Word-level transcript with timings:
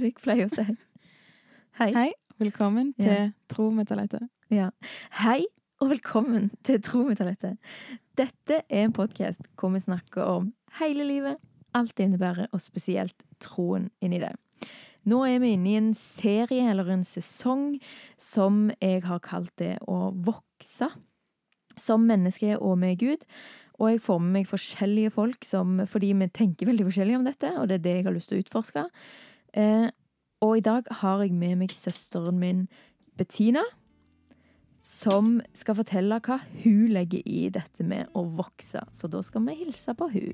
jeg 0.00 0.14
pleier 0.22 0.48
å 0.48 0.54
si. 0.54 0.64
Hei. 1.78 1.90
Hei, 1.92 2.10
velkommen 2.40 2.94
Ja. 2.98 3.04
til 3.04 3.32
Tro 3.48 3.70
Metallete. 3.70 4.28
Ja. 4.50 4.70
Hei, 5.22 5.44
og 5.80 5.90
velkommen 5.90 6.50
til 6.64 6.80
Tro 6.82 7.04
Metallete. 7.08 7.56
Dette 8.16 8.62
er 8.68 8.84
en 8.84 8.92
podkast 8.92 9.40
hvor 9.56 9.72
vi 9.72 9.80
snakker 9.80 10.22
om 10.24 10.52
hele 10.78 11.04
livet, 11.04 11.36
alt 11.74 11.94
det 11.96 12.06
innebærer, 12.10 12.48
og 12.52 12.60
spesielt 12.60 13.22
troen 13.40 13.90
inni 14.02 14.18
det. 14.20 14.34
Nå 15.04 15.24
er 15.26 15.40
vi 15.42 15.54
inne 15.56 15.68
i 15.72 15.76
en 15.80 15.94
serie, 15.94 16.68
eller 16.70 16.88
en 16.92 17.02
sesong, 17.04 17.80
som 18.18 18.70
jeg 18.80 19.02
har 19.02 19.18
kalt 19.20 19.50
det 19.58 19.78
å 19.88 20.12
vokse. 20.14 20.92
Som 21.80 22.06
menneske 22.06 22.58
og 22.60 22.78
med 22.78 22.98
Gud. 23.00 23.24
Og 23.80 23.88
jeg 23.90 24.00
får 24.04 24.20
med 24.20 24.32
meg 24.32 24.46
forskjellige 24.46 25.10
folk 25.10 25.44
som, 25.44 25.80
fordi 25.88 26.12
vi 26.12 26.28
tenker 26.28 26.66
veldig 26.68 26.84
forskjellig 26.86 27.16
om 27.16 27.24
dette, 27.24 27.50
og 27.58 27.66
det 27.68 27.80
er 27.80 27.82
det 27.82 27.94
jeg 27.96 28.04
har 28.04 28.12
lyst 28.14 28.28
til 28.28 28.38
å 28.38 28.44
utforske. 28.44 28.84
Eh, 29.52 29.88
og 30.40 30.56
i 30.58 30.64
dag 30.64 30.88
har 30.90 31.22
jeg 31.22 31.36
med 31.36 31.58
meg 31.60 31.72
søsteren 31.76 32.38
min 32.40 32.66
Bettina, 33.18 33.62
som 34.82 35.36
skal 35.54 35.76
fortelle 35.78 36.18
hva 36.24 36.40
hun 36.64 36.88
legger 36.90 37.22
i 37.28 37.46
dette 37.52 37.84
med 37.86 38.10
å 38.18 38.24
vokse. 38.40 38.82
Så 38.96 39.10
da 39.12 39.22
skal 39.22 39.46
vi 39.46 39.60
hilse 39.60 39.94
på 39.94 40.08
hun. 40.10 40.32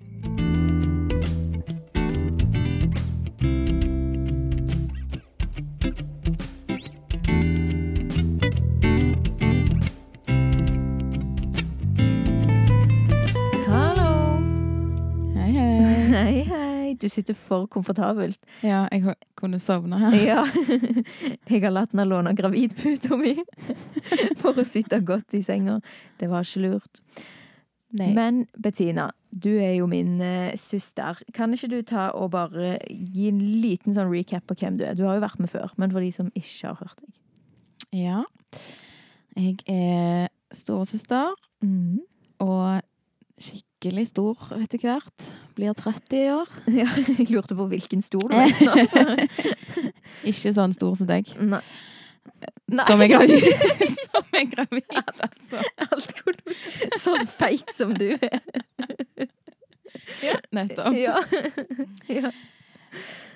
Hallo! 13.69 14.41
Hei, 15.35 16.47
hei. 16.47 16.65
Du 16.99 17.09
sitter 17.09 17.35
for 17.39 17.67
komfortabelt. 17.71 18.39
Ja, 18.67 18.87
jeg 18.93 19.15
kunne 19.39 19.59
sovne 19.63 19.99
her. 20.03 20.17
Ja. 20.19 20.45
Jeg 21.51 21.63
har 21.65 21.73
latt 21.73 21.93
henne 21.95 22.05
låne 22.09 22.35
gravidputa 22.37 23.17
mi 23.21 23.35
for 24.41 24.59
å 24.59 24.65
sitte 24.67 24.99
godt 25.07 25.35
i 25.39 25.43
senga. 25.47 25.79
Det 26.21 26.29
var 26.31 26.47
ikke 26.47 26.65
lurt. 26.67 27.03
Nei. 27.99 28.11
Men 28.13 28.43
Bettina, 28.61 29.07
du 29.33 29.55
er 29.63 29.79
jo 29.79 29.87
min 29.89 30.19
uh, 30.21 30.51
søster. 30.61 31.23
Kan 31.33 31.55
ikke 31.57 31.71
du 31.73 31.79
ta 31.89 32.11
og 32.13 32.33
bare 32.35 32.75
gi 32.91 33.31
en 33.31 33.39
liten 33.63 33.95
sånn 33.97 34.11
recap 34.13 34.45
på 34.51 34.59
hvem 34.61 34.77
du 34.77 34.85
er? 34.85 34.99
Du 34.99 35.07
har 35.09 35.17
jo 35.17 35.25
vært 35.25 35.41
med 35.41 35.49
før, 35.55 35.73
men 35.81 35.95
for 35.95 36.05
de 36.05 36.11
som 36.13 36.29
ikke 36.37 36.69
har 36.69 36.83
hørt 36.83 37.01
deg. 37.01 37.15
Ja. 37.97 38.25
Jeg 39.39 39.63
er 39.73 40.29
storesøster 40.55 41.33
Mm. 41.65 42.03
og 42.45 42.83
skikkelig 43.41 43.65
stor 44.05 44.37
etter 44.59 44.79
hvert. 44.83 45.29
Blir 45.55 45.73
30 45.73 46.17
i 46.19 46.31
år. 46.33 46.49
Ja, 46.81 46.89
jeg 47.19 47.31
lurte 47.31 47.55
på 47.55 47.67
hvilken 47.71 48.03
stor 48.03 48.29
du 48.29 48.35
er. 48.35 49.29
Ikke 50.29 50.53
sånn 50.53 50.73
stor 50.75 50.97
som 50.99 51.07
deg. 51.07 51.27
Nei. 51.39 51.61
Nei. 52.69 52.85
Som 52.87 53.01
er 53.05 53.09
gravid. 53.09 53.41
som 53.89 54.25
er 54.35 54.49
gravid, 54.51 54.99
altså. 54.99 55.63
Alt 55.87 56.13
går 56.19 56.37
Sånn 57.01 57.27
feit 57.27 57.71
som 57.77 57.95
du 57.97 58.11
er. 58.19 58.41
Nettopp. 60.53 60.95
Ja. 60.99 61.23
ja. 62.09 62.31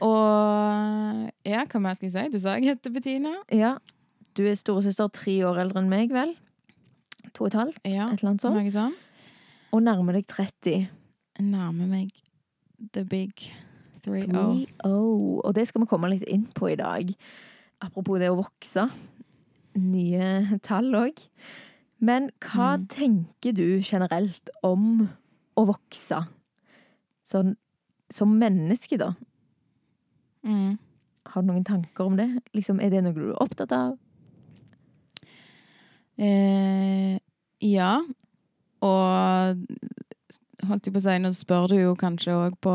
Og 0.03 1.31
ja, 1.47 1.65
hva 1.69 1.81
mer 1.81 1.95
skal 1.97 2.09
jeg 2.09 2.15
si? 2.17 2.27
Du 2.35 2.39
sa 2.43 2.57
jeg 2.59 2.73
heter 2.75 2.91
Bettina. 2.95 3.37
ja. 3.53 3.77
Du 4.33 4.47
er 4.49 4.55
storesøster 4.57 5.11
tre 5.13 5.35
år 5.45 5.59
eldre 5.61 5.83
enn 5.83 5.91
meg, 5.93 6.09
vel? 6.09 6.31
To 7.37 7.45
og 7.45 7.51
et 7.51 7.57
halvt? 7.59 7.81
Ja, 7.85 8.07
Et 8.09 8.23
eller 8.23 8.31
annet 8.31 8.41
sånt. 8.41 8.57
noe 8.57 8.71
sånn. 8.73 8.95
Og 9.73 9.83
nærmer 9.83 10.13
deg 10.19 10.27
30. 10.29 10.89
Nærmer 11.41 11.89
meg 11.89 12.11
the 12.93 13.05
big 13.09 13.33
3-0. 14.07 14.29
3-0. 14.29 14.67
Og 14.85 15.55
det 15.57 15.67
skal 15.69 15.81
vi 15.85 15.87
komme 15.91 16.11
litt 16.13 16.27
inn 16.29 16.47
på 16.57 16.69
i 16.73 16.77
dag. 16.81 17.13
Apropos 17.83 18.19
det 18.21 18.29
å 18.31 18.37
vokse. 18.43 18.89
Nye 19.79 20.59
tall 20.67 20.93
òg. 20.99 21.23
Men 22.03 22.31
hva 22.41 22.77
Mm. 22.77 22.87
tenker 22.89 23.55
du 23.55 23.81
generelt 23.81 24.51
om 24.63 25.09
å 25.57 25.67
vokse? 25.67 26.27
Sånn 27.25 27.57
som 28.11 28.39
menneske, 28.39 28.99
da. 28.99 29.15
Mm. 30.45 30.79
Har 31.27 31.43
du 31.43 31.47
noen 31.49 31.65
tanker 31.65 32.05
om 32.05 32.17
det? 32.17 32.43
Liksom, 32.53 32.81
er 32.83 32.91
det 32.91 33.05
noe 33.05 33.13
du 33.15 33.31
er 33.31 33.41
opptatt 33.41 33.73
av? 33.73 33.97
Eh, 36.19 37.19
ja. 37.61 38.01
Og 38.83 39.63
holdt 40.69 40.87
jeg 40.87 40.95
på 40.95 41.01
å 41.01 41.05
si, 41.05 41.17
nå 41.23 41.33
spør 41.37 41.71
du 41.73 41.77
jo 41.79 41.95
kanskje 41.99 42.35
òg 42.35 42.59
på 42.63 42.75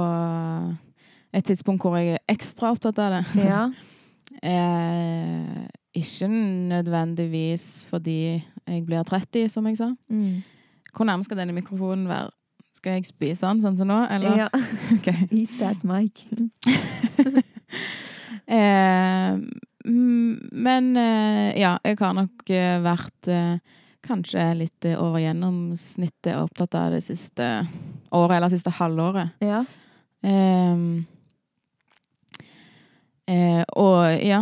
et 1.36 1.48
tidspunkt 1.48 1.84
hvor 1.84 1.98
jeg 2.00 2.18
er 2.18 2.24
ekstra 2.32 2.72
opptatt 2.76 3.00
av 3.04 3.20
det. 3.20 3.24
Ja. 3.48 3.68
Eh, 4.44 5.64
ikke 5.98 6.28
nødvendigvis 6.30 7.88
fordi 7.90 8.44
jeg 8.68 8.84
blir 8.86 9.02
30, 9.08 9.48
som 9.50 9.66
jeg 9.66 9.80
sa. 9.80 9.88
Mm. 10.14 10.44
Hvor 10.94 11.08
nærme 11.08 11.26
skal 11.26 11.40
denne 11.40 11.56
mikrofonen 11.56 12.06
være? 12.12 12.30
Skal 12.76 13.00
jeg 13.00 13.08
spise 13.08 13.48
den 13.48 13.64
sånn 13.64 13.80
som 13.80 13.90
nå, 13.90 13.98
eller? 14.14 14.44
ja. 14.44 14.50
Okay. 15.00 15.26
Eat 15.40 15.56
that 15.58 15.88
mic. 15.88 16.22
Eh, 18.48 19.40
men 20.68 20.86
eh, 20.96 21.58
ja, 21.60 21.74
jeg 21.84 21.98
har 22.00 22.14
nok 22.16 22.52
eh, 22.54 22.78
vært 22.84 23.32
eh, 23.32 23.58
kanskje 24.08 24.46
litt 24.58 24.88
over 24.98 25.20
gjennomsnittet 25.22 26.36
opptatt 26.40 26.76
av 26.80 26.96
det 26.96 27.04
siste 27.06 27.46
året, 28.12 28.38
eller 28.38 28.50
siste 28.54 28.74
halvåret. 28.80 29.36
Ja. 29.44 29.64
Um, 30.24 31.06
eh, 33.28 33.64
og 33.76 34.24
ja, 34.26 34.42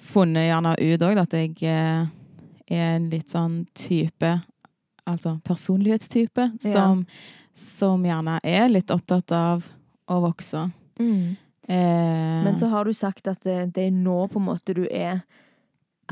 funnet 0.00 0.48
gjerne 0.48 0.74
ut 0.78 1.04
òg 1.06 1.20
at 1.24 1.36
jeg 1.36 1.56
eh, 1.66 2.06
er 2.70 2.94
en 2.96 3.10
litt 3.12 3.32
sånn 3.32 3.64
type 3.76 4.36
Altså 5.10 5.40
personlighetstype 5.42 6.44
Ja. 6.62 6.72
som, 6.72 7.00
som 7.56 8.04
gjerne 8.04 8.36
er 8.46 8.68
litt 8.70 8.92
opptatt 8.94 9.32
av 9.34 9.64
å 10.06 10.18
vokse. 10.22 10.60
Mm. 11.00 11.32
Eh, 11.66 12.44
Men 12.44 12.58
så 12.60 12.68
har 12.70 12.84
du 12.84 12.92
sagt 12.94 13.26
at 13.26 13.40
det, 13.42 13.72
det 13.74 13.88
er 13.88 13.96
nå 13.96 14.28
på 14.30 14.38
en 14.38 14.46
måte 14.52 14.74
du 14.76 14.84
er 14.86 15.22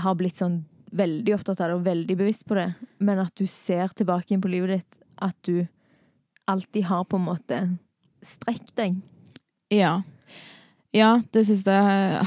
Har 0.00 0.16
blitt 0.18 0.40
sånn 0.40 0.64
veldig 0.92 1.34
opptatt 1.34 1.60
av 1.60 1.68
det 1.68 1.74
og 1.78 1.84
veldig 1.86 2.16
bevisst 2.18 2.44
på 2.48 2.54
det, 2.58 2.68
men 2.98 3.18
at 3.22 3.34
du 3.36 3.46
ser 3.46 3.88
tilbake 3.96 4.34
inn 4.34 4.40
på 4.44 4.50
livet 4.52 4.78
ditt 4.78 4.98
at 5.24 5.36
du 5.46 5.66
alltid 6.48 6.84
har 6.88 7.04
på 7.04 7.16
en 7.18 7.26
måte 7.26 7.58
strekt 8.24 8.70
deg. 8.78 8.96
Ja. 9.74 9.98
Ja, 10.96 11.20
det 11.32 11.44
siste 11.44 11.74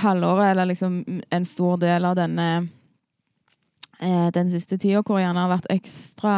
halvåret, 0.04 0.52
eller 0.52 0.70
liksom 0.70 1.00
en 1.34 1.46
stor 1.50 1.80
del 1.82 2.06
av 2.06 2.16
denne 2.20 2.68
eh, 4.02 4.28
Den 4.36 4.52
siste 4.54 4.78
tida, 4.78 5.02
hvor 5.02 5.18
jeg 5.18 5.26
gjerne 5.26 5.42
har 5.48 5.50
vært 5.56 5.72
ekstra 5.74 6.36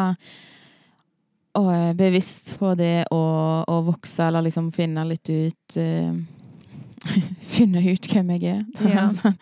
eh, 1.60 1.92
bevisst 2.00 2.56
på 2.60 2.72
det 2.80 3.06
å, 3.12 3.20
å 3.68 3.82
vokse, 3.90 4.24
eller 4.30 4.46
liksom 4.48 4.72
finne 4.72 5.04
litt 5.10 5.30
ut 5.30 5.78
uh, 5.78 6.14
Finne 7.54 7.84
ut 7.84 8.08
hvem 8.08 8.30
jeg 8.38 8.44
er. 8.56 8.62
Det 8.78 8.88
Ja. 8.88 9.02
høres 9.04 9.20
sånn 9.22 9.36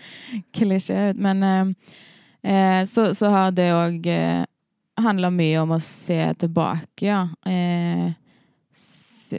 klisjé 0.57 1.11
ut. 1.11 1.21
Men 1.21 1.43
eh, 1.45 1.97
eh, 2.43 2.81
så, 2.89 3.11
så 3.15 3.29
har 3.33 3.51
det 3.55 3.69
òg 3.75 4.07
eh, 4.11 4.43
handla 5.01 5.29
mye 5.33 5.61
om 5.61 5.71
å 5.75 5.79
se 5.81 6.19
tilbake, 6.41 7.05
ja. 7.07 7.23
Eh, 7.45 8.11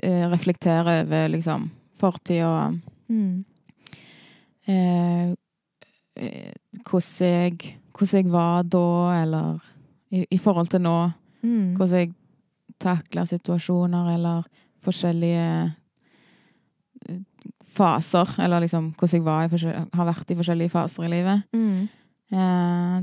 eh, 0.03 0.25
reflektere 0.33 1.03
over 1.05 1.29
liksom 1.37 1.71
fortid 1.99 2.45
og 2.47 2.81
Mm. 3.13 3.45
eh, 4.67 5.35
hvordan, 6.87 7.29
jeg, 7.29 7.77
hvordan 7.93 8.25
jeg 8.25 8.33
var 8.33 8.63
da, 8.63 8.85
eller 9.23 9.59
i, 10.11 10.27
i 10.31 10.39
forhold 10.39 10.71
til 10.73 10.81
nå. 10.81 11.11
Mm. 11.43 11.75
Hvordan 11.77 11.99
jeg 11.99 12.13
takler 12.81 13.25
situasjoner, 13.29 14.15
eller 14.15 14.43
forskjellige 14.85 15.73
eh, 17.09 17.21
faser. 17.75 18.35
Eller 18.39 18.65
liksom 18.65 18.93
hvordan 18.97 19.19
jeg 19.19 19.27
var 19.27 19.45
i 19.45 19.49
har 19.97 20.09
vært 20.09 20.31
i 20.31 20.39
forskjellige 20.39 20.73
faser 20.73 21.05
i 21.07 21.13
livet. 21.13 21.45
Mm. 21.53 21.89
Eh, 22.33 23.03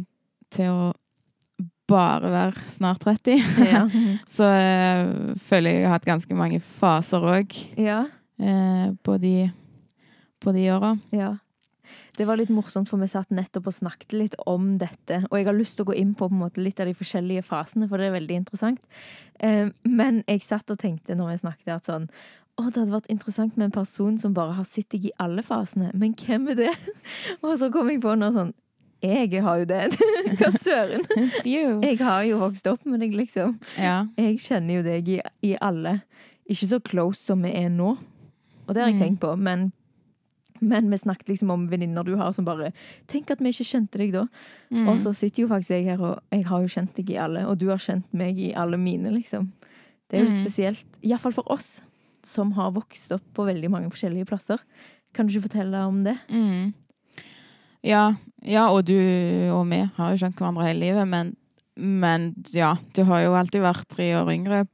til 0.50 0.74
å 0.74 0.90
bare 1.90 2.30
være 2.32 2.70
snart 2.70 3.04
30. 3.06 3.44
Ja. 3.66 3.84
Så 4.38 4.46
eh, 4.46 5.36
føler 5.42 5.72
jeg 5.74 5.84
jeg 5.84 5.90
har 5.90 5.98
hatt 5.98 6.10
ganske 6.10 6.38
mange 6.38 6.62
faser 6.64 7.26
òg 7.26 7.54
ja. 7.80 8.04
eh, 8.42 8.90
på 9.04 9.18
de, 9.22 9.36
på 10.42 10.56
de 10.56 10.66
åra. 10.76 10.96
Ja. 11.16 11.36
Det 12.20 12.28
var 12.28 12.38
litt 12.38 12.52
morsomt, 12.52 12.90
for 12.90 13.00
vi 13.02 13.08
satt 13.10 13.32
nettopp 13.32 13.70
og 13.72 13.78
snakket 13.78 14.14
litt 14.14 14.36
om 14.50 14.74
dette. 14.82 15.22
Og 15.30 15.40
jeg 15.40 15.48
har 15.48 15.56
lyst 15.56 15.78
til 15.78 15.88
å 15.88 15.90
gå 15.90 15.96
inn 16.02 16.12
på, 16.14 16.28
på 16.28 16.36
en 16.36 16.42
måte, 16.44 16.62
litt 16.62 16.82
av 16.84 16.90
de 16.90 16.98
forskjellige 16.98 17.46
fasene, 17.48 17.88
for 17.90 18.02
det 18.02 18.10
er 18.10 18.18
veldig 18.18 18.42
interessant. 18.42 18.82
Eh, 19.40 19.72
men 19.88 20.22
jeg 20.28 20.44
satt 20.46 20.74
og 20.74 20.82
tenkte 20.82 21.18
når 21.18 21.34
jeg 21.34 21.46
snakket 21.46 21.76
at 21.80 21.90
sånn 21.90 22.12
Å, 22.60 22.66
det 22.68 22.82
hadde 22.82 22.92
vært 22.92 23.14
interessant 23.14 23.56
med 23.56 23.70
en 23.70 23.72
person 23.78 24.18
som 24.20 24.34
bare 24.36 24.58
har 24.58 24.66
sett 24.68 24.90
deg 24.92 25.06
i 25.08 25.14
alle 25.24 25.46
fasene. 25.48 25.94
Men 25.96 26.12
hvem 26.20 26.50
er 26.52 26.58
det? 26.60 26.74
Og 27.46 27.54
så 27.62 27.70
kom 27.72 27.88
jeg 27.88 28.02
på 28.04 28.18
noe 28.20 28.36
sånn 28.36 28.52
Jeg 29.02 29.42
har 29.44 29.58
jo 29.62 29.66
det. 29.66 29.82
Hva 30.40 30.50
søren? 30.52 31.06
Jeg 31.46 31.98
har 32.04 32.24
jo 32.28 32.40
vokst 32.42 32.68
opp 32.68 32.86
med 32.86 33.00
deg, 33.00 33.14
liksom. 33.16 33.58
Ja. 33.80 34.06
Jeg 34.20 34.40
kjenner 34.44 34.80
jo 34.80 34.84
deg 34.84 35.08
i, 35.08 35.20
i 35.46 35.54
alle. 35.64 36.02
Ikke 36.50 36.68
så 36.68 36.80
close 36.84 37.22
som 37.24 37.42
vi 37.46 37.54
er 37.56 37.70
nå. 37.72 37.94
Og 38.68 38.76
det 38.76 38.82
har 38.84 38.90
jeg 38.92 39.00
Mm. 39.00 39.04
tenkt 39.06 39.20
på, 39.22 39.36
men 39.38 39.72
Men 40.62 40.90
vi 40.92 40.98
snakket 40.98 41.30
liksom 41.30 41.52
om 41.52 41.68
venninner 41.72 42.04
du 42.04 42.18
har 42.20 42.34
som 42.36 42.44
bare 42.44 42.74
Tenk 43.08 43.32
at 43.32 43.40
vi 43.40 43.48
ikke 43.54 43.64
kjente 43.64 43.98
deg 43.98 44.12
da. 44.12 44.26
Mm. 44.70 44.90
Og 44.92 44.98
så 45.00 45.14
sitter 45.16 45.44
jo 45.46 45.48
faktisk 45.48 45.70
jeg 45.72 45.86
her, 45.88 46.02
og 46.04 46.20
jeg 46.36 46.44
har 46.50 46.60
jo 46.62 46.68
kjent 46.68 46.94
deg 46.98 47.10
i 47.14 47.16
alle, 47.18 47.46
og 47.48 47.58
du 47.62 47.70
har 47.70 47.78
kjent 47.80 48.04
meg 48.14 48.38
i 48.38 48.50
alle 48.54 48.76
mine, 48.78 49.10
liksom. 49.16 49.54
Det 50.10 50.20
er 50.20 50.26
jo 50.26 50.30
litt 50.30 50.42
Mm. 50.42 50.44
spesielt, 50.50 50.86
iallfall 51.02 51.32
for 51.34 51.48
oss, 51.50 51.82
som 52.24 52.52
har 52.60 52.72
vokst 52.76 53.12
opp 53.16 53.24
på 53.34 53.46
veldig 53.48 53.70
mange 53.72 53.90
forskjellige 53.90 54.28
plasser. 54.28 54.60
Kan 55.14 55.28
du 55.28 55.34
ikke 55.34 55.48
fortelle 55.48 55.80
om 55.88 56.04
det? 56.04 56.18
Mm. 56.30 56.74
Ja, 57.86 58.14
ja, 58.44 58.66
og 58.72 58.86
du 58.88 58.96
og 59.54 59.66
vi 59.70 59.80
har 59.96 60.12
jo 60.14 60.20
kjent 60.20 60.36
hverandre 60.40 60.66
hele 60.68 60.82
livet, 60.90 61.08
men, 61.08 61.34
men 61.80 62.34
ja, 62.56 62.74
du 62.96 63.04
har 63.08 63.22
jo 63.24 63.38
alltid 63.40 63.64
vært 63.64 63.88
tre 63.92 64.10
år 64.20 64.32
yngre 64.34 64.66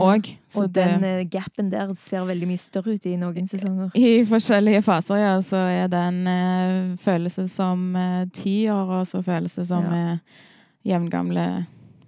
Og, 0.00 0.30
og 0.56 0.70
den 0.72 1.02
det, 1.04 1.30
gapen 1.34 1.68
der 1.68 1.90
ser 2.00 2.24
veldig 2.24 2.46
mye 2.48 2.60
større 2.60 2.94
ut 2.96 3.04
i 3.04 3.16
noen 3.20 3.44
sesonger. 3.50 3.90
I 4.00 4.22
forskjellige 4.24 4.80
faser, 4.86 5.20
ja, 5.20 5.34
så 5.44 5.60
er 5.68 5.90
den 5.92 6.22
eh, 6.26 6.94
følelse 7.04 7.44
som 7.52 7.90
eh, 8.00 8.22
ti 8.32 8.54
år, 8.72 8.94
og 9.02 9.06
så 9.10 9.20
følelse 9.26 9.66
som 9.68 9.84
Ja. 9.92 10.14
eh, 10.14 10.40
jevngamle 10.88 11.46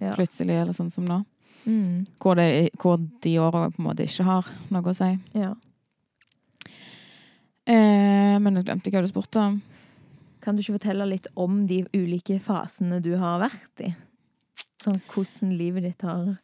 Ja. 0.00 0.14
plutselig, 0.16 0.56
eller 0.62 0.72
sånn 0.72 0.90
som 0.90 1.04
nå. 1.04 1.20
Mm, 1.66 2.06
Hvor, 2.20 2.34
det, 2.36 2.70
hvor 2.80 2.96
de 3.22 3.38
åra 3.40 3.68
på 3.70 3.78
en 3.80 3.86
måte 3.86 4.04
ikke 4.04 4.24
har 4.24 4.48
noe 4.72 4.82
å 4.90 4.96
si. 4.96 5.12
ja. 5.36 5.52
Eh, 7.66 8.34
men 8.44 8.58
jeg 8.58 8.66
glemte 8.66 8.90
hva 8.92 9.00
du 9.04 9.08
spurte 9.08 9.40
om. 9.40 9.54
Kan 10.44 10.56
du 10.56 10.60
ikke 10.60 10.76
fortelle 10.76 11.06
litt 11.08 11.26
om 11.40 11.62
de 11.68 11.82
ulike 11.96 12.36
fasene 12.44 13.00
du 13.00 13.14
har 13.20 13.40
vært 13.40 13.80
i? 13.80 13.94
Sånn 14.84 15.00
hvordan 15.08 15.54
livet 15.56 15.86
ditt 15.86 16.04
har 16.04 16.34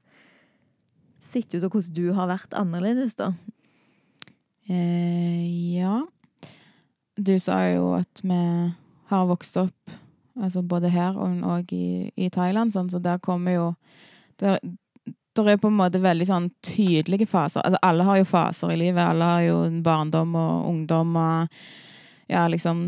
sett 1.21 1.53
ut, 1.53 1.67
og 1.67 1.75
hvordan 1.75 1.97
du 1.99 2.07
har 2.17 2.31
vært 2.31 2.57
annerledes, 2.57 3.13
da. 3.19 3.35
Eh, 4.71 5.77
ja. 5.77 6.01
Du 7.21 7.35
sa 7.43 7.61
jo 7.69 7.93
at 7.99 8.23
vi 8.25 8.41
har 9.11 9.27
vokst 9.29 9.59
opp 9.61 9.99
altså 10.41 10.63
både 10.65 10.89
her 10.89 11.19
og, 11.21 11.41
og 11.45 11.73
i, 11.77 12.09
i 12.17 12.31
Thailand, 12.33 12.73
sånn, 12.73 12.89
så 12.89 13.01
der 13.03 13.21
kommer 13.21 13.53
jo 13.53 13.67
der, 14.41 14.57
der 15.37 15.51
er 15.53 15.59
på 15.61 15.69
en 15.69 15.77
måte 15.77 16.01
veldig 16.01 16.27
sånn 16.31 16.49
tydelige 16.65 17.29
faser. 17.29 17.61
Altså, 17.61 17.81
alle 17.85 18.07
har 18.09 18.21
jo 18.23 18.29
faser 18.31 18.73
i 18.73 18.79
livet. 18.81 19.03
Alle 19.05 19.27
har 19.35 19.43
jo 19.45 19.59
barndom 19.85 20.33
og 20.41 20.71
ungdom 20.71 21.13
og 21.21 21.61
ja, 22.31 22.47
liksom 22.49 22.87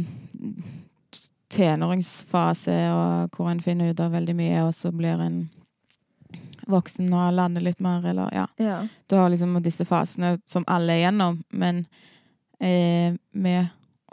tenåringsfase, 1.52 2.76
og 2.96 3.36
hvor 3.36 3.50
en 3.52 3.60
finner 3.64 3.92
ut 3.92 4.00
av 4.00 4.12
veldig 4.14 4.34
mye, 4.38 4.62
og 4.66 4.72
så 4.76 4.92
blir 4.94 5.20
en 5.20 5.42
voksen 6.70 7.08
og 7.12 7.32
lander 7.36 7.64
litt 7.66 7.80
mer, 7.82 8.04
eller 8.06 8.30
ja. 8.32 8.46
Ja. 8.62 8.78
Du 9.10 9.16
har 9.18 9.30
liksom 9.32 9.56
disse 9.64 9.84
fasene 9.88 10.36
som 10.48 10.64
alle 10.70 10.94
er 10.96 11.04
gjennom, 11.08 11.40
men 11.50 11.84
eh, 12.60 13.16
vi 13.32 13.56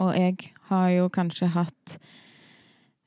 og 0.00 0.14
jeg 0.16 0.36
har 0.70 0.88
jo 0.94 1.08
kanskje 1.12 1.46
hatt 1.52 1.98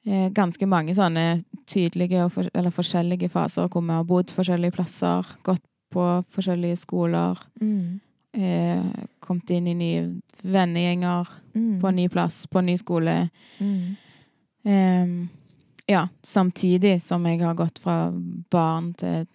eh, 0.06 0.28
ganske 0.36 0.66
mange 0.70 0.94
sånne 0.94 1.42
tydelige 1.70 2.28
for, 2.30 2.46
eller 2.54 2.74
forskjellige 2.76 3.32
faser 3.34 3.66
hvor 3.74 3.82
vi 3.82 3.96
har 3.98 4.06
bodd 4.06 4.30
forskjellige 4.36 4.76
plasser, 4.78 5.26
gått 5.48 5.64
på 5.94 6.06
forskjellige 6.34 6.78
skoler, 6.86 7.38
Mm. 7.62 8.00
eh, 8.34 8.84
kommet 9.22 9.50
inn 9.54 9.68
i 9.68 9.74
nye 9.74 10.06
vennegjenger 10.44 11.28
Mm. 11.56 11.80
på 11.82 11.88
en 11.90 11.96
ny 11.96 12.08
plass, 12.10 12.46
på 12.48 12.60
en 12.60 12.66
ny 12.66 12.78
skole. 12.78 13.30
Mm. 13.60 13.96
Ehm, 14.66 15.30
ja, 15.88 16.08
samtidig 16.24 17.02
som 17.02 17.26
jeg 17.28 17.42
har 17.42 17.56
gått 17.56 17.80
fra 17.84 18.12
barn 18.52 18.94
til 18.94 19.28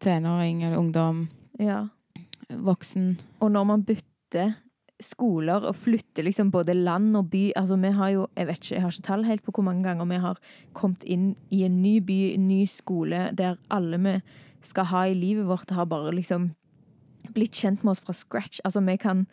tenåring 0.00 0.62
eller 0.62 0.78
ungdom, 0.78 1.28
Ja. 1.58 1.88
voksen. 2.50 3.18
Og 3.40 3.50
når 3.50 3.64
man 3.66 3.82
bytter 3.84 4.54
skoler 5.00 5.64
og 5.66 5.74
flytter 5.74 6.24
liksom 6.24 6.50
både 6.50 6.74
land 6.74 7.16
og 7.16 7.30
by 7.30 7.52
Altså, 7.56 7.76
vi 7.80 7.90
har 7.90 8.08
jo 8.10 8.26
Jeg 8.36 8.46
vet 8.46 8.56
ikke, 8.56 8.74
jeg 8.74 8.82
har 8.82 8.90
ikke 8.90 9.02
tall 9.02 9.24
helt 9.24 9.42
på 9.42 9.52
hvor 9.52 9.64
mange 9.64 9.82
ganger 9.82 10.04
vi 10.06 10.18
har 10.18 10.38
kommet 10.72 11.02
inn 11.04 11.36
i 11.50 11.64
en 11.64 11.82
ny 11.82 11.98
by, 12.00 12.34
en 12.34 12.48
ny 12.48 12.64
skole, 12.66 13.30
der 13.34 13.56
alle 13.70 13.98
vi 13.98 14.22
skal 14.62 14.84
ha 14.84 15.02
i 15.04 15.14
livet 15.14 15.46
vårt, 15.46 15.70
har 15.70 15.84
bare 15.84 16.12
liksom 16.14 16.54
blitt 17.34 17.52
kjent 17.52 17.82
med 17.84 17.90
oss 17.90 18.00
fra 18.00 18.12
scratch. 18.12 18.60
Altså, 18.64 18.80
vi 18.80 18.96
kan, 18.96 19.26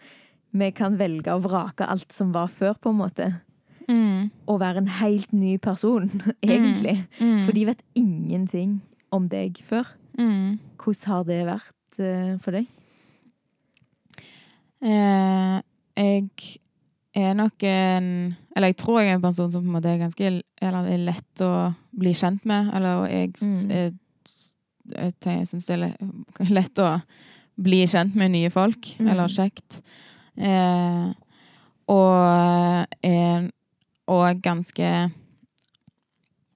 vi 0.51 0.71
kan 0.71 0.97
velge 0.97 1.27
og 1.33 1.43
vrake 1.43 1.87
alt 1.87 2.11
som 2.11 2.33
var 2.33 2.47
før, 2.47 2.73
på 2.73 2.89
en 2.89 2.97
måte. 2.97 3.41
Mm. 3.89 4.29
Og 4.47 4.59
være 4.61 4.77
en 4.83 4.87
helt 4.99 5.33
ny 5.33 5.57
person, 5.57 6.09
egentlig. 6.43 7.05
Mm. 7.19 7.39
For 7.45 7.51
de 7.57 7.65
vet 7.71 7.81
ingenting 7.95 8.81
om 9.11 9.27
deg 9.31 9.57
før. 9.67 9.87
Mm. 10.19 10.59
Hvordan 10.81 11.07
har 11.13 11.23
det 11.29 11.39
vært 11.47 11.99
uh, 12.01 12.35
for 12.43 12.51
deg? 12.57 12.67
Eh, 14.81 15.57
jeg 16.01 16.29
er 17.13 17.33
nok 17.37 17.63
en 17.69 18.07
Eller 18.55 18.71
jeg 18.71 18.77
tror 18.81 18.99
jeg 18.99 19.11
er 19.11 19.19
en 19.19 19.21
person 19.21 19.51
som 19.53 19.61
på 19.61 19.67
en 19.69 19.75
måte 19.75 19.91
er 19.91 19.99
ganske 20.01 20.29
eller 20.61 20.87
er 20.89 21.03
lett 21.05 21.43
å 21.45 21.51
bli 21.97 22.13
kjent 22.17 22.45
med. 22.49 22.71
Eller 22.75 23.05
jeg, 23.11 23.33
Mm. 23.41 23.71
jeg, 23.71 25.13
jeg, 25.25 25.47
syns 25.47 25.65
det 25.69 25.77
er 25.77 26.51
lett 26.57 26.79
å 26.79 26.89
bli 27.61 27.83
kjent 27.87 28.15
med 28.15 28.31
nye 28.31 28.49
folk. 28.49 28.95
Mm. 28.99 29.07
Eller 29.07 29.27
kjekt. 29.31 29.81
Eh, 30.37 31.11
og 31.91 32.87
er 33.03 33.49
og 34.11 34.41
ganske 34.43 34.87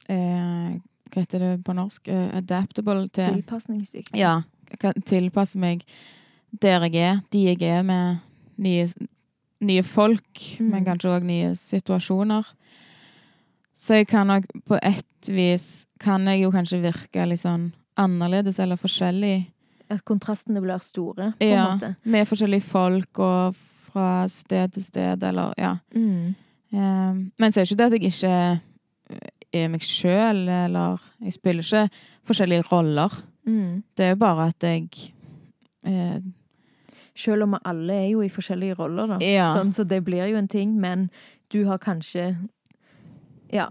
eh, 0.09 0.75
Hva 1.11 1.21
heter 1.23 1.39
det 1.43 1.51
på 1.65 1.75
norsk? 1.77 2.07
Eh, 2.11 2.29
adaptable 2.37 3.07
til 3.15 3.37
Tilpasningsdyktig. 3.39 4.17
ja, 4.19 4.41
jeg 4.71 4.79
kan 4.81 4.93
tilpasse 5.07 5.57
meg 5.61 5.83
der 6.61 6.85
jeg 6.87 6.95
er, 7.03 7.21
de 7.31 7.43
jeg 7.49 7.61
er 7.67 7.81
med 7.83 8.17
nye, 8.57 8.87
nye 9.61 9.83
folk, 9.83 10.21
Mm. 10.59 10.69
men 10.71 10.85
kanskje 10.85 11.09
òg 11.11 11.23
nye 11.27 11.49
situasjoner. 11.55 12.45
Så 13.75 13.95
jeg 13.99 14.07
kan 14.07 14.27
nok 14.27 14.45
på 14.65 14.79
ett 14.81 15.27
vis 15.27 15.85
kan 15.99 16.25
jeg 16.27 16.43
jo 16.43 16.51
kanskje 16.51 16.81
virke 16.81 17.27
litt 17.27 17.39
sånn 17.41 17.73
annerledes 17.97 18.59
eller 18.59 18.75
forskjellig. 18.77 19.47
At 19.89 20.03
kontrastene 20.05 20.61
blir 20.61 20.79
store, 20.81 21.33
på 21.39 21.45
Ja. 21.45 21.73
en 21.73 21.79
måte. 21.79 21.95
Med 22.05 22.27
forskjellige 22.27 22.63
folk 22.63 23.19
og 23.19 23.55
fra 23.55 24.27
sted 24.27 24.71
til 24.73 24.83
sted, 24.83 25.23
eller 25.23 25.53
ja. 25.57 25.77
Mm. 25.93 26.35
Um, 26.75 27.31
men 27.39 27.51
så 27.53 27.61
er 27.61 27.65
ikke 27.69 27.77
det 27.79 27.85
at 27.85 27.93
jeg 27.95 28.03
ikke 28.09 28.61
er 29.55 29.67
meg 29.71 29.83
sjøl, 29.85 30.41
eller 30.49 30.99
jeg 31.23 31.33
spiller 31.37 31.63
ikke 31.63 31.83
forskjellige 32.27 32.65
roller. 32.71 33.13
Mm. 33.47 33.83
Det 33.97 34.05
er 34.05 34.09
jo 34.15 34.15
bare 34.19 34.47
at 34.49 34.63
jeg 34.65 34.89
eh, 35.85 36.19
Selv 37.15 37.43
om 37.45 37.53
vi 37.55 37.59
alle 37.69 37.93
er 37.93 38.07
jo 38.09 38.21
i 38.25 38.29
forskjellige 38.33 38.73
roller, 38.75 39.07
da. 39.13 39.17
Ja. 39.23 39.45
Sånn, 39.55 39.69
så 39.71 39.85
det 39.87 40.01
blir 40.03 40.25
jo 40.27 40.35
en 40.41 40.49
ting, 40.51 40.73
men 40.81 41.05
du 41.53 41.61
har 41.69 41.77
kanskje 41.79 42.33
ja, 43.53 43.69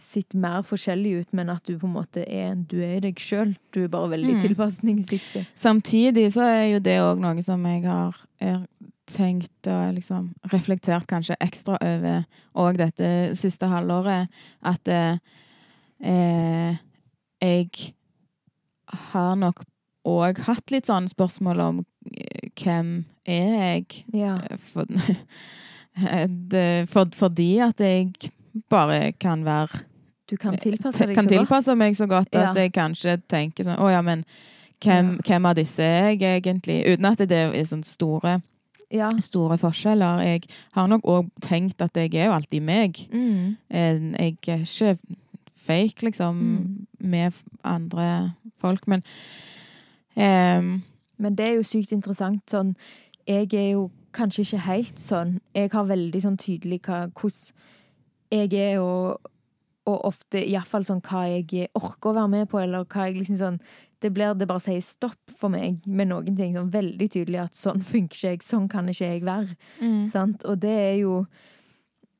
sett 0.00 0.34
mer 0.34 0.64
forskjellig 0.66 1.12
ut, 1.20 1.28
men 1.38 1.52
at 1.52 1.62
du 1.68 1.76
på 1.78 1.86
en 1.86 1.94
måte 1.94 2.24
er 2.26 2.56
du 2.56 2.80
er 2.82 2.98
deg 3.04 3.20
sjøl. 3.22 3.52
Du 3.70 3.84
er 3.84 3.88
bare 3.92 4.10
veldig 4.16 4.34
Mm. 4.34 4.42
tilpasningsdyktig. 4.48 5.44
Samtidig 5.54 6.32
så 6.34 6.42
er 6.48 6.64
jo 6.72 6.78
det 6.80 6.98
òg 6.98 7.20
noe 7.22 7.42
som 7.46 7.62
jeg 7.66 7.84
har 7.84 8.16
tenkt 9.10 9.68
og 9.70 9.94
liksom 9.96 10.30
reflektert 10.52 11.06
kanskje 11.10 11.36
ekstra 11.44 11.76
over 11.82 12.24
òg 12.56 12.78
dette 12.80 13.08
siste 13.38 13.68
halvåret. 13.68 14.32
At 14.64 14.88
eh, 14.88 15.18
eh, 16.04 16.76
jeg 17.44 17.94
har 19.10 19.34
nok 19.40 19.64
òg 20.08 20.40
hatt 20.46 20.72
litt 20.72 20.88
sånn 20.90 21.08
spørsmål 21.08 21.60
om 21.64 21.82
eh, 22.12 22.48
hvem 22.60 22.94
er 23.24 23.52
jeg? 23.56 24.04
Ja. 24.12 24.36
For, 24.72 24.88
det, 26.52 26.66
for, 26.92 27.12
fordi 27.16 27.50
at 27.64 27.80
jeg 27.80 28.12
bare 28.70 29.12
kan 29.20 29.44
være 29.44 29.84
Du 30.30 30.36
kan 30.40 30.56
tilpasse 30.56 31.04
deg 31.06 31.16
kan 31.16 31.24
så 31.26 31.28
godt. 31.28 31.38
tilpasse 31.38 31.74
meg 31.76 31.96
så 31.96 32.06
godt 32.08 32.34
at 32.36 32.56
Ja. 32.56 32.62
jeg 32.64 32.72
kanskje 32.72 33.18
tenker 33.28 33.64
sånn 33.66 33.80
Å 33.80 33.90
ja, 33.92 34.02
men 34.04 34.24
hvem, 34.84 35.18
hvem 35.24 35.46
av 35.48 35.54
disse 35.56 35.84
er 35.84 36.10
jeg 36.12 36.42
egentlig? 36.42 36.82
Uten 36.84 37.06
at 37.08 37.18
det 37.28 37.38
er 37.46 37.64
sånn 37.64 37.84
store, 37.86 38.38
Ja. 38.92 39.08
store 39.18 39.58
forskjeller. 39.58 40.20
Jeg 40.22 40.42
har 40.72 40.86
nok 40.86 41.02
òg 41.04 41.30
tenkt 41.42 41.80
at 41.82 41.96
jeg 41.96 42.14
er 42.14 42.26
jo 42.26 42.32
alltid 42.32 42.60
meg. 42.62 42.94
Mm. 43.12 43.56
Eh, 43.70 44.00
Jeg 44.20 44.36
er 44.48 44.62
ikke 44.66 44.98
fake, 45.56 46.02
liksom, 46.02 46.36
Mm. 46.36 46.86
med 47.00 47.32
andre 47.64 48.32
folk. 48.58 48.86
Men 48.88 49.02
um, 50.16 50.82
Men 51.18 51.34
det 51.34 51.48
er 51.48 51.54
jo 51.54 51.62
sykt 51.62 51.92
interessant. 51.92 52.42
Sånn, 52.50 52.74
jeg 53.26 53.52
er 53.54 53.70
jo 53.72 53.90
kanskje 54.12 54.40
ikke 54.44 54.58
helt 54.66 55.00
sånn. 55.00 55.40
Jeg 55.54 55.70
har 55.72 55.84
veldig 55.84 56.22
sånn 56.22 56.36
tydelig 56.38 56.80
hva, 56.86 57.06
hvordan 57.10 57.52
jeg 58.32 58.52
er, 58.52 58.78
og, 58.80 59.20
og 59.86 60.04
ofte 60.04 60.42
iallfall 60.42 60.84
sånn 60.84 61.02
hva 61.02 61.24
jeg 61.30 61.68
orker 61.74 62.10
å 62.10 62.14
være 62.14 62.28
med 62.30 62.48
på, 62.50 62.58
eller 62.62 62.84
hva 62.84 63.06
jeg 63.06 63.18
liksom 63.20 63.38
sånn 63.38 63.60
Det 64.04 64.12
blir 64.12 64.34
det 64.36 64.48
bare 64.50 64.60
sier 64.60 64.82
stopp 64.84 65.32
for 65.40 65.48
meg 65.52 65.80
med 65.88 66.10
noen 66.12 66.36
ting. 66.36 66.52
Sånn 66.56 66.70
veldig 66.74 67.08
tydelig 67.14 67.40
at 67.46 67.56
sånn 67.56 67.80
funker 67.80 68.18
ikke 68.18 68.32
jeg, 68.34 68.44
sånn 68.44 68.68
kan 68.68 68.88
ikke 68.92 69.08
jeg 69.14 69.24
være. 69.24 69.56
mm, 69.80 70.00
Sant? 70.12 70.44
Og 70.50 70.58
det 70.60 70.74
er 70.76 70.96
jo 71.00 71.14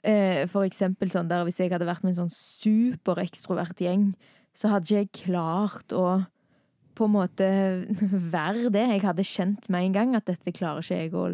eh, 0.02 0.44
for 0.48 0.64
eksempel 0.64 1.12
sånn 1.12 1.28
der 1.28 1.44
hvis 1.44 1.60
jeg 1.60 1.72
hadde 1.74 1.88
vært 1.88 2.04
med 2.04 2.14
en 2.14 2.22
sånn 2.24 2.32
superekstrovert 2.36 3.80
gjeng, 3.84 4.12
så 4.54 4.70
hadde 4.72 4.86
ikke 4.86 5.02
jeg 5.02 5.12
klart 5.26 5.92
å 5.96 6.06
på 6.94 7.08
en 7.08 7.14
måte 7.16 7.46
være 8.36 8.70
det. 8.70 8.84
Jeg 8.92 9.02
hadde 9.02 9.26
kjent 9.26 9.68
med 9.72 9.88
en 9.88 9.96
gang 9.96 10.14
at 10.16 10.28
dette 10.30 10.54
klarer 10.54 10.84
ikke 10.84 11.00
jeg 11.00 11.14
å, 11.18 11.24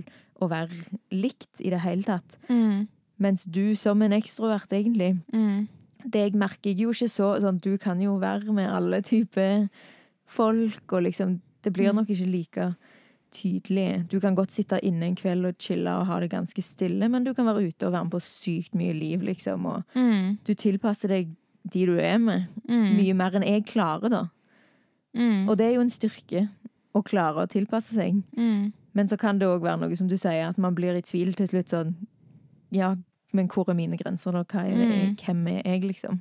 å 0.40 0.49
være 0.49 0.73
likt 1.12 1.61
i 1.61 1.73
det 1.73 1.83
hele 1.85 2.07
tatt. 2.07 2.38
Mm. 2.49 2.88
Mens 3.21 3.45
du 3.45 3.76
som 3.76 4.00
en 4.02 4.16
ekstrovert, 4.16 4.73
egentlig 4.73 5.19
Mm. 5.33 5.69
Det 6.00 6.21
jeg 6.23 6.33
merker 6.40 6.71
jeg 6.71 6.78
jo 6.80 6.95
ikke 6.95 7.11
så 7.12 7.26
sånn, 7.42 7.59
Du 7.61 7.75
kan 7.76 7.99
jo 8.00 8.14
være 8.16 8.54
med 8.57 8.71
alle 8.73 9.02
typer 9.04 9.66
folk, 10.30 10.92
og 10.92 11.02
liksom 11.08 11.40
Det 11.62 11.75
blir 11.75 11.90
Mm. 11.92 11.96
nok 11.96 12.08
ikke 12.08 12.26
like 12.30 12.75
tydelig. 13.32 14.08
Du 14.08 14.18
kan 14.20 14.34
godt 14.34 14.50
sitte 14.50 14.78
inne 14.82 15.02
en 15.10 15.14
kveld 15.16 15.44
og 15.46 15.58
chille 15.58 15.90
og 15.92 16.06
ha 16.06 16.18
det 16.20 16.30
ganske 16.32 16.62
stille, 16.64 17.08
men 17.10 17.22
du 17.25 17.34
kan 17.34 17.44
være 17.46 17.66
ute 17.68 17.87
og 17.87 17.92
være 17.92 18.04
med 18.04 18.10
på 18.14 18.20
sykt 18.25 18.75
mye 18.75 18.94
liv, 18.96 19.20
liksom. 19.22 19.66
Og 19.66 19.82
Mm. 19.94 20.38
du 20.44 20.54
tilpasser 20.54 21.08
deg 21.08 21.28
de 21.70 21.84
du 21.87 21.99
er 21.99 22.18
med, 22.18 22.46
Mm. 22.68 22.96
mye 22.96 23.14
mer 23.14 23.30
enn 23.37 23.42
jeg 23.44 23.66
klarer, 23.66 24.08
da. 24.10 24.25
Mm. 25.14 25.49
Og 25.49 25.58
det 25.58 25.66
er 25.66 25.75
jo 25.75 25.80
en 25.80 25.90
styrke 25.90 26.49
å 26.94 27.04
klare 27.04 27.46
å 27.46 27.49
tilpasse 27.49 27.92
seg. 27.94 28.22
Mm. 28.37 28.72
Men 28.94 29.06
så 29.08 29.18
kan 29.18 29.38
det 29.38 29.46
òg 29.46 29.60
være 29.60 29.80
noe 29.80 29.96
som 29.96 30.08
du 30.08 30.16
sier, 30.16 30.49
at 30.49 30.58
man 30.58 30.75
blir 30.75 30.96
i 30.96 31.02
tvil 31.02 31.34
til 31.34 31.46
slutt 31.46 31.68
sånn 31.68 31.94
Ja, 32.72 32.94
men 33.32 33.49
hvor 33.49 33.68
er 33.68 33.75
mine 33.75 33.96
grenser, 33.99 34.30
da? 34.32 34.44
Er 34.58 34.68
jeg? 34.70 34.76
Mm. 34.78 35.16
Hvem 35.16 35.49
er 35.49 35.62
jeg, 35.64 35.82
liksom? 35.82 36.20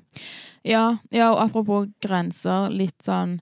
Ja, 0.65 0.97
ja, 1.11 1.31
og 1.33 1.49
apropos 1.49 1.87
grenser, 2.01 2.69
litt 2.71 2.97
sånn 3.03 3.39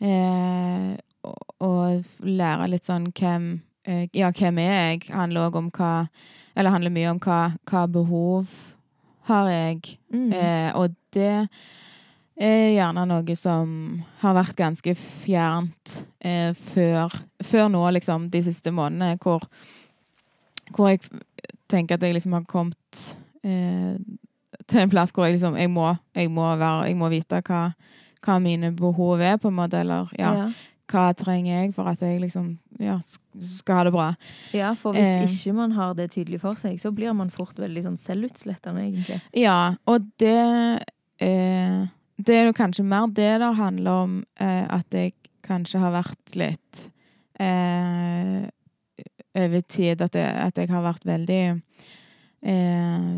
eh, 0.00 0.94
å, 1.24 1.32
og, 1.64 2.12
lære 2.20 2.68
litt 2.72 2.86
sånn 2.88 3.10
hvem 3.14 3.48
eh, 3.86 4.06
Ja, 4.16 4.30
hvem 4.34 4.58
er 4.62 4.74
jeg? 4.74 5.08
handler 5.14 5.48
òg 5.48 5.58
om 5.60 5.70
hva 5.74 6.06
Eller 6.56 6.74
handler 6.74 6.94
mye 6.94 7.10
om 7.14 7.20
hva, 7.22 7.40
hva 7.70 7.86
behov 7.90 8.50
har 9.28 9.48
jeg? 9.48 9.96
Mm. 10.12 10.32
Eh, 10.32 10.70
og 10.76 10.92
det 11.14 11.48
er 12.36 12.74
gjerne 12.74 13.06
noe 13.08 13.36
som 13.38 13.70
har 14.20 14.34
vært 14.36 14.58
ganske 14.58 14.94
fjernt 14.98 16.00
eh, 16.20 16.50
før, 16.58 17.14
før 17.40 17.70
nå, 17.72 17.84
liksom, 17.96 18.28
de 18.30 18.42
siste 18.44 18.72
månedene, 18.74 19.16
hvor, 19.22 19.46
hvor 20.74 20.90
jeg 20.90 21.00
tenker 21.70 21.96
at 21.96 22.04
jeg 22.04 22.18
liksom 22.18 22.36
har 22.36 22.44
kommet 22.50 23.04
eh, 23.46 23.96
til 24.68 24.82
en 24.82 24.92
plass 24.92 25.12
hvor 25.14 25.26
jeg 25.26 25.36
liksom 25.36 25.56
Jeg 25.58 25.70
må, 25.70 25.94
jeg 26.14 26.30
må, 26.30 26.46
være, 26.56 26.88
jeg 26.88 26.98
må 26.98 27.10
vite 27.12 27.40
hva, 27.46 27.68
hva 28.24 28.38
mine 28.42 28.72
behov 28.76 29.20
er, 29.20 29.36
på 29.36 29.50
en 29.50 29.58
måte, 29.58 29.80
eller 29.84 30.08
ja, 30.18 30.30
ja. 30.38 30.46
hva 30.90 31.10
trenger 31.16 31.52
jeg 31.62 31.74
for 31.76 31.88
at 31.90 32.00
jeg 32.04 32.20
liksom 32.22 32.54
ja, 32.80 32.96
skal 33.38 33.76
ha 33.78 33.84
det 33.84 33.92
bra. 33.94 34.06
Ja, 34.56 34.72
for 34.78 34.96
hvis 34.96 35.04
Eh. 35.04 35.24
ikke 35.28 35.54
man 35.54 35.72
har 35.76 35.94
det 35.94 36.10
tydelig 36.14 36.40
for 36.42 36.54
seg, 36.60 36.78
så 36.82 36.90
blir 36.94 37.12
man 37.14 37.30
fort 37.30 37.58
veldig 37.58 37.82
sånn 37.84 37.98
selvutslettende, 38.00 38.82
egentlig. 38.88 39.20
Ja, 39.38 39.74
og 39.86 40.08
det 40.18 40.82
eh, 41.20 41.84
Det 42.16 42.34
er 42.36 42.44
jo 42.46 42.52
kanskje 42.54 42.84
mer 42.86 43.08
det 43.10 43.40
det 43.42 43.54
handler 43.58 44.04
om, 44.04 44.12
eh, 44.38 44.66
at 44.70 44.86
jeg 44.94 45.14
kanskje 45.42 45.80
har 45.82 45.90
vært 45.92 46.36
litt 46.38 46.84
eh, 47.40 48.46
over 49.34 49.60
tid 49.66 50.00
at 50.02 50.14
jeg, 50.14 50.30
at 50.46 50.56
jeg 50.56 50.70
har 50.70 50.82
vært 50.86 51.04
veldig 51.04 51.40
eh, 52.42 53.08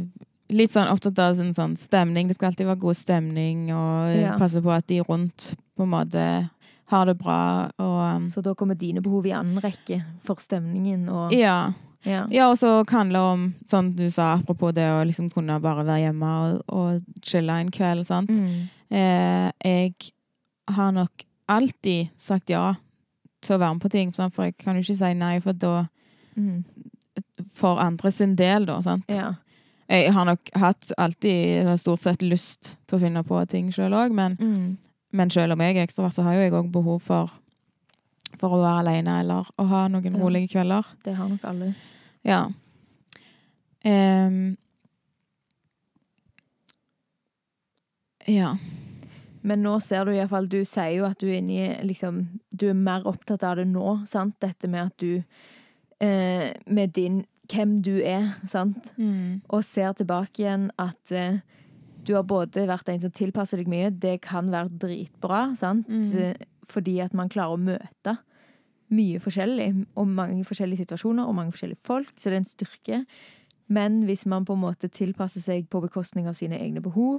Litt 0.50 0.70
sånn 0.72 0.86
opptatt 0.92 1.18
av 1.18 1.34
sin 1.34 1.54
sånn 1.54 1.76
stemning. 1.76 2.28
Det 2.28 2.36
skal 2.36 2.52
alltid 2.52 2.66
være 2.68 2.78
god 2.84 2.96
stemning, 2.96 3.64
og 3.74 4.14
Ja. 4.14 4.36
passe 4.38 4.62
på 4.62 4.70
at 4.70 4.86
de 4.86 5.00
rundt 5.02 5.54
på 5.76 5.82
en 5.82 5.90
måte 5.90 6.50
har 6.86 7.06
det 7.06 7.18
bra. 7.18 7.70
Og 7.78 8.16
um, 8.16 8.26
Så 8.28 8.42
da 8.42 8.54
kommer 8.54 8.74
dine 8.78 9.00
behov 9.02 9.26
i 9.26 9.32
annen 9.32 9.58
rekke 9.60 10.04
for 10.24 10.36
stemningen 10.36 11.08
og 11.08 11.32
ja. 11.32 11.72
Ja. 12.04 12.26
Ja, 12.30 12.50
og 12.50 12.56
så 12.56 12.84
kan 12.86 13.08
det 13.10 13.18
om, 13.18 13.54
sånn 13.66 13.96
du 13.96 14.08
sa, 14.10 14.34
apropos 14.38 14.72
det 14.72 14.84
å 14.86 15.02
liksom 15.04 15.28
kunne 15.32 15.58
bare 15.60 15.82
være 15.84 16.04
hjemme 16.04 16.22
og, 16.24 16.62
og 16.68 17.02
chille 17.26 17.50
en 17.50 17.70
kveld, 17.74 18.06
sant. 18.06 18.30
Mm. 18.30 18.68
Eh, 18.90 19.50
jeg 19.64 19.94
har 20.68 20.92
nok 20.92 21.24
alltid 21.48 22.10
sagt 22.16 22.48
ja 22.50 22.76
til 23.42 23.56
å 23.56 23.58
være 23.58 23.74
med 23.74 23.82
på 23.82 23.90
ting, 23.90 24.12
for 24.12 24.44
jeg 24.44 24.56
kan 24.58 24.76
jo 24.76 24.82
ikke 24.82 24.96
si 24.96 25.14
nei, 25.14 25.40
for 25.40 25.52
da 25.52 25.88
Mm. 26.36 26.64
For 27.56 27.78
andre 27.80 28.10
sin 28.12 28.34
del, 28.36 28.66
da, 28.66 28.80
sant. 28.82 29.06
Ja. 29.08 29.30
Jeg 29.88 30.12
har 30.12 30.24
nok 30.24 30.50
hatt 30.58 30.92
alltid 30.98 31.68
stort 31.78 32.00
sett 32.02 32.22
lyst 32.22 32.76
til 32.86 32.98
å 32.98 33.00
finne 33.00 33.22
på 33.24 33.38
ting 33.48 33.68
sjøl 33.70 33.92
òg, 33.94 34.12
men, 34.12 34.36
Mm. 34.40 34.76
men 35.12 35.30
selv 35.30 35.52
om 35.52 35.60
jeg 35.60 35.76
er 35.76 35.86
ekstrovert, 35.86 36.12
så 36.14 36.22
har 36.24 36.34
jo 36.34 36.40
jeg 36.40 36.52
òg 36.52 36.72
behov 36.72 37.02
for 37.02 37.30
for 38.38 38.50
å 38.52 38.58
være 38.60 38.80
alene 38.82 39.20
eller 39.20 39.46
å 39.58 39.66
ha 39.66 39.88
noen 39.88 40.14
Ja. 40.16 40.20
rolige 40.20 40.48
kvelder. 40.52 40.84
Det 41.04 41.14
har 41.14 41.28
nok 41.28 41.44
alle. 41.44 41.74
Ja. 42.24 42.48
Um, 43.84 44.56
ja. 48.26 48.56
Men 49.42 49.62
nå 49.62 49.76
ser 49.80 50.04
du 50.04 50.10
iallfall 50.16 50.48
Du 50.50 50.58
sier 50.64 50.96
jo 50.96 51.04
at 51.06 51.20
du 51.22 51.28
er 51.28 51.38
inni 51.38 51.68
liksom 51.86 52.24
Du 52.50 52.68
er 52.68 52.74
mer 52.74 53.06
opptatt 53.06 53.44
av 53.46 53.56
det 53.60 53.66
nå, 53.70 54.06
sant? 54.10 54.34
Dette 54.42 54.66
med 54.68 54.86
at 54.88 54.96
du 54.98 55.22
eh, 56.00 56.52
Med 56.66 56.92
din 56.96 57.24
Hvem 57.50 57.76
du 57.84 57.94
er, 58.00 58.32
sant? 58.50 58.92
Mm. 58.98 59.42
Og 59.52 59.64
ser 59.66 59.94
tilbake 59.98 60.42
igjen 60.42 60.70
at 60.82 61.12
uh, 61.14 61.38
du 62.06 62.14
har 62.14 62.26
både 62.26 62.66
vært 62.68 62.90
en 62.90 63.02
som 63.02 63.14
tilpasser 63.14 63.60
deg 63.60 63.70
mye. 63.70 63.90
Det 63.90 64.20
kan 64.24 64.50
være 64.52 64.74
dritbra, 64.82 65.48
sant? 65.58 65.88
Mm. 65.90 66.12
Eh, 66.14 66.44
Fordi 66.70 66.98
at 67.02 67.14
man 67.14 67.30
klarer 67.30 67.54
å 67.54 67.62
møte 67.62 68.16
mye 68.94 69.18
forskjellig, 69.22 69.68
og 69.98 70.12
mange 70.14 70.44
forskjellige 70.46 70.84
situasjoner 70.84 71.26
og 71.26 71.34
mange 71.34 71.54
forskjellige 71.54 71.82
folk, 71.86 72.12
så 72.14 72.30
det 72.30 72.36
er 72.36 72.40
en 72.42 72.48
styrke. 72.50 73.00
Men 73.66 74.04
hvis 74.06 74.26
man 74.30 74.46
på 74.46 74.54
en 74.54 74.62
måte 74.62 74.90
tilpasser 74.90 75.42
seg 75.42 75.66
på 75.70 75.82
bekostning 75.82 76.28
av 76.30 76.38
sine 76.38 76.58
egne 76.58 76.82
behov, 76.82 77.18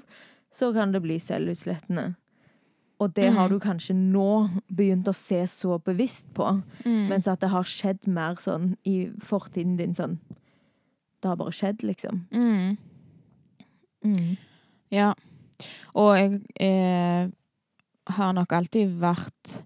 så 0.56 0.72
kan 0.76 0.94
det 0.96 1.04
bli 1.04 1.20
selvutslettende. 1.20 2.14
Og 3.00 3.14
det 3.14 3.32
har 3.34 3.48
Mm. 3.48 3.50
du 3.50 3.60
kanskje 3.60 3.94
nå 3.96 4.50
begynt 4.74 5.06
å 5.08 5.14
se 5.16 5.44
så 5.48 5.78
bevisst 5.80 6.28
på, 6.34 6.64
Mm. 6.86 7.08
mens 7.10 7.28
at 7.28 7.40
det 7.40 7.50
har 7.50 7.64
skjedd 7.64 8.08
mer 8.08 8.36
sånn 8.36 8.76
i 8.86 9.10
fortiden 9.20 9.78
din 9.78 9.94
sånn 9.94 10.18
Det 11.22 11.28
har 11.30 11.36
bare 11.36 11.52
skjedd, 11.52 11.82
liksom. 11.84 12.26
Mm. 12.32 12.78
Mm. 14.06 14.38
Ja. 14.92 15.14
Og 15.96 16.16
jeg 16.18 16.42
eh, 16.60 17.30
har 18.08 18.34
nok 18.34 18.52
alltid 18.54 19.00
vært 19.00 19.62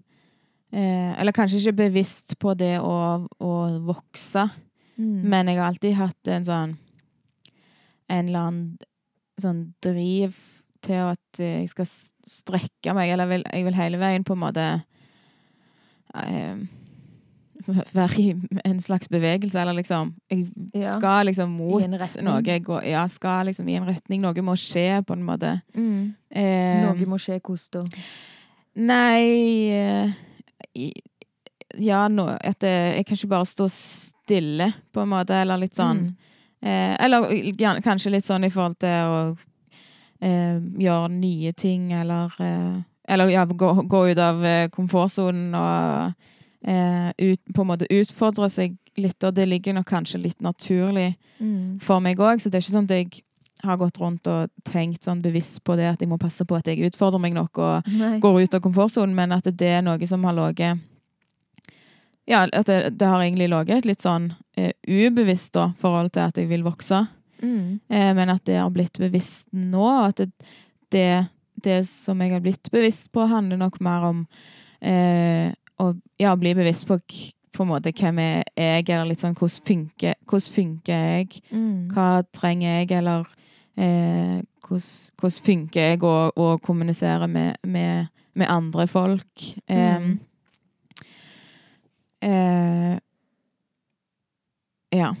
eh, 0.72 1.20
Eller 1.20 1.32
kanskje 1.32 1.60
ikke 1.60 1.76
bevisst 1.90 2.38
på 2.38 2.56
det 2.56 2.78
å, 2.80 3.28
å 3.40 3.80
vokse, 3.84 4.50
Mm. 4.98 5.22
men 5.24 5.46
jeg 5.48 5.56
har 5.56 5.66
alltid 5.72 5.94
hatt 5.94 6.28
en 6.28 6.44
sånn 6.44 6.76
En 8.10 8.28
eller 8.28 8.38
annen 8.38 8.78
sånn 9.40 9.72
driv 9.82 10.61
til 10.82 11.00
at 11.12 11.40
jeg 11.40 11.68
skal 11.70 11.88
strekke 12.28 12.94
meg, 12.96 13.10
eller 13.14 13.26
vil, 13.30 13.44
jeg 13.52 13.64
vil 13.66 13.74
hele 13.78 13.98
veien 14.00 14.24
på 14.26 14.34
en 14.36 14.42
måte 14.42 14.66
eh, 16.14 16.56
være 17.94 18.18
i 18.22 18.34
en 18.66 18.80
slags 18.82 19.08
bevegelse, 19.08 19.58
eller 19.60 19.76
liksom 19.78 20.14
Jeg 20.30 20.48
skal 20.98 21.26
liksom 21.28 21.50
mot 21.54 21.84
noe. 21.86 22.42
Jeg 22.46 22.64
går, 22.66 22.82
ja, 22.90 23.04
skal 23.08 23.46
liksom 23.46 23.68
i 23.70 23.76
en 23.78 23.86
retning. 23.86 24.20
Noe 24.24 24.42
må 24.42 24.56
skje, 24.58 25.02
på 25.06 25.14
en 25.14 25.22
måte. 25.26 25.54
Mm. 25.74 26.14
Eh, 26.30 26.82
Noe 26.86 27.06
må 27.06 27.18
skje 27.22 27.38
hvordan 27.40 27.86
da? 27.92 28.02
Nei 28.82 29.70
eh, 29.76 30.90
Ja, 31.78 32.06
nå, 32.08 32.24
at 32.40 32.64
jeg 32.64 33.04
kan 33.06 33.16
ikke 33.16 33.28
bare 33.34 33.48
stå 33.48 33.66
stille, 33.72 34.72
på 34.92 35.02
en 35.04 35.10
måte, 35.12 35.36
eller 35.42 35.60
litt 35.60 35.76
sånn 35.76 36.02
Mm. 36.02 36.16
eh, 36.62 36.96
Eller 37.04 37.80
kanskje 37.82 38.10
litt 38.14 38.24
sånn 38.26 38.44
i 38.44 38.50
forhold 38.50 38.78
til 38.78 38.88
å 38.88 39.36
eh, 40.22 40.60
gjøre 40.78 41.08
nye 41.12 41.52
ting, 41.52 41.90
eller 41.92 42.32
eh, 42.40 42.80
Eller 43.12 43.28
ja, 43.32 43.42
gå, 43.44 43.72
gå 43.90 44.00
ut 44.12 44.18
av 44.22 44.44
eh, 44.46 44.68
komfortsonen 44.70 45.54
og 45.58 46.14
eh, 46.64 47.10
ut, 47.18 47.40
på 47.54 47.64
en 47.64 47.70
måte 47.72 47.88
utfordre 47.90 48.46
seg 48.48 48.76
litt, 48.96 49.18
og 49.24 49.34
det 49.34 49.48
ligger 49.48 49.74
nok 49.74 49.88
kanskje 49.90 50.20
litt 50.22 50.40
naturlig 50.40 51.14
Mm. 51.42 51.80
for 51.82 51.98
meg 51.98 52.20
òg, 52.22 52.38
så 52.38 52.46
det 52.50 52.60
er 52.60 52.62
ikke 52.62 52.72
sånn 52.76 52.84
at 52.86 52.92
jeg 52.94 53.22
har 53.64 53.76
gått 53.80 53.98
rundt 53.98 54.26
og 54.30 54.50
tenkt 54.64 55.02
sånn 55.02 55.22
bevisst 55.24 55.64
på 55.66 55.74
det 55.76 55.88
at 55.90 56.00
jeg 56.00 56.08
må 56.08 56.18
passe 56.18 56.44
på 56.46 56.54
at 56.54 56.68
jeg 56.70 56.78
utfordrer 56.86 57.18
meg 57.18 57.34
nok 57.34 57.58
og 57.58 57.88
Nei. 57.98 58.18
går 58.22 58.42
ut 58.44 58.54
av 58.54 58.60
komfortsonen, 58.62 59.14
men 59.14 59.32
at 59.34 59.48
det 59.50 59.66
er 59.66 59.82
noe 59.82 60.06
som 60.06 60.22
har 60.24 60.36
ligget 60.38 60.78
Ja, 62.30 62.44
at 62.46 62.66
det, 62.70 62.98
det 62.98 63.06
har 63.10 63.20
egentlig 63.24 63.48
ligget 63.50 63.78
et 63.82 63.88
litt 63.90 64.04
sånn 64.04 64.28
eh, 64.56 64.70
ubevisst 64.86 65.52
da, 65.58 65.72
forhold 65.82 66.12
til 66.14 66.22
at 66.22 66.38
jeg 66.38 66.46
vil 66.52 66.62
vokse. 66.62 67.00
Mm. 67.42 67.80
Eh, 67.88 68.10
men 68.16 68.32
at 68.32 68.44
det 68.48 68.58
har 68.60 68.72
blitt 68.74 68.98
bevisst 69.02 69.48
nå, 69.52 69.86
at 70.06 70.22
det, 70.22 70.30
det, 70.94 71.06
det 71.64 71.82
som 71.88 72.20
jeg 72.22 72.34
har 72.36 72.42
blitt 72.44 72.70
bevisst 72.72 73.10
på, 73.12 73.26
handler 73.30 73.60
nok 73.60 73.80
mer 73.84 74.08
om 74.12 74.24
eh, 74.80 75.52
å 75.82 75.92
ja, 76.22 76.34
bli 76.38 76.54
bevisst 76.58 76.86
på 76.88 77.00
på 77.52 77.66
en 77.66 77.68
måte 77.68 77.92
hvem 77.92 78.18
er 78.22 78.46
jeg, 78.56 78.86
eller 78.88 79.10
litt 79.10 79.20
sånn 79.20 79.36
hvordan 79.36 79.66
funker, 79.68 80.14
hvordan 80.28 80.54
funker 80.54 81.02
jeg? 81.06 81.42
Mm. 81.52 81.90
Hva 81.92 82.22
trenger 82.32 82.78
jeg, 82.78 82.90
eller 82.96 83.26
eh, 83.76 84.38
hvordan, 84.64 84.86
hvordan 85.20 85.46
funker 85.48 85.90
jeg 85.90 86.02
å, 86.08 86.14
å 86.32 86.46
kommunisere 86.64 87.28
med, 87.28 87.60
med, 87.68 88.08
med 88.38 88.48
andre 88.48 88.86
folk? 88.88 89.46
Mm. 89.68 90.14
eh, 92.24 92.96
ja. 94.96 95.12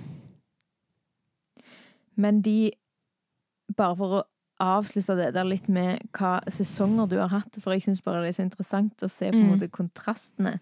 Men 2.16 2.42
de 2.42 2.72
Bare 3.76 3.96
for 3.96 4.14
å 4.18 4.22
avslutte 4.60 5.14
det 5.16 5.30
der 5.34 5.44
litt 5.48 5.68
med 5.72 6.02
hva 6.12 6.40
sesonger 6.52 7.08
du 7.08 7.14
har 7.16 7.28
hatt, 7.32 7.56
for 7.62 7.72
jeg 7.72 7.82
syns 7.86 8.02
bare 8.04 8.20
det 8.22 8.28
er 8.34 8.36
så 8.36 8.44
interessant 8.44 9.00
å 9.02 9.08
se 9.08 9.30
på 9.30 9.38
en 9.38 9.46
Mm. 9.46 9.52
måte 9.58 9.70
kontrastene. 9.70 10.58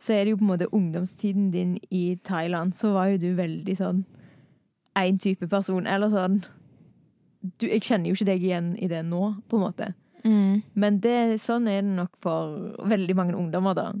så 0.00 0.14
er 0.14 0.24
det 0.24 0.30
jo 0.30 0.36
på 0.38 0.42
en 0.48 0.58
måte 0.58 0.70
ungdomstiden 0.72 1.50
din 1.52 1.78
i 1.92 2.16
Thailand, 2.24 2.72
så 2.74 2.92
var 2.94 3.06
jo 3.12 3.18
du 3.18 3.34
veldig 3.36 3.76
sånn 3.76 4.04
én 4.96 5.18
type 5.20 5.46
person. 5.46 5.86
Eller 5.86 6.08
sånn 6.08 6.42
du, 7.58 7.66
Jeg 7.68 7.82
kjenner 7.82 8.06
jo 8.08 8.14
ikke 8.14 8.24
deg 8.26 8.42
igjen 8.42 8.76
i 8.82 8.88
det 8.88 9.04
nå, 9.04 9.42
på 9.48 9.56
en 9.56 9.62
måte. 9.62 9.94
Mm. 10.24 10.62
Men 10.74 10.98
det, 11.00 11.38
sånn 11.40 11.68
er 11.68 11.82
det 11.82 11.90
nok 11.96 12.10
for 12.20 12.74
veldig 12.84 13.14
mange 13.14 13.34
ungdommer, 13.36 13.74
da. 13.74 13.92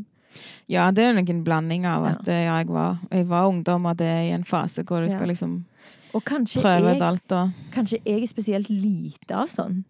Ja, 0.68 0.90
det 0.90 1.04
er 1.04 1.12
nok 1.14 1.28
en 1.28 1.44
blanding 1.44 1.86
av 1.86 2.04
at 2.04 2.26
ja. 2.26 2.34
ja, 2.44 2.58
jeg, 2.58 2.68
var, 2.68 2.98
jeg 3.10 3.26
var 3.28 3.48
ungdom, 3.48 3.86
og 3.86 3.96
det 3.96 4.06
er 4.06 4.22
i 4.28 4.34
en 4.34 4.44
fase 4.44 4.82
hvor 4.84 5.00
du 5.04 5.10
Ja. 5.10 5.16
skal 5.16 5.28
liksom 5.28 5.64
Og 6.14 6.24
kanskje 6.24 6.60
prøve 6.62 6.92
jeg, 6.94 7.02
alt 7.02 7.32
og 7.32 7.50
kanskje 7.72 8.00
jeg 8.04 8.22
er 8.22 8.26
spesielt 8.30 8.68
lite 8.70 9.30
av 9.36 9.48
sånn. 9.52 9.84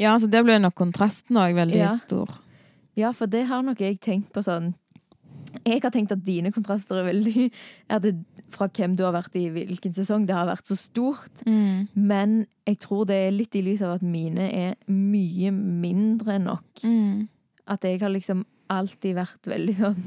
Ja, 0.00 0.16
så 0.18 0.28
det 0.30 0.44
blir 0.46 0.58
nok 0.62 0.74
kontrasten 0.78 1.36
òg 1.36 1.54
veldig 1.54 1.76
Ja. 1.82 1.88
stor. 1.94 2.28
Ja, 2.96 3.12
for 3.12 3.26
det 3.26 3.46
har 3.46 3.62
nok 3.62 3.78
jeg 3.80 4.00
tenkt 4.00 4.32
på 4.32 4.42
sånn 4.42 4.74
Jeg 5.64 5.80
har 5.82 5.90
tenkt 5.90 6.12
at 6.12 6.24
dine 6.24 6.50
kontraster 6.52 6.98
er 7.00 7.06
veldig 7.12 7.50
Er 7.88 7.98
det, 8.00 8.16
Fra 8.50 8.66
hvem 8.68 8.96
du 8.96 9.02
har 9.04 9.12
vært 9.12 9.34
i 9.36 9.48
hvilken 9.48 9.94
sesong, 9.94 10.26
det 10.26 10.34
har 10.34 10.46
vært 10.46 10.66
så 10.66 10.76
stort. 10.76 11.42
Mm. 11.46 11.88
Men 11.94 12.46
jeg 12.66 12.78
tror 12.80 13.04
det 13.06 13.14
er 13.16 13.30
litt 13.32 13.54
i 13.56 13.60
lys 13.62 13.82
av 13.82 13.94
at 13.96 14.02
mine 14.02 14.40
er 14.52 14.74
mye 14.88 15.50
mindre 15.52 16.38
nok. 16.38 16.80
Mm. 16.82 17.28
At 17.68 17.82
jeg 17.84 18.00
har 18.00 18.08
liksom 18.08 18.44
alltid 18.70 19.14
vært 19.16 19.42
veldig 19.44 19.74
sånn 19.76 20.02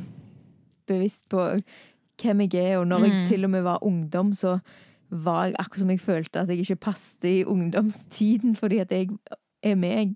bevisst 0.87 1.27
på 1.29 1.61
hvem 2.21 2.41
jeg 2.51 2.55
er, 2.71 2.79
og 2.79 2.87
når 2.87 2.99
jeg 3.05 3.11
Mm. 3.11 3.27
til 3.29 3.43
og 3.45 3.49
med 3.51 3.63
var 3.63 3.79
ungdom, 3.83 4.33
så 4.33 4.59
var 5.11 5.51
akkurat 5.59 5.79
som 5.83 5.89
jeg 5.91 5.99
følte 5.99 6.39
at 6.41 6.49
jeg 6.49 6.63
ikke 6.63 6.79
passet 6.87 7.25
i 7.27 7.43
ungdomstiden, 7.45 8.55
fordi 8.55 8.79
at 8.79 8.91
jeg 8.95 9.09
er 9.63 9.75
meg 9.75 10.15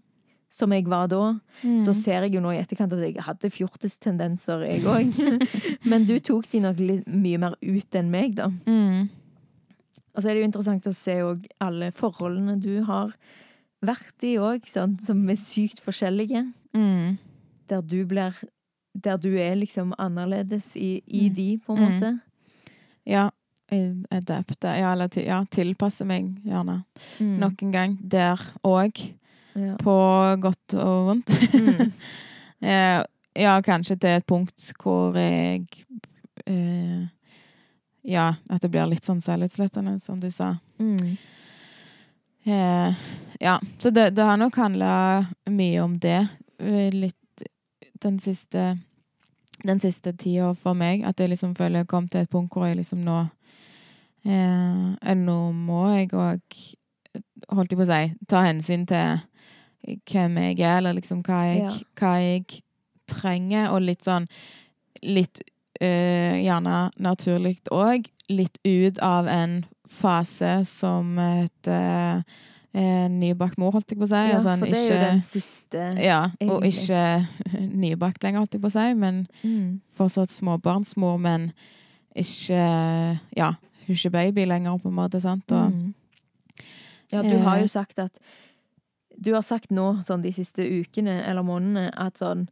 som 0.56 0.72
jeg 0.72 0.86
var 0.88 1.08
da. 1.12 1.34
Mm. 1.64 1.82
Så 1.84 1.94
ser 2.00 2.24
jeg 2.24 2.36
jo 2.38 2.40
nå 2.46 2.54
i 2.56 2.62
etterkant 2.62 2.94
at 2.96 3.02
jeg 3.04 3.18
hadde 3.26 3.50
fjortistendenser, 3.52 4.62
jeg 4.64 4.86
òg. 4.88 5.12
Men 5.90 6.06
du 6.08 6.16
tok 6.24 6.48
de 6.52 6.62
nok 6.64 6.80
litt 6.80 7.08
mye 7.12 7.38
mer 7.44 7.58
ut 7.62 7.96
enn 8.00 8.12
meg, 8.14 8.36
da. 8.40 8.48
Mm. 8.66 9.10
Og 10.16 10.24
så 10.24 10.30
er 10.32 10.38
det 10.38 10.46
jo 10.46 10.48
interessant 10.48 10.88
å 10.88 10.94
se 10.96 11.18
òg 11.28 11.44
alle 11.60 11.90
forholdene 11.92 12.56
du 12.64 12.78
har 12.88 13.12
vært 13.86 14.24
i 14.24 14.38
òg, 14.40 14.64
som 14.72 14.96
er 15.30 15.36
sykt 15.44 15.82
forskjellige. 15.84 16.46
Mm. 16.74 17.18
Der 17.68 17.82
du 17.84 18.06
blir 18.08 18.34
Der 18.96 19.18
du 19.20 19.34
er 19.36 19.58
liksom 19.60 19.92
annerledes 20.00 20.70
i, 20.80 21.02
i 21.06 21.28
Mm. 21.28 21.34
de, 21.36 21.58
på 21.68 21.74
en 21.76 21.82
Mm. 21.84 21.90
måte. 21.92 22.20
Ja. 23.06 23.30
Adapte. 23.72 24.68
Ja, 24.78 24.92
eller 24.94 25.10
ja, 25.20 25.40
tilpasse 25.52 26.06
meg, 26.06 26.28
gjerne. 26.46 26.84
Mm. 27.20 27.38
Nok 27.42 27.62
en 27.66 27.72
gang. 27.74 27.98
Der 28.02 28.42
òg. 28.64 29.00
Ja. 29.56 29.76
På 29.80 29.96
godt 30.44 30.74
og 30.80 31.12
vondt. 31.12 31.36
Mm. 31.54 31.92
Eh, 32.66 33.02
ja, 33.36 33.52
kanskje 33.62 33.98
til 34.00 34.10
et 34.16 34.26
punkt 34.26 34.64
hvor 34.82 35.14
jeg 35.20 35.66
eh, 36.48 37.04
Ja, 38.08 38.30
at 38.50 38.62
det 38.64 38.70
blir 38.72 38.88
litt 38.90 39.06
sånn 39.06 39.20
selvutslettende, 39.22 39.98
som 40.02 40.22
du 40.24 40.30
sa. 40.34 40.54
Mm. 40.80 41.18
Eh, 42.46 42.94
ja, 43.44 43.60
så 43.78 43.90
det, 43.90 44.10
det 44.16 44.24
har 44.24 44.38
nok 44.40 44.56
handla 44.56 45.26
mye 45.52 45.82
om 45.84 46.00
det. 46.00 46.28
eh, 46.60 46.90
Litt 46.96 47.44
den 48.02 48.20
siste 48.20 48.78
Den 49.64 49.80
siste 49.80 50.14
tida 50.14 50.54
for 50.56 50.74
meg. 50.74 51.04
At 51.06 51.20
jeg 51.20 51.30
liksom 51.36 51.54
føler 51.60 51.84
jeg 51.84 51.88
kom 51.92 52.08
til 52.08 52.22
et 52.24 52.30
punkt 52.32 52.54
hvor 52.56 52.68
jeg 52.72 52.78
liksom 52.80 53.04
nå 53.06 53.20
eh, 54.26 55.16
Nå 55.16 55.40
må 55.54 55.86
jeg 55.94 56.12
òg, 56.14 56.60
holdt 57.50 57.72
jeg 57.74 57.80
på 57.80 57.86
å 57.86 57.90
si, 57.90 58.14
ta 58.30 58.44
hensyn 58.48 58.86
til 58.90 59.24
hvem 60.10 60.38
jeg 60.42 60.60
er, 60.60 60.80
eller 60.80 60.98
liksom 60.98 61.22
hva 61.26 61.44
jeg, 61.46 61.66
Ja. 61.66 61.74
hva 62.00 62.14
jeg 62.22 62.62
trenger, 63.08 63.72
og 63.72 63.82
litt 63.86 64.06
sånn 64.06 64.28
Litt 65.06 65.44
eh, 65.84 66.42
gjerne 66.42 66.90
naturlig 66.98 67.60
òg. 67.70 68.08
Litt 68.32 68.58
ut 68.66 68.98
av 69.06 69.28
en 69.30 69.60
fase 69.92 70.64
som 70.66 71.18
heter 71.20 72.24
eh, 72.76 73.06
nybakt 73.12 73.60
mor, 73.62 73.76
holdt 73.76 73.94
jeg 73.94 74.00
på 74.00 74.08
å 74.08 74.10
si. 74.10 74.22
Ja, 74.32 74.40
altså, 74.40 74.56
for 74.60 74.72
det 74.72 74.82
er 74.82 74.88
jo 74.88 75.02
den 75.04 75.22
siste 75.26 75.84
ja, 76.02 76.22
og 76.48 76.66
egentlig. 76.66 76.74
ikke 76.74 77.62
nybakt 77.86 78.26
lenger, 78.26 78.44
holdt 78.44 78.58
jeg 78.58 78.64
på 78.66 78.72
å 78.72 78.76
si, 78.76 78.88
men 79.00 79.22
mm. 79.44 79.70
fortsatt 79.96 80.34
småbarnsmor, 80.34 81.20
men 81.22 81.52
ikke 82.16 82.64
Ja, 83.36 83.54
hun 83.88 83.94
er 83.94 84.00
ikke 84.00 84.12
baby 84.12 84.46
lenger, 84.46 84.78
på 84.80 84.90
en 84.90 84.96
måte, 84.96 85.22
sant? 85.22 85.52
Og, 85.52 85.72
Mm. 85.72 85.94
Ja, 87.12 87.22
du 87.22 87.38
har 87.38 87.58
jo 87.60 87.64
Eh. 87.66 87.70
sagt 87.70 88.00
at 88.00 88.18
Du 89.22 89.34
har 89.34 89.42
sagt 89.42 89.70
nå, 89.72 90.04
sånn 90.04 90.22
de 90.24 90.32
siste 90.32 90.60
ukene 90.62 91.24
eller 91.26 91.42
månedene, 91.44 91.90
at 91.96 92.16
sånn 92.18 92.48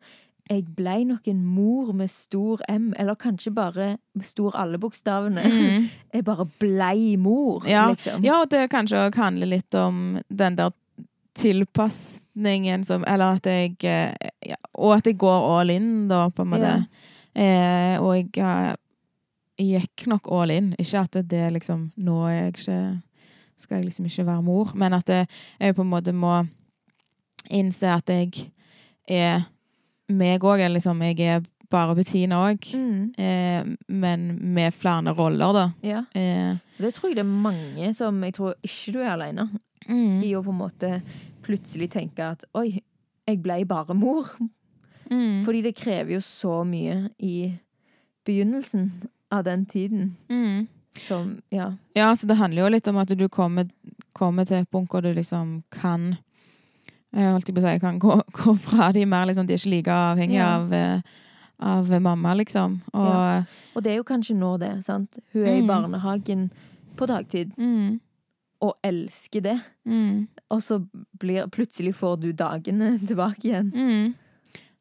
Jeg 0.50 0.76
blei 0.76 1.04
nok 1.06 1.28
en 1.28 1.46
mor 1.46 1.94
med 1.94 2.10
stor 2.12 2.60
M, 2.70 2.94
eller 2.98 3.16
kanskje 3.16 3.54
bare 3.54 3.98
med 4.16 4.26
stor 4.26 4.52
alle 4.56 4.78
bokstavene. 4.78 5.42
Mm. 5.42 5.90
Jeg 6.14 6.24
bare 6.26 6.46
blei 6.60 7.16
mor, 7.18 7.64
Ja. 7.68 7.90
liksom. 7.94 8.24
Ja, 8.24 8.42
og 8.42 8.50
det 8.50 8.70
kanskje 8.70 9.10
òg 9.10 9.16
handler 9.16 9.48
litt 9.48 9.74
om 9.74 10.20
den 10.30 10.56
der 10.56 10.72
tilpasningen 11.36 12.86
som 12.86 13.04
Eller 13.08 13.36
at 13.38 13.46
jeg 13.46 13.76
eh, 13.84 14.14
ja, 14.46 14.56
Og 14.76 14.98
at 14.98 15.06
jeg 15.06 15.18
går 15.18 15.60
all 15.60 15.70
in, 15.70 16.08
da, 16.08 16.30
på 16.30 16.42
en 16.44 16.50
måte. 16.54 16.74
Eh, 17.36 17.98
og 18.02 18.16
jeg 18.16 18.76
eh, 19.58 19.66
gikk 19.80 20.08
nok 20.08 20.28
all 20.32 20.52
in. 20.52 20.74
Ikke 20.80 21.04
at 21.06 21.18
det 21.30 21.40
er 21.48 21.52
liksom 21.56 21.92
Nå 21.98 22.20
er 22.28 22.34
jeg 22.38 22.54
ikke 22.54 22.78
Skal 23.58 23.78
jeg 23.78 23.86
liksom 23.86 24.06
ikke 24.10 24.26
være 24.26 24.44
mor, 24.44 24.72
men 24.76 24.94
at 24.94 25.08
jeg, 25.10 25.28
jeg 25.60 25.76
på 25.76 25.82
en 25.86 25.90
måte 25.94 26.12
må 26.14 26.46
innse 27.52 27.88
at 27.92 28.10
jeg 28.10 28.50
er 29.08 29.44
meg 30.10 30.44
òg, 30.44 30.64
liksom 30.74 31.02
Jeg 31.04 31.20
er 31.22 31.44
bare 31.74 31.96
Bettina 31.96 32.38
òg. 32.52 32.66
Mm. 32.76 33.14
Eh, 33.18 33.64
men 33.88 34.26
med 34.54 34.74
flere 34.74 35.14
roller, 35.18 35.54
da. 35.54 35.64
ja. 35.84 36.04
Eh, 36.14 36.58
Det 36.78 36.94
tror 36.94 37.10
jeg 37.10 37.16
det 37.18 37.24
er 37.26 37.30
mange 37.48 37.94
som 37.96 38.24
Jeg 38.24 38.34
tror 38.34 38.54
ikke 38.64 38.92
du 38.94 39.00
er 39.02 39.14
aleine 39.14 39.48
mm, 39.88 40.22
i 40.24 40.34
å 40.36 40.44
på 40.44 40.52
en 40.54 40.58
måte 40.60 41.02
plutselig 41.44 41.90
tenke 41.92 42.24
at 42.24 42.44
oi, 42.56 42.80
jeg 43.28 43.42
ble 43.44 43.66
bare 43.66 43.94
mor. 43.96 44.30
mm, 45.12 45.44
Fordi 45.46 45.62
det 45.62 45.76
krever 45.76 46.14
jo 46.18 46.22
så 46.22 46.64
mye 46.68 47.10
i 47.20 47.54
begynnelsen 48.26 48.90
av 49.34 49.44
den 49.48 49.66
tiden 49.66 50.12
mm. 50.30 50.68
som 51.08 51.40
Ja. 51.52 51.72
Ja, 51.98 52.12
så 52.16 52.28
det 52.30 52.38
handler 52.40 52.64
jo 52.68 52.70
litt 52.76 52.88
om 52.88 52.98
at 53.02 53.10
du 53.18 53.28
kommer, 53.30 53.68
kommer 54.14 54.46
til 54.46 54.62
et 54.62 54.70
punkt 54.72 54.92
hvor 54.94 55.02
du 55.02 55.12
liksom 55.14 55.64
kan 55.74 56.14
holdt 57.14 57.48
jeg 57.50 57.56
på 57.56 57.62
å 57.62 57.66
si, 57.68 57.80
kan 57.82 58.00
gå, 58.02 58.16
gå 58.40 58.56
fra 58.58 58.92
de 58.96 59.04
mer, 59.06 59.28
liksom, 59.30 59.46
de 59.48 59.54
er 59.54 59.62
ikke 59.62 59.70
like 59.76 59.92
avhengige 59.94 60.40
Ja. 60.42 60.56
av, 60.58 60.74
eh, 60.74 61.02
av 61.60 61.92
mamma, 62.02 62.34
liksom. 62.34 62.80
Og, 62.94 63.06
Ja. 63.06 63.44
Og 63.76 63.84
det 63.84 63.92
er 63.92 64.00
jo 64.00 64.04
kanskje 64.08 64.36
nå 64.38 64.56
det, 64.60 64.72
sant. 64.86 65.20
Hun 65.34 65.46
er 65.46 65.58
i 65.58 65.62
Mm. 65.62 65.68
barnehagen 65.68 66.50
på 66.98 67.06
dagtid 67.08 67.54
mm, 67.58 68.00
og 68.62 68.76
elsker 68.84 69.42
det. 69.42 69.60
mm, 69.86 70.28
Og 70.50 70.60
så 70.62 70.80
blir, 71.20 71.48
plutselig 71.50 71.94
får 71.96 72.20
du 72.22 72.32
dagene 72.34 72.98
tilbake 73.08 73.44
igjen. 73.46 73.72
mm. 73.76 74.14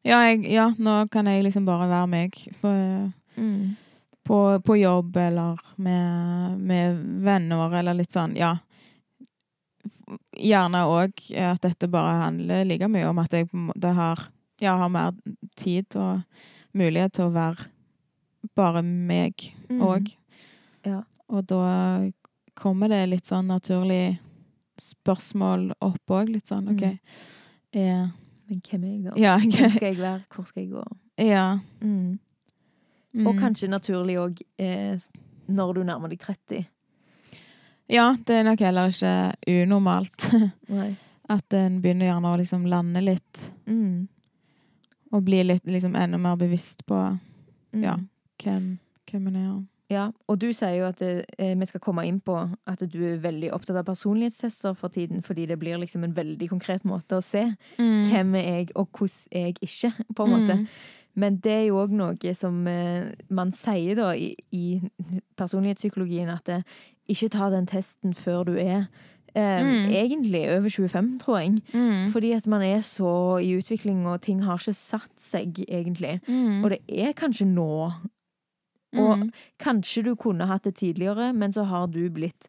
Ja, 0.05 0.17
jeg, 0.27 0.43
ja, 0.51 0.69
nå 0.77 1.07
kan 1.09 1.25
jeg 1.27 1.43
liksom 1.45 1.65
bare 1.65 1.87
være 1.87 2.07
meg 2.07 2.31
på, 2.61 3.11
Mm. 3.37 3.75
På, 4.23 4.37
på 4.63 4.75
jobb 4.79 5.17
eller 5.17 5.59
med, 5.75 6.59
med 6.59 7.01
venner 7.25 7.73
eller 7.79 7.97
litt 7.97 8.11
sånn, 8.15 8.35
ja. 8.39 8.53
Gjerne 10.37 10.83
òg 10.89 11.21
at 11.39 11.61
dette 11.63 11.87
bare 11.91 12.17
handler 12.25 12.65
like 12.67 12.87
mye 12.91 13.07
om 13.09 13.19
at 13.23 13.33
jeg 13.35 13.47
har, 13.97 14.19
ja, 14.61 14.75
har 14.79 14.89
mer 14.91 15.13
tid 15.59 15.95
og 15.99 16.21
mulighet 16.77 17.13
til 17.17 17.29
å 17.29 17.33
være 17.35 17.69
bare 18.55 18.83
meg 18.83 19.49
Mm. 19.73 20.05
Ja. 20.85 20.99
Og 21.31 21.45
da 21.47 22.09
kommer 22.59 22.89
det 22.91 23.05
litt 23.09 23.25
sånn 23.25 23.47
naturlig 23.49 24.19
spørsmål 24.77 25.71
opp 25.81 26.11
òg. 26.13 26.29
Litt 26.29 26.51
sånn 26.51 26.67
OK. 26.75 26.83
Mm. 26.83 26.99
Eh, 27.73 28.03
Men 28.51 28.59
hvem 28.67 28.83
er 28.83 28.91
jeg, 28.91 29.03
da? 29.05 29.13
ja, 29.17 29.37
Hvem 29.39 29.71
skal 29.73 29.87
jeg 29.87 29.97
være? 29.97 30.21
Hvor 30.35 30.45
skal 30.45 30.61
jeg 30.61 30.71
gå? 30.75 30.83
ja. 31.23 31.45
Mm. 31.81 32.19
Mm. 33.13 33.27
Og 33.29 33.35
kanskje 33.37 33.69
naturlig 33.69 34.15
òg 34.17 34.39
eh, 34.57 34.97
når 35.47 35.73
du 35.75 35.83
nærmer 35.83 36.09
deg 36.09 36.19
30. 36.19 36.65
Ja, 37.93 38.15
det 38.25 38.39
er 38.39 38.43
nok 38.47 38.59
heller 38.63 38.89
ikke 38.89 39.61
unormalt. 39.63 40.29
At 41.33 41.53
en 41.55 41.81
begynner 41.83 42.09
gjerne 42.09 42.31
å 42.33 42.39
liksom 42.39 42.65
lande 42.69 43.01
litt, 43.03 43.49
Mm. 43.67 44.07
og 45.13 45.23
bli 45.23 45.43
litt 45.43 45.65
liksom 45.69 45.93
enda 45.95 46.17
mer 46.17 46.35
bevisst 46.35 46.85
på 46.89 46.97
Mm. 47.73 47.83
ja, 47.83 47.95
hvem, 48.43 48.77
hvem 49.09 49.27
en 49.27 49.35
er. 49.35 49.61
Ja, 49.89 50.11
og 50.29 50.39
du 50.39 50.47
sier 50.53 50.75
jo 50.79 50.85
at 50.87 50.97
det, 50.99 51.25
eh, 51.39 51.53
vi 51.55 51.65
skal 51.65 51.79
komme 51.81 52.05
inn 52.07 52.19
på 52.21 52.35
at 52.67 52.79
du 52.89 52.99
er 53.03 53.17
veldig 53.21 53.51
opptatt 53.53 53.77
av 53.77 53.85
personlighetstester 53.85 54.75
for 54.77 54.89
tiden, 54.89 55.21
fordi 55.21 55.45
det 55.47 55.57
blir 55.59 55.77
liksom 55.77 56.03
en 56.03 56.13
veldig 56.13 56.49
konkret 56.49 56.83
måte 56.83 57.17
å 57.17 57.23
se 57.23 57.55
Mm. 57.79 58.09
hvem 58.11 58.35
er 58.35 58.57
jeg, 58.57 58.71
og 58.75 58.89
hvordan 58.91 59.27
er 59.31 59.45
jeg 59.51 59.55
ikke, 59.61 59.93
på 60.15 60.25
en 60.25 60.31
måte. 60.31 60.67
Men 61.15 61.37
det 61.37 61.51
er 61.51 61.65
jo 61.67 61.75
òg 61.83 61.91
noe 61.93 62.33
som 62.35 62.67
eh, 62.67 63.11
man 63.29 63.51
sier 63.51 63.95
da 63.95 64.11
i, 64.17 64.35
i 64.51 64.81
personlighetspsykologien, 65.37 66.29
at 66.33 66.45
det, 66.49 66.61
ikke 67.11 67.29
ta 67.35 67.49
den 67.53 67.65
testen 67.67 68.13
før 68.17 68.45
du 68.51 68.55
er 68.57 68.87
Eh, 69.35 69.63
Mm. 69.63 69.89
Egentlig 69.89 70.41
over 70.57 70.69
25, 70.69 71.19
tror 71.19 71.37
jeg. 71.39 71.61
Mm. 71.73 72.11
Fordi 72.13 72.31
at 72.35 72.45
man 72.47 72.61
er 72.61 72.81
så 72.85 73.39
i 73.41 73.55
utvikling, 73.57 74.05
og 74.07 74.21
ting 74.21 74.43
har 74.43 74.59
ikke 74.59 74.73
satt 74.77 75.09
seg, 75.17 75.57
egentlig. 75.67 76.19
Mm. 76.27 76.61
Og 76.63 76.69
det 76.69 76.77
er 76.87 77.13
kanskje 77.17 77.47
nå. 77.49 77.91
Og 78.93 79.17
Mm. 79.17 79.31
kanskje 79.59 80.03
du 80.05 80.15
kunne 80.15 80.45
hatt 80.45 80.63
det 80.63 80.75
tidligere, 80.75 81.33
men 81.33 81.51
så 81.51 81.63
har 81.65 81.87
du 81.87 82.09
blitt 82.11 82.47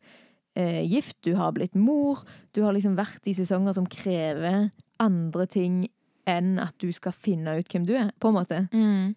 eh, 0.57 0.83
gift, 0.87 1.16
du 1.24 1.35
har 1.37 1.53
blitt 1.53 1.74
mor. 1.74 2.22
Du 2.53 2.61
har 2.62 2.72
liksom 2.74 2.96
vært 2.96 3.24
i 3.27 3.33
sesonger 3.33 3.72
som 3.74 3.87
krever 3.87 4.70
andre 5.00 5.46
ting 5.46 5.88
enn 6.26 6.58
at 6.62 6.74
du 6.80 6.88
skal 6.92 7.12
finne 7.12 7.58
ut 7.58 7.68
hvem 7.68 7.84
du 7.87 7.94
er, 7.98 8.10
på 8.20 8.28
en 8.30 8.34
måte. 8.38 8.62
Mm. 8.72 9.14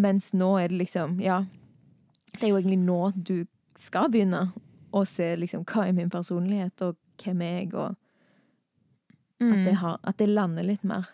Mens 0.00 0.32
nå 0.34 0.52
er 0.60 0.68
det 0.68 0.78
liksom, 0.84 1.18
ja 1.20 1.44
Det 2.32 2.46
er 2.46 2.52
jo 2.52 2.58
egentlig 2.60 2.78
nå 2.78 3.12
du 3.14 3.46
skal 3.76 4.08
begynne 4.10 4.52
å 4.94 5.04
se 5.06 5.36
liksom 5.36 5.64
hva 5.66 5.86
er 5.88 5.92
min 5.94 6.10
personlighet, 6.10 6.82
og 6.82 6.96
hvem 7.22 7.42
er 7.42 7.58
jeg, 7.60 7.74
og 7.74 7.96
Mm. 9.40 9.52
at 9.52 9.64
det, 9.64 9.72
har, 9.80 9.98
at 10.04 10.16
det 10.18 10.26
lander 10.28 10.62
litt 10.68 10.82
mer. 10.84 11.06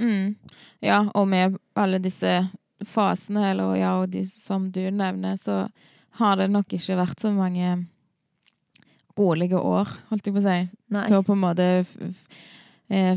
Mm. 0.00 0.34
Ja, 0.80 1.10
og 1.14 1.26
med 1.28 1.58
alle 1.76 1.98
disse 2.00 2.48
fasene, 2.88 3.50
eller 3.50 3.74
ja, 3.76 3.90
og 4.00 4.08
de 4.14 4.22
som 4.24 4.70
du 4.72 4.80
nevner, 4.90 5.36
så 5.36 5.68
har 6.16 6.36
det 6.40 6.46
nok 6.50 6.72
ikke 6.72 6.96
vært 6.96 7.20
så 7.20 7.34
mange 7.36 7.84
rolige 9.18 9.60
år, 9.60 9.92
holdt 10.08 10.24
jeg 10.26 10.34
på 10.34 10.40
å 10.40 10.46
si, 10.46 10.56
Nei. 10.94 11.04
Så 11.04 11.20
på 11.26 11.36
en 11.36 11.42
måte 11.44 11.68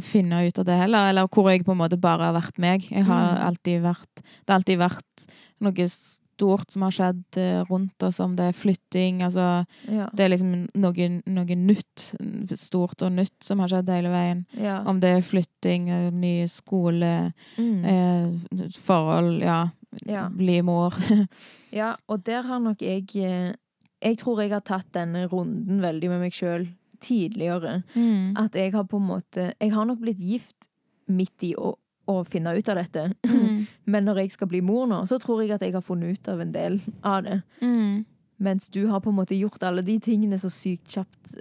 finne 0.01 0.47
ut 0.47 0.57
av 0.59 0.65
det 0.65 0.77
heller. 0.79 1.09
Eller 1.09 1.27
hvor 1.27 1.49
jeg 1.51 1.65
på 1.65 1.71
en 1.75 1.77
måte 1.81 1.97
bare 1.99 2.23
har 2.31 2.33
vært 2.41 2.57
meg. 2.57 2.87
Jeg 2.91 3.03
har 3.05 3.35
Mm. 3.35 3.43
alltid 3.47 3.81
vært 3.83 4.15
Det 4.21 4.49
har 4.49 4.59
alltid 4.59 4.79
vært 4.79 5.27
noe 5.61 5.87
stort 5.89 6.71
som 6.71 6.81
har 6.83 6.91
skjedd 6.91 7.37
eh, 7.37 7.63
rundt 7.69 8.03
oss, 8.03 8.19
om 8.19 8.35
det 8.35 8.45
er 8.45 8.53
flytting, 8.53 9.21
altså 9.23 9.65
Ja. 9.89 10.07
Det 10.13 10.19
er 10.25 10.29
liksom 10.29 10.69
noe, 10.75 11.21
noe 11.25 11.55
nytt, 11.55 12.13
stort 12.55 13.01
og 13.01 13.11
nytt, 13.11 13.33
som 13.41 13.59
har 13.59 13.67
skjedd 13.67 13.89
hele 13.89 14.09
veien. 14.09 14.45
ja. 14.55 14.83
Om 14.85 14.99
det 14.99 15.09
er 15.17 15.21
flytting, 15.21 15.89
eh, 15.89 16.11
ny 16.11 16.45
skole, 16.47 17.33
Mm. 17.57 17.85
eh, 17.85 18.69
forhold, 18.71 19.41
ja, 19.41 19.69
ja. 20.05 20.29
bli 20.29 20.61
mor. 20.61 20.91
Ja, 21.73 21.95
og 22.07 22.23
der 22.23 22.43
har 22.43 22.59
nok 22.59 22.79
jeg 22.81 23.09
eh, 23.15 23.53
Jeg 24.01 24.17
tror 24.19 24.39
jeg 24.41 24.51
har 24.51 24.61
tatt 24.61 24.91
denne 24.93 25.27
runden 25.27 25.81
veldig 25.81 26.07
med 26.09 26.19
meg 26.21 26.31
sjøl 26.31 26.67
tidligere. 27.01 27.81
Mm. 27.95 28.35
At 28.37 28.55
jeg 28.55 28.71
har 28.73 28.83
på 28.83 28.97
en 28.97 29.07
måte 29.07 29.53
Jeg 29.59 29.71
har 29.73 29.85
nok 29.85 29.99
blitt 30.01 30.19
gift 30.19 30.67
midt 31.07 31.43
i 31.43 31.53
å, 31.55 31.73
å 32.07 32.23
finne 32.27 32.53
ut 32.57 32.69
av 32.69 32.75
dette. 32.75 33.11
Mm. 33.25 33.65
Men 33.91 34.05
når 34.05 34.23
jeg 34.23 34.31
skal 34.31 34.47
bli 34.47 34.61
mor 34.61 34.87
nå, 34.87 35.05
så 35.07 35.19
tror 35.19 35.41
jeg 35.43 35.51
at 35.55 35.61
jeg 35.61 35.73
har 35.73 35.81
funnet 35.85 36.17
ut 36.17 36.27
av 36.27 36.41
en 36.41 36.51
del 36.51 36.79
av 37.03 37.23
det. 37.23 37.41
Mm. 37.61 38.05
Mens 38.39 38.69
du 38.69 38.87
har 38.87 38.99
på 39.01 39.09
en 39.09 39.17
måte 39.17 39.35
gjort 39.37 39.63
alle 39.63 39.81
de 39.81 39.99
tingene 39.99 40.37
så 40.39 40.49
sykt 40.53 40.91
kjapt 40.93 41.39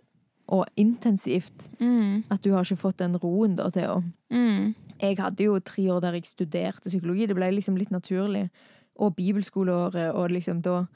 og 0.48 0.66
intensivt 0.78 1.66
Mm. 1.80 2.22
at 2.30 2.42
du 2.42 2.52
har 2.52 2.62
ikke 2.64 2.78
fått 2.78 2.98
den 2.98 3.16
roen 3.18 3.56
da 3.56 3.70
til 3.70 3.88
å 3.90 4.02
Mm. 4.30 4.74
Jeg 5.00 5.18
hadde 5.18 5.44
jo 5.44 5.58
tre 5.60 5.84
år 5.92 6.00
der 6.00 6.12
jeg 6.14 6.26
studerte 6.26 6.88
psykologi. 6.88 7.26
Det 7.26 7.34
ble 7.36 7.50
liksom 7.52 7.76
litt 7.76 7.90
naturlig. 7.90 8.48
Og 8.98 9.14
bibelskoleåret, 9.16 10.14
og 10.14 10.30
liksom 10.30 10.62
da 10.62 10.86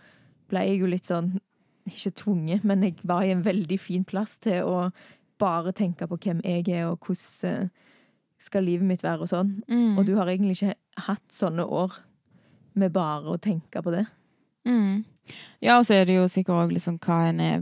ble 0.48 0.58
jeg 0.66 0.80
jo 0.80 0.86
litt 0.86 1.04
sånn 1.04 1.38
Ikke 1.88 2.12
tvunget, 2.16 2.64
men 2.64 2.84
jeg 2.84 2.98
var 3.08 3.24
i 3.24 3.32
en 3.32 3.44
veldig 3.44 3.78
fin 3.80 4.04
plass 4.04 4.36
til 4.42 4.66
å 4.68 4.90
bare 5.40 5.72
tenke 5.72 6.06
på 6.06 6.18
hvem 6.20 6.42
jeg 6.44 6.68
er, 6.68 6.90
og 6.90 7.06
hvordan 7.06 7.64
eh, 7.64 7.68
skal 8.40 8.64
livet 8.64 8.86
mitt 8.88 9.04
være, 9.04 9.24
og 9.24 9.30
sånn. 9.30 9.54
Mm. 9.68 9.98
Og 9.98 10.06
du 10.08 10.14
har 10.18 10.28
egentlig 10.28 10.58
ikke 10.58 10.74
hatt 11.06 11.26
sånne 11.32 11.64
år 11.64 11.96
med 12.80 12.92
bare 12.94 13.34
å 13.34 13.40
tenke 13.40 13.82
på 13.82 13.92
det. 13.94 14.04
Mm. 14.68 15.02
Ja, 15.62 15.78
og 15.78 15.86
så 15.88 15.96
er 15.96 16.08
det 16.08 16.18
jo 16.18 16.28
sikkert 16.30 16.66
òg 16.66 16.74
liksom 16.74 16.98
hva 17.02 17.22
en 17.30 17.40
er 17.44 17.58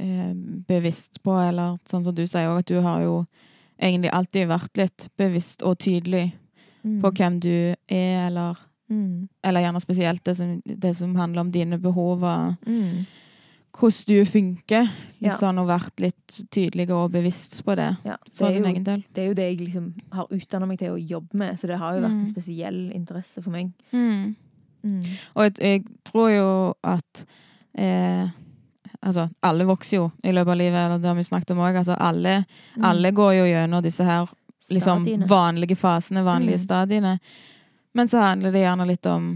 eh, 0.00 0.32
bevisst 0.68 1.22
på, 1.24 1.34
eller 1.40 1.78
sånn 1.88 2.04
som 2.06 2.16
du 2.16 2.24
sier 2.26 2.52
òg, 2.52 2.62
at 2.64 2.70
du 2.70 2.80
har 2.84 3.04
jo 3.04 3.18
egentlig 3.80 4.12
alltid 4.14 4.48
vært 4.52 4.80
litt 4.80 5.08
bevisst 5.18 5.64
og 5.66 5.78
tydelig 5.82 6.28
på 6.84 7.10
hvem 7.16 7.38
du 7.40 7.74
er, 7.88 8.26
eller 8.26 8.60
Mm. 8.90 9.28
Eller 9.42 9.60
gjerne 9.64 9.80
spesielt 9.80 10.24
det 10.24 10.36
som, 10.36 10.62
det 10.64 10.94
som 10.96 11.14
handler 11.16 11.40
om 11.40 11.50
dine 11.50 11.78
behov, 11.80 12.22
og 12.22 12.56
Mm. 12.66 13.06
hvordan 13.72 14.06
du 14.06 14.24
funker. 14.24 14.82
Litt 15.20 15.32
Ja. 15.32 15.36
sånn, 15.36 15.58
og 15.58 15.66
vært 15.68 15.98
litt 16.00 16.26
tydelig 16.50 16.90
og 16.90 17.10
bevisst 17.12 17.64
på 17.64 17.74
det, 17.76 17.96
Ja, 18.04 18.16
det 18.24 18.32
for 18.36 18.48
din 18.52 18.62
jo 18.62 18.68
egen 18.68 18.84
del. 18.84 19.04
det 19.14 19.22
er 19.22 19.26
jo 19.28 19.34
det 19.34 19.58
jeg 19.58 19.66
liksom 19.68 19.94
har 20.12 20.26
utdanna 20.30 20.66
meg 20.68 20.78
til 20.78 20.92
å 20.92 21.08
jobbe 21.08 21.34
med, 21.34 21.56
så 21.58 21.66
det 21.66 21.78
har 21.78 21.94
jo 21.94 22.00
vært 22.00 22.10
en 22.12 22.26
Mm. 22.26 22.34
spesiell 22.34 22.92
interesse 22.94 23.42
for 23.42 23.50
meg. 23.50 23.72
Mm. 23.92 24.36
Mm. 24.84 25.02
Og 25.34 25.42
jeg, 25.42 25.54
jeg 25.60 25.84
tror 26.04 26.28
jo 26.30 26.74
at 26.84 27.24
eh, 27.74 28.28
Altså, 29.02 29.28
alle 29.42 29.64
vokser 29.66 29.96
jo 29.98 30.12
i 30.22 30.30
løpet 30.32 30.48
av 30.48 30.56
livet, 30.56 30.74
eller 30.76 30.98
det 30.98 31.04
har 31.08 31.14
vi 31.14 31.22
snakket 31.22 31.50
om 31.50 31.58
òg. 31.58 31.76
Altså, 31.76 31.94
alle, 31.98 32.46
Mm. 32.76 32.84
alle 32.84 33.10
går 33.12 33.32
jo 33.34 33.44
gjennom 33.44 33.82
disse 33.82 34.02
her 34.04 34.26
liksom, 34.70 35.04
vanlige 35.28 35.76
fasene, 35.76 36.24
vanlige 36.24 36.54
Mm. 36.56 36.64
stadiene. 36.66 37.20
Men 37.94 38.08
så 38.08 38.18
handler 38.18 38.52
det 38.52 38.62
gjerne 38.64 38.86
litt 38.88 39.06
om 39.06 39.28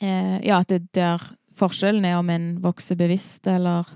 eh, 0.00 0.40
Ja, 0.46 0.58
at 0.60 0.68
det 0.68 0.80
er 0.82 0.88
der 0.92 1.22
forskjellen 1.56 2.04
er 2.04 2.18
om 2.18 2.30
en 2.30 2.48
vokser 2.64 2.96
bevisst 2.98 3.46
eller 3.46 3.86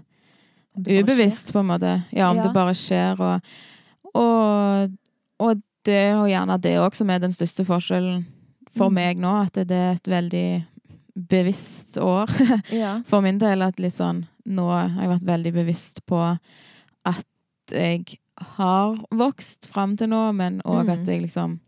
ubevisst, 0.78 1.52
på 1.52 1.58
en 1.58 1.66
måte. 1.72 2.02
Ja, 2.14 2.30
om 2.30 2.36
Ja. 2.38 2.42
det 2.44 2.52
bare 2.54 2.74
skjer. 2.78 3.18
Og, 3.20 3.40
og, 4.14 4.92
og 5.40 5.62
det 5.84 5.94
er 5.94 6.12
jo 6.14 6.28
gjerne 6.30 6.60
det 6.62 6.76
òg 6.78 6.94
som 6.94 7.10
er 7.10 7.18
den 7.18 7.32
største 7.34 7.64
forskjellen 7.66 8.24
for 8.76 8.88
Mm. 8.90 8.94
meg 8.94 9.18
nå. 9.18 9.32
At 9.46 9.54
det 9.54 9.70
er 9.74 9.92
et 9.96 10.06
veldig 10.08 10.66
bevisst 11.28 11.96
år. 11.98 12.30
Ja. 12.72 13.00
for 13.04 13.20
min 13.20 13.38
del. 13.38 13.62
At 13.62 13.78
litt 13.80 13.94
sånn 13.94 14.26
Nå 14.48 14.64
har 14.70 14.88
jeg 15.02 15.08
vært 15.10 15.26
veldig 15.28 15.52
bevisst 15.52 16.06
på 16.06 16.38
at 17.04 17.26
jeg 17.70 18.18
har 18.56 18.94
vokst 19.12 19.66
fram 19.68 19.96
til 19.96 20.08
nå, 20.08 20.32
men 20.32 20.62
òg 20.64 20.86
Mm. 20.86 20.92
at 20.92 21.06
jeg 21.06 21.22
liksom 21.22 21.58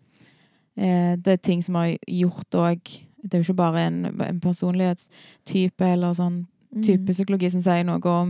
Det 0.77 1.29
er 1.33 1.37
ting 1.43 1.63
som 1.65 1.75
har 1.75 1.97
gjort 2.09 2.55
òg 2.55 2.81
Det 3.23 3.35
er 3.35 3.39
jo 3.43 3.45
ikke 3.51 3.57
bare 3.59 3.87
en, 3.87 4.05
en 4.23 4.41
personlighetstype 4.41 5.85
eller 5.93 6.15
sånn 6.15 6.47
Mm. 6.71 6.83
type 6.87 7.11
psykologi 7.13 7.49
som 7.51 7.61
sier 7.61 7.83
noe 7.83 7.99
om 8.07 8.29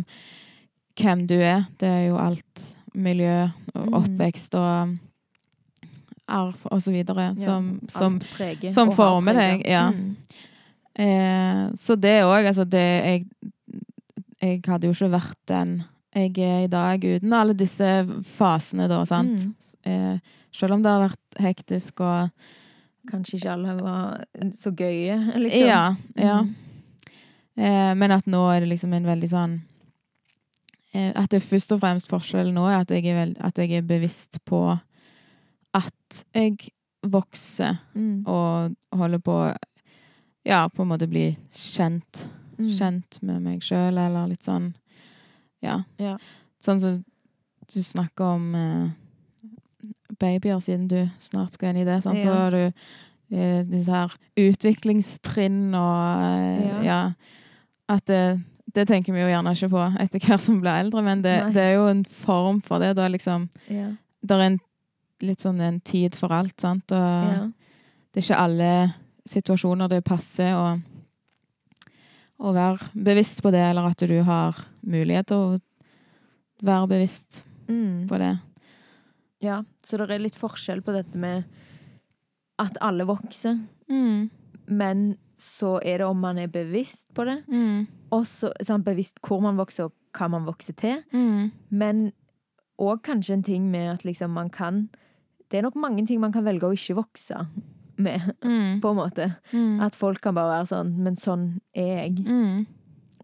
hvem 0.97 1.27
du 1.29 1.35
er. 1.45 1.67
Det 1.79 1.87
er 1.89 2.07
jo 2.09 2.17
alt 2.17 2.75
miljø 2.95 3.51
og 3.75 3.87
Mm. 3.87 3.95
oppvekst 3.99 4.55
og 4.55 4.97
arv 6.27 6.57
og 6.71 6.81
så 6.83 6.91
videre 6.95 7.35
som, 7.37 7.67
ja, 7.83 7.89
som 7.99 8.19
preger 8.33 8.73
som 8.73 8.91
former 8.97 9.35
deg, 9.35 9.67
ja. 9.69 9.91
Mm. 9.91 10.17
eh, 10.95 11.71
Så 11.77 11.97
det 12.01 12.23
òg, 12.25 12.47
altså 12.47 12.65
det 12.65 12.87
jeg 13.05 13.27
Jeg 14.43 14.63
hadde 14.67 14.87
jo 14.89 14.93
ikke 14.95 15.11
vært 15.21 15.37
den 15.49 15.85
jeg 16.17 16.39
er 16.39 16.65
i 16.65 16.67
dag 16.67 16.99
uten 17.05 17.33
alle 17.33 17.53
disse 17.55 17.85
fasene, 18.25 18.89
da, 18.89 19.05
sant. 19.05 19.45
Mm. 19.45 19.55
Eh, 19.85 20.19
selv 20.53 20.75
om 20.77 20.83
det 20.83 20.91
har 20.91 21.09
vært 21.09 21.41
hektisk 21.47 22.01
og 22.07 22.31
Kanskje 23.11 23.39
ikke 23.39 23.53
alle 23.55 23.73
var 23.81 24.25
så 24.61 24.71
gøye, 24.77 25.15
liksom. 25.41 25.65
Ja. 25.67 25.95
ja. 26.21 26.35
Mm. 26.45 26.51
Eh, 27.57 27.95
men 27.97 28.13
at 28.13 28.27
nå 28.29 28.43
er 28.53 28.61
det 28.61 28.69
liksom 28.75 28.93
en 28.93 29.09
veldig 29.09 29.31
sånn 29.33 29.55
eh, 30.95 31.09
At 31.17 31.31
det 31.33 31.41
først 31.43 31.73
og 31.75 31.81
fremst 31.81 32.11
forskjellen 32.13 32.55
nå 32.55 32.67
er 32.69 32.83
at 32.83 32.93
jeg 32.93 33.07
er, 33.09 33.17
veld, 33.23 33.39
at 33.41 33.59
jeg 33.59 33.73
er 33.81 33.89
bevisst 33.89 34.39
på 34.45 34.61
at 35.75 36.23
jeg 36.37 36.71
vokser 37.07 37.79
Mm. 37.95 38.27
og 38.29 38.77
holder 38.93 39.19
på 39.25 39.39
Ja, 40.45 40.69
på 40.69 40.83
en 40.83 40.89
måte 40.93 41.09
bli 41.09 41.37
kjent. 41.53 42.27
Mm. 42.59 42.67
Kjent 42.77 43.19
med 43.23 43.43
meg 43.43 43.63
sjøl, 43.65 43.97
eller 43.97 44.29
litt 44.29 44.45
sånn 44.45 44.75
Ja. 45.65 45.83
Ja. 45.99 46.19
Sånn 46.63 46.81
som 46.81 47.05
du 47.73 47.81
snakker 47.83 48.37
om 48.37 48.55
eh, 48.55 48.89
babyer, 50.21 50.61
siden 50.63 50.87
du 50.91 50.99
snart 51.19 51.57
skal 51.57 51.73
inn 51.73 51.83
i 51.83 51.87
det. 51.89 51.99
Sant? 52.05 52.21
Så 52.23 52.33
har 52.35 52.51
du 52.55 52.63
eh, 52.67 53.63
disse 53.67 53.91
her 53.95 54.15
utviklingstrinn 54.39 55.75
og 55.75 56.25
eh, 56.25 56.65
Ja. 56.69 56.81
ja. 56.87 57.01
At 57.91 58.05
det, 58.07 58.41
det 58.75 58.85
tenker 58.87 59.13
vi 59.17 59.23
jo 59.25 59.31
gjerne 59.33 59.51
ikke 59.57 59.69
på 59.73 59.81
etter 60.05 60.23
hvert 60.23 60.45
som 60.45 60.61
blir 60.63 60.77
eldre, 60.85 61.03
men 61.03 61.23
det, 61.25 61.33
det 61.57 61.63
er 61.65 61.73
jo 61.81 61.89
en 61.91 62.05
form 62.05 62.61
for 62.63 62.79
det. 62.83 62.93
Da 62.99 63.09
liksom 63.11 63.49
Ja. 63.69 63.89
Det 64.23 64.37
er 64.37 64.45
en, 64.51 64.59
litt 65.25 65.41
sånn 65.43 65.61
en 65.65 65.81
tid 65.81 66.15
for 66.15 66.33
alt, 66.33 66.55
sant. 66.61 66.93
Og 66.93 67.33
Ja. 67.33 67.49
det 68.13 68.21
er 68.21 68.27
ikke 68.29 68.43
alle 68.45 68.71
situasjoner 69.31 69.89
det 69.89 70.05
passer 70.05 70.53
å, 70.57 70.79
å 72.41 72.53
være 72.57 72.91
bevisst 72.95 73.43
på 73.45 73.51
det, 73.53 73.61
eller 73.71 73.91
at 73.91 74.01
du 74.09 74.17
har 74.25 74.57
mulighet 74.87 75.27
til 75.29 75.37
å 75.37 75.59
være 76.65 76.89
bevisst 76.89 77.45
Mm. 77.71 78.07
på 78.09 78.19
det. 78.19 78.33
Ja. 79.41 79.63
Så 79.83 79.97
det 79.99 80.11
er 80.11 80.19
litt 80.23 80.37
forskjell 80.39 80.83
på 80.83 80.93
dette 80.93 81.17
med 81.17 81.45
at 82.59 82.77
alle 82.81 83.05
vokser, 83.09 83.59
Mm. 83.89 84.31
men 84.69 85.17
så 85.39 85.79
er 85.83 85.99
det 85.99 86.07
om 86.07 86.21
man 86.21 86.39
er 86.39 86.47
bevisst 86.49 87.13
på 87.15 87.25
det, 87.25 87.45
Mm. 87.49 87.87
og 88.13 88.25
så 88.25 88.53
sånn, 88.63 88.85
bevisst 88.85 89.21
hvor 89.23 89.41
man 89.41 89.57
vokser, 89.57 89.85
og 89.85 89.93
hva 90.13 90.29
man 90.31 90.45
vokser 90.45 90.77
til. 90.77 91.03
Mm. 91.13 91.53
Men 91.71 92.13
òg 92.79 93.03
kanskje 93.03 93.33
en 93.33 93.43
ting 93.43 93.71
med 93.71 93.91
at 93.95 94.05
liksom 94.05 94.31
man 94.31 94.51
kan 94.51 94.89
Det 95.51 95.59
er 95.59 95.63
nok 95.63 95.75
mange 95.75 96.07
ting 96.07 96.21
man 96.21 96.31
kan 96.33 96.45
velge 96.45 96.63
å 96.63 96.73
ikke 96.73 96.95
vokse 96.95 97.47
med, 97.99 98.21
Mm. 98.41 98.81
på 98.83 98.91
en 98.91 98.97
måte. 98.97 99.37
Mm. 99.53 99.81
At 99.83 99.95
folk 99.97 100.21
kan 100.21 100.35
bare 100.35 100.63
være 100.63 100.69
sånn 100.69 100.97
Men 100.97 101.17
sånn 101.17 101.61
er 101.75 102.05
jeg. 102.05 102.15
Mm. 102.25 102.67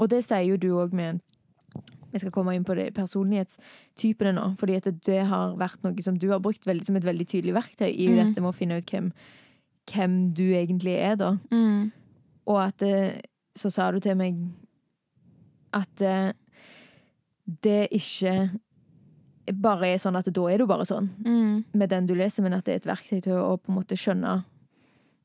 Og 0.01 0.09
det 0.11 0.25
sier 0.25 0.45
jo 0.45 0.57
du 0.57 0.71
òg 0.75 0.93
med, 0.93 1.21
jeg 2.17 2.25
skal 2.25 2.35
komme 2.35 2.55
inn 2.57 2.65
på 2.67 2.75
det 2.79 2.89
personlighetstypene 2.97 4.33
nå, 4.37 4.47
fordi 4.61 4.77
at 4.81 4.89
det 5.07 5.21
har 5.31 5.55
vært 5.61 5.83
noe 5.87 6.03
som 6.05 6.17
du 6.19 6.29
har 6.33 6.41
brukt 6.45 6.65
veldig, 6.67 6.87
som 6.89 6.97
et 6.99 7.05
veldig 7.07 7.27
tydelig 7.31 7.55
verktøy 7.57 7.89
i 7.93 8.09
Mm. 8.09 8.17
dette 8.23 8.41
med 8.43 8.51
å 8.53 8.57
finne 8.57 8.79
ut 8.81 8.91
hvem, 8.91 9.13
hvem 9.93 10.17
du 10.35 10.45
egentlig 10.57 10.97
er, 10.99 11.17
da. 11.21 11.37
Mm. 11.53 11.93
Og 12.47 12.61
at 12.63 12.83
eh, 12.83 13.21
så 13.57 13.71
sa 13.73 13.91
du 13.93 14.01
til 14.01 14.17
meg 14.19 14.37
at 15.77 16.03
eh, 16.03 16.33
det 17.63 17.89
ikke 17.95 18.51
bare 19.63 19.93
er 19.95 19.99
sånn 20.03 20.17
at 20.19 20.27
da 20.35 20.47
er 20.51 20.59
du 20.59 20.67
bare 20.67 20.87
sånn 20.89 21.09
Mm. 21.25 21.65
med 21.75 21.89
den 21.91 22.07
du 22.07 22.15
leser, 22.15 22.43
men 22.43 22.53
at 22.55 22.65
det 22.65 22.73
er 22.73 22.77
et 22.83 22.91
verktøy 22.97 23.21
til 23.23 23.33
å 23.39 23.57
på 23.59 23.71
en 23.71 23.77
måte 23.83 23.97
skjønne 23.99 24.45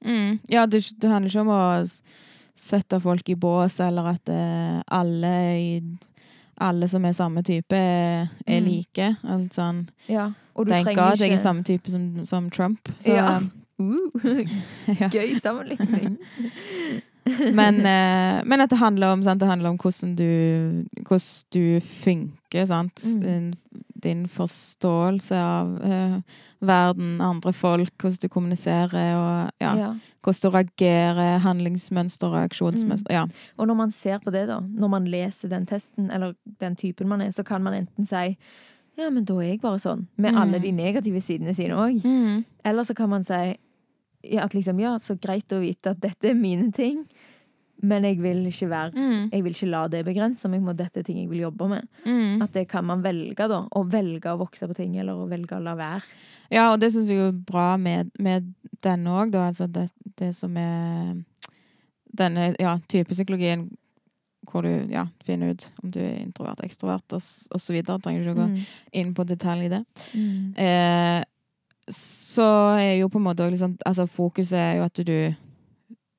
Mm. 0.04 0.40
Ja, 0.50 0.66
det, 0.66 0.82
det 0.98 1.10
handler 1.12 1.30
ikke 1.30 1.42
om 1.42 1.50
å 1.54 2.02
sette 2.58 3.00
folk 3.00 3.30
i 3.30 3.36
bås, 3.36 3.80
eller 3.80 4.08
at 4.16 4.30
eh, 4.30 4.82
alle 4.90 5.34
i 5.60 5.82
alle 6.62 6.88
som 6.88 7.06
er 7.06 7.12
samme 7.18 7.42
type, 7.44 7.76
er, 7.76 8.28
er 8.48 8.62
Mm. 8.62 8.66
like. 8.70 9.10
Alt 9.24 9.54
sånn, 9.58 9.88
Ja. 10.10 10.30
Og 10.56 10.66
du 10.68 10.72
Thank 10.72 10.86
trenger 10.86 11.12
at 11.14 11.20
jeg 11.20 11.32
er 11.34 11.38
samme 11.42 11.64
type 11.64 11.90
som, 11.90 12.26
som 12.26 12.50
Trump. 12.50 12.90
Så, 13.00 13.14
Ja. 13.16 13.40
Uh, 13.82 14.38
gøy 15.10 15.40
sammenligning. 15.42 16.18
Men, 17.54 17.80
eh, 17.86 18.42
men 18.46 18.62
at 18.62 18.70
det 18.70 18.78
handler 18.78 19.08
om, 19.14 19.24
sant? 19.24 19.40
Det 19.40 19.48
handler 19.50 19.70
om 19.70 19.78
hvordan 19.78 20.16
du, 20.16 20.86
hvordan 21.06 21.44
du 21.54 21.80
funker. 21.86 22.66
Sant? 22.66 23.02
Mm. 23.06 23.54
Din, 24.04 24.26
forståelse 24.28 25.36
av 25.38 25.72
uh, 25.84 26.22
verden, 26.62 27.22
andre 27.22 27.54
folk, 27.54 27.92
hvordan 28.02 28.18
du 28.22 28.28
kommuniserer, 28.30 29.16
og 29.18 29.52
ja, 29.62 29.76
Ja. 29.78 29.92
hvordan 30.24 30.42
du 30.42 30.50
reagerer, 30.58 31.38
handlingsmønster, 31.46 32.32
reaksjonsmønster. 32.34 33.14
Ja. 33.14 33.26
Og 33.58 33.68
når 33.68 33.76
man 33.76 33.92
ser 33.92 34.20
på 34.20 34.32
det, 34.32 34.48
da, 34.48 34.60
når 34.60 34.88
man 34.90 35.06
leser 35.06 35.50
den 35.50 35.66
testen, 35.66 36.12
eller 36.12 36.34
den 36.60 36.76
typen 36.76 37.08
man 37.08 37.22
er, 37.22 37.32
så 37.32 37.44
kan 37.44 37.64
man 37.64 37.74
enten 37.74 38.06
si 38.06 38.38
ja, 38.98 39.10
men 39.10 39.24
da 39.26 39.34
er 39.40 39.54
jeg 39.54 39.62
bare 39.62 39.80
sånn, 39.80 40.08
med 40.18 40.34
Mm. 40.34 40.38
alle 40.42 40.60
de 40.60 40.72
negative 40.72 41.22
sidene 41.22 41.54
sine 41.56 41.74
òg. 41.74 42.04
Mm. 42.04 42.44
Eller 42.66 42.84
så 42.84 42.94
kan 42.94 43.10
man 43.10 43.24
si 43.24 43.56
ja, 44.24 44.44
at 44.44 44.54
liksom, 44.54 44.80
ja, 44.80 44.98
så 45.00 45.16
greit 45.18 45.48
å 45.56 45.62
vite 45.62 45.90
at 45.96 46.02
dette 46.02 46.30
er 46.30 46.34
mine 46.36 46.72
ting, 46.72 47.06
men 47.82 48.04
jeg 48.06 48.18
vil 48.22 48.46
ikke 48.50 48.70
være 48.70 48.92
Mm. 48.94 49.30
Jeg 49.32 49.44
vil 49.44 49.54
ikke 49.56 49.70
la 49.72 49.88
det 49.88 50.04
begrense 50.06 50.50
meg 50.50 50.62
mot 50.62 50.78
dette 50.78 51.04
ting 51.04 51.18
jeg 51.18 51.30
vil 51.30 51.40
jobbe 51.48 51.68
med. 51.70 51.88
Mm. 52.06 52.42
At 52.46 52.54
det 52.54 52.68
kan 52.70 52.86
man 52.86 53.02
velge, 53.04 53.48
da. 53.48 53.62
Å 53.72 53.84
velge 53.90 54.30
å 54.34 54.38
vokse 54.40 54.68
på 54.68 54.76
ting, 54.78 54.96
eller 54.98 55.14
å 55.14 55.28
velge 55.30 55.56
å 55.58 55.64
la 55.64 55.76
være. 55.76 56.02
Ja, 56.52 56.72
og 56.74 56.80
det 56.82 56.92
syns 56.94 57.10
jeg 57.10 57.18
er 57.20 57.32
bra 57.32 57.78
med, 57.78 58.12
med 58.20 58.54
denne 58.84 59.10
òg, 59.22 59.32
da. 59.32 59.48
Altså 59.52 59.68
det, 59.72 59.90
det 60.20 60.34
som 60.36 60.56
er 60.58 61.16
denne 62.12 62.56
ja, 62.60 62.78
typepsykologien 62.92 63.70
hvor 64.50 64.66
du 64.66 64.88
ja, 64.92 65.06
finner 65.24 65.54
ut 65.54 65.68
om 65.84 65.92
du 65.94 66.00
er 66.02 66.18
introvert, 66.24 66.64
ekstrovert 66.66 67.14
videre. 67.72 68.00
Trenger 68.02 68.22
ikke 68.26 68.34
å 68.34 68.40
gå 68.42 68.48
Mm. 68.50 68.58
inn 68.94 69.14
på 69.14 69.24
detalj 69.30 69.66
i 69.66 69.70
det. 69.70 69.84
Mm. 70.18 70.58
Eh, 70.58 71.24
så 71.92 72.48
er 72.80 72.98
jo 73.00 73.08
på 73.10 73.18
en 73.20 73.26
måte 73.30 73.44
òg 73.46 73.52
liksom 73.54 73.78
Altså 73.86 74.06
fokuset 74.08 74.54
er 74.58 74.76
jo 74.78 74.84
at 74.84 74.94
du 75.06 75.36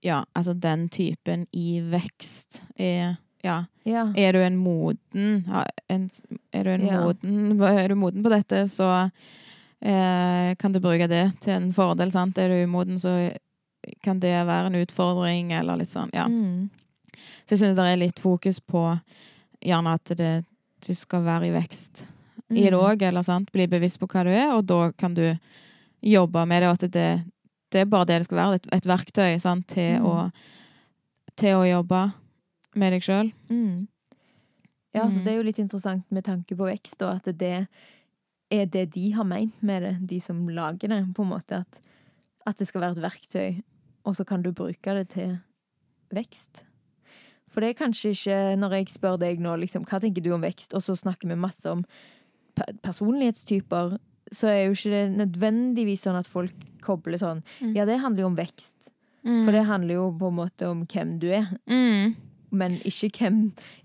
Ja, 0.03 0.25
altså 0.35 0.55
den 0.59 0.89
typen 0.89 1.47
i 1.53 1.81
vekst 1.81 2.63
er 2.77 3.17
Ja. 3.45 3.65
Ja. 3.85 4.13
Er 4.17 4.33
du 4.33 4.39
en 4.43 4.57
moden 4.57 5.45
en, 5.89 6.11
Er 6.53 6.65
du 6.65 6.71
en 6.71 6.87
Ja. 6.87 7.01
moden 7.05 7.61
Er 7.63 7.89
du 7.89 7.95
moden 7.95 8.23
på 8.23 8.31
dette, 8.31 8.65
så 8.71 9.11
eh, 9.83 10.55
kan 10.57 10.73
du 10.73 10.81
bruke 10.81 11.09
det 11.09 11.41
til 11.41 11.53
en 11.55 11.73
fordel, 11.73 12.11
sant? 12.13 12.39
Er 12.39 12.49
du 12.49 12.65
umoden, 12.65 12.99
så 12.99 13.33
kan 14.03 14.21
det 14.21 14.47
være 14.47 14.67
en 14.71 14.79
utfordring, 14.85 15.51
eller 15.53 15.77
litt 15.81 15.91
sånn, 15.91 16.11
ja. 16.15 16.29
Mm. 16.29 16.69
Så 17.47 17.57
jeg 17.57 17.59
syns 17.65 17.77
det 17.77 17.87
er 17.93 17.97
litt 17.99 18.21
fokus 18.23 18.61
på 18.61 18.85
gjerne 19.63 19.95
at 19.95 20.05
det, 20.19 20.45
du 20.87 20.95
skal 20.95 21.23
være 21.27 21.49
i 21.51 21.55
vekst 21.57 22.07
i 22.53 22.63
det 22.69 22.73
Mm. 22.73 22.81
òg, 22.81 23.03
eller 23.03 23.23
sant? 23.23 23.51
Bli 23.53 23.67
bevisst 23.67 23.99
på 23.99 24.07
hva 24.07 24.23
du 24.25 24.31
er, 24.31 24.53
og 24.55 24.67
da 24.67 24.93
kan 24.93 25.15
du 25.15 25.37
jobbe 26.03 26.47
med 26.47 26.63
det, 26.63 26.69
og 26.69 26.83
at 26.83 26.91
det, 26.93 27.25
det 27.73 27.81
er 27.83 27.89
bare 27.91 28.07
det 28.09 28.19
det 28.23 28.27
skal 28.29 28.39
være. 28.39 28.59
Et, 28.61 28.67
et 28.79 28.87
verktøy 28.91 29.39
sant? 29.43 29.67
Til, 29.73 29.99
Mm. 30.01 30.07
å, 30.07 30.33
til 31.41 31.57
å 31.57 31.65
jobbe 31.69 32.03
med 32.77 32.93
deg 32.93 33.03
sjøl. 33.05 33.33
Mm. 33.51 33.89
Ja, 34.95 35.07
så 35.09 35.19
Mm. 35.19 35.25
det 35.25 35.33
er 35.33 35.37
jo 35.39 35.47
litt 35.49 35.59
interessant 35.63 36.05
med 36.13 36.25
tanke 36.25 36.57
på 36.57 36.69
vekst, 36.69 37.01
og 37.03 37.17
at 37.17 37.39
det 37.39 37.67
er 38.53 38.67
det 38.67 38.91
de 38.93 39.11
har 39.17 39.25
meint 39.25 39.55
med 39.65 39.83
det, 39.83 39.95
de 40.09 40.21
som 40.21 40.47
lager 40.49 40.89
det, 40.93 41.15
på 41.17 41.23
en 41.25 41.31
måte. 41.33 41.63
At, 41.65 41.81
at 42.47 42.59
det 42.59 42.69
skal 42.69 42.83
være 42.83 42.99
et 42.99 43.03
verktøy, 43.07 43.63
og 44.05 44.15
så 44.17 44.25
kan 44.29 44.43
du 44.43 44.53
bruke 44.53 44.95
det 44.99 45.09
til 45.15 45.39
vekst. 46.13 46.65
For 47.49 47.61
det 47.61 47.71
er 47.71 47.85
kanskje 47.85 48.11
ikke, 48.13 48.57
når 48.61 48.71
jeg 48.77 48.89
spør 48.93 49.17
deg 49.21 49.41
nå, 49.41 49.57
liksom, 49.61 49.85
hva 49.89 50.01
tenker 50.01 50.23
du 50.25 50.31
om 50.33 50.41
vekst, 50.45 50.75
og 50.75 50.83
så 50.85 50.97
snakker 50.97 51.29
vi 51.29 51.35
masse 51.41 51.65
om 51.69 51.85
personlighetstyper, 52.83 53.99
så 54.33 54.49
er 54.51 54.61
jo 54.67 54.77
ikke 54.77 54.91
det 54.93 55.03
nødvendigvis 55.21 56.05
sånn 56.07 56.19
at 56.19 56.27
folk 56.31 56.55
kobler 56.83 57.21
sånn 57.21 57.43
Mm. 57.61 57.75
Ja, 57.77 57.85
det 57.87 58.01
handler 58.03 58.25
jo 58.25 58.31
om 58.33 58.37
vekst. 58.39 58.77
For 59.23 59.53
det 59.55 59.67
handler 59.69 59.95
jo 59.95 60.07
på 60.19 60.29
en 60.33 60.35
måte 60.35 60.67
om 60.67 60.81
hvem 60.91 61.19
du 61.23 61.29
er, 61.31 61.45
mm. 61.71 62.15
men 62.51 62.73
ikke, 62.83 63.11
hvem, 63.21 63.37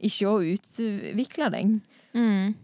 ikke 0.02 0.32
å 0.32 0.40
utvikle 0.42 1.50
deg. 1.54 1.76
Mm. 2.18 2.56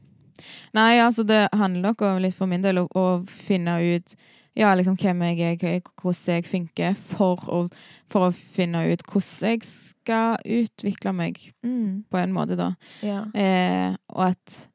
Nei, 0.74 0.94
altså 0.98 1.22
det 1.24 1.44
handler 1.54 1.92
nok 1.92 2.02
om 2.02 2.18
litt 2.24 2.34
for 2.34 2.50
min 2.50 2.64
del 2.66 2.82
å, 2.82 2.88
å 2.98 3.04
finne 3.30 3.76
ut 3.78 4.16
ja, 4.58 4.72
liksom 4.78 4.98
hvem 4.98 5.22
jeg 5.22 5.62
er, 5.62 5.86
hvordan 6.02 6.36
jeg 6.36 6.46
funker, 6.46 6.98
for 6.98 7.46
å, 7.50 7.62
for 8.10 8.28
å 8.28 8.34
finne 8.34 8.84
ut 8.90 9.02
hvordan 9.06 9.54
jeg 9.54 9.64
skal 9.70 10.38
utvikle 10.46 11.14
meg 11.14 11.40
Mm. 11.64 12.04
på 12.10 12.18
en 12.18 12.34
måte, 12.34 12.58
da. 12.58 12.72
Ja. 13.06 13.24
Eh, 13.34 13.96
og 14.14 14.28
at 14.32 14.68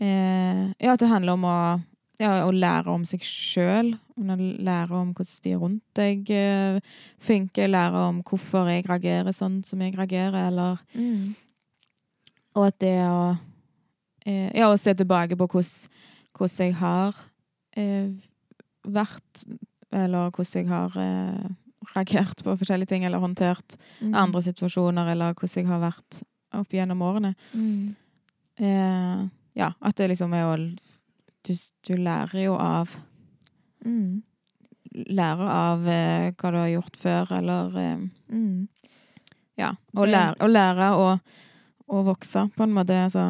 eh, 0.00 0.70
Ja, 0.78 0.92
at 0.94 1.00
det 1.02 1.10
handler 1.10 1.34
om 1.34 1.44
å, 1.46 1.58
ja, 2.18 2.30
å 2.46 2.50
lære 2.54 2.90
om 2.90 3.04
seg 3.06 3.22
sjøl. 3.22 3.92
Lære 4.18 4.96
om 4.98 5.12
hvordan 5.14 5.42
de 5.44 5.52
rundt 5.58 5.84
deg 5.98 6.30
uh, 6.34 6.80
funker. 7.22 7.70
Lære 7.70 8.00
om 8.08 8.22
hvorfor 8.26 8.70
jeg 8.72 8.86
reagerer 8.88 9.34
sånn 9.34 9.60
som 9.66 9.82
jeg 9.84 9.94
reagerer, 9.98 10.48
eller 10.50 10.80
Mm. 10.94 11.36
Og 12.58 12.64
at 12.66 12.78
det 12.82 12.96
å 13.06 13.36
uh, 13.36 14.50
Ja, 14.56 14.66
å 14.66 14.76
se 14.80 14.94
tilbake 14.98 15.36
på 15.38 15.46
hvordan, 15.46 15.92
hvordan 16.34 16.66
jeg 16.66 16.74
har 16.80 17.14
uh, 17.78 18.10
vært 18.82 19.44
Eller 19.92 20.30
hvordan 20.34 20.64
jeg 20.64 20.68
har 20.68 20.98
reagert 21.94 22.42
på 22.44 22.56
forskjellige 22.60 22.90
ting, 22.90 23.04
eller 23.06 23.22
håndtert 23.22 23.78
Mm. 24.02 24.14
andre 24.14 24.42
situasjoner, 24.42 25.12
eller 25.12 25.32
hvordan 25.34 25.62
jeg 25.62 25.66
har 25.70 25.80
vært 25.80 26.22
opp 26.52 26.74
gjennom 26.74 27.00
årene. 27.02 27.34
Mm. 27.54 27.94
Ja, 29.56 29.72
at 29.80 29.96
det 29.96 30.10
liksom 30.10 30.34
er 30.34 30.44
å 30.44 30.56
Du, 31.48 31.54
du 31.88 31.94
lærer 31.96 32.44
jo 32.44 32.54
av 32.60 32.94
Mm. 33.84 34.22
Lærer 35.14 35.48
av 35.52 35.84
eh, 35.88 36.32
hva 36.34 36.50
du 36.50 36.56
har 36.58 36.70
gjort 36.72 36.96
før, 36.98 37.30
eller 37.38 37.76
eh, 37.78 38.00
Mm. 38.32 38.66
Ja. 39.58 39.72
Å 39.96 40.04
lære, 40.06 40.48
lære 40.48 40.88
å, 40.94 41.06
å 41.90 42.02
vokse, 42.06 42.44
på 42.56 42.62
en 42.66 42.74
måte. 42.76 42.94
Altså. 43.08 43.24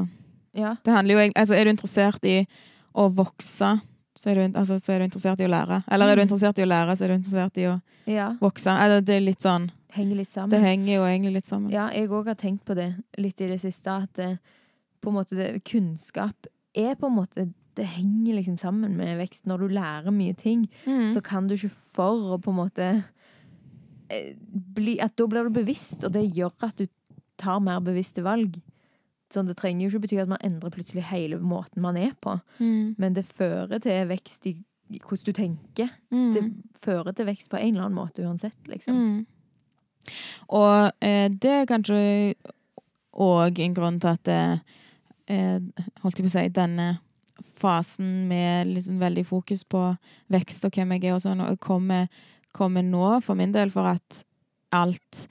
Ja. 0.53 0.75
Det 0.85 0.93
handler 0.93 1.15
jo 1.15 1.21
egentlig 1.23 1.41
Altså, 1.41 1.55
er 1.57 1.65
du 1.65 1.71
interessert 1.71 2.25
i 2.29 2.35
å 2.95 3.07
vokse, 3.15 3.71
så 4.19 4.31
er 4.33 4.35
du, 4.41 4.59
altså, 4.59 4.77
så 4.83 4.93
er 4.93 4.99
du 4.99 5.05
interessert 5.09 5.41
i 5.41 5.47
å 5.47 5.53
lære. 5.53 5.83
Eller 5.89 6.09
er 6.11 6.17
du 6.17 6.23
Mm. 6.23 6.27
interessert 6.29 6.59
i 6.59 6.65
å 6.67 6.69
lære, 6.69 6.97
så 6.97 7.05
er 7.05 7.09
du 7.09 7.15
interessert 7.15 7.59
i 7.63 7.67
å 7.71 7.81
ja. 8.07 8.31
vokse. 8.41 8.69
Altså, 8.71 9.01
det 9.05 9.15
er 9.17 9.21
litt 9.21 9.41
sånn 9.45 9.71
Henger 9.93 10.17
litt 10.17 10.31
sammen. 10.31 10.51
Det 10.51 10.61
henger 10.61 10.95
jo 10.99 11.05
egentlig 11.09 11.33
litt 11.39 11.47
sammen. 11.47 11.71
Ja, 11.73 11.89
jeg 11.97 12.11
òg 12.11 12.27
har 12.27 12.35
tenkt 12.37 12.65
på 12.67 12.75
det 12.77 12.91
litt 13.17 13.41
i 13.41 13.49
det 13.49 13.61
siste, 13.61 13.89
at 13.89 14.13
det, 14.15 14.39
på 15.01 15.09
en 15.09 15.15
måte 15.17 15.37
det, 15.37 15.65
kunnskap 15.65 16.47
er 16.77 16.95
på 16.95 17.07
en 17.09 17.17
måte 17.17 17.47
Det 17.79 17.87
henger 17.87 18.35
liksom 18.41 18.57
sammen 18.59 18.97
med 18.99 19.19
vekst. 19.21 19.45
Når 19.47 19.59
du 19.63 19.69
lærer 19.77 20.11
mye 20.15 20.35
ting, 20.37 20.67
Mm. 20.87 21.13
så 21.15 21.23
kan 21.23 21.47
du 21.47 21.55
ikke 21.55 21.71
for 21.71 22.35
å 22.37 22.41
på 22.43 22.51
en 22.51 22.59
måte 22.59 22.89
eh, 24.11 24.35
bli 24.75 24.99
At 25.05 25.17
da 25.17 25.27
blir 25.27 25.45
du 25.47 25.51
bevisst, 25.61 26.03
og 26.05 26.13
det 26.17 26.27
gjør 26.35 26.53
at 26.63 26.77
du 26.81 26.87
tar 27.39 27.61
mer 27.61 27.79
bevisste 27.85 28.23
valg. 28.25 28.57
Sånn, 29.31 29.47
det 29.47 29.57
trenger 29.61 29.85
jo 29.85 29.91
ikke 29.93 30.07
bety 30.07 30.19
at 30.23 30.29
man 30.31 30.41
endrer 30.43 30.73
plutselig 30.73 31.03
hele 31.11 31.37
måten 31.39 31.83
man 31.85 31.97
er 31.97 32.15
på, 32.21 32.41
Mm. 32.59 32.95
men 32.99 33.15
det 33.15 33.27
fører 33.27 33.79
til 33.81 34.07
vekst 34.09 34.47
i 34.47 34.57
i 34.91 34.99
hvordan 35.05 35.25
du 35.27 35.33
tenker. 35.37 35.91
Mm. 36.11 36.33
Det 36.33 36.43
fører 36.81 37.13
til 37.15 37.27
vekst 37.27 37.51
på 37.51 37.59
en 37.61 37.75
eller 37.75 37.85
annen 37.91 37.99
måte 37.99 38.25
uansett, 38.25 38.55
liksom. 38.67 38.95
Mm. 38.95 39.27
Og 40.49 40.93
eh, 41.03 41.29
det 41.29 41.51
er 41.51 41.67
kanskje 41.69 42.35
òg 43.13 43.59
en 43.61 43.75
grunn 43.77 43.99
til 44.01 44.09
at 44.09 44.29
eh, 44.33 44.59
eh, 45.29 45.61
Holdt 46.01 46.17
jeg 46.17 46.25
på 46.25 46.31
å 46.31 46.37
si 46.39 46.49
denne 46.49 46.87
fasen 47.59 48.27
med 48.29 48.67
liksom 48.75 48.99
veldig 49.01 49.25
fokus 49.27 49.65
på 49.65 49.83
vekst 50.31 50.65
og 50.65 50.73
hvem 50.75 50.93
jeg 50.97 51.05
er 51.11 51.15
og 51.17 51.23
sånn, 51.23 51.41
og 51.45 51.59
kommer, 51.61 52.09
kommer 52.53 52.83
nå, 52.83 53.21
for 53.23 53.35
min 53.39 53.53
del, 53.53 53.71
for 53.71 53.87
at 53.95 54.23
alt 54.73 55.27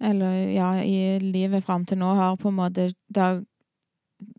Eller 0.00 0.52
ja, 0.54 0.74
i 0.82 1.18
livet 1.18 1.64
fram 1.66 1.84
til 1.84 1.98
nå 1.98 2.12
har 2.14 2.36
på 2.38 2.48
en 2.52 2.54
måte 2.54 2.84
Det 3.10 3.18
har, 3.22 3.40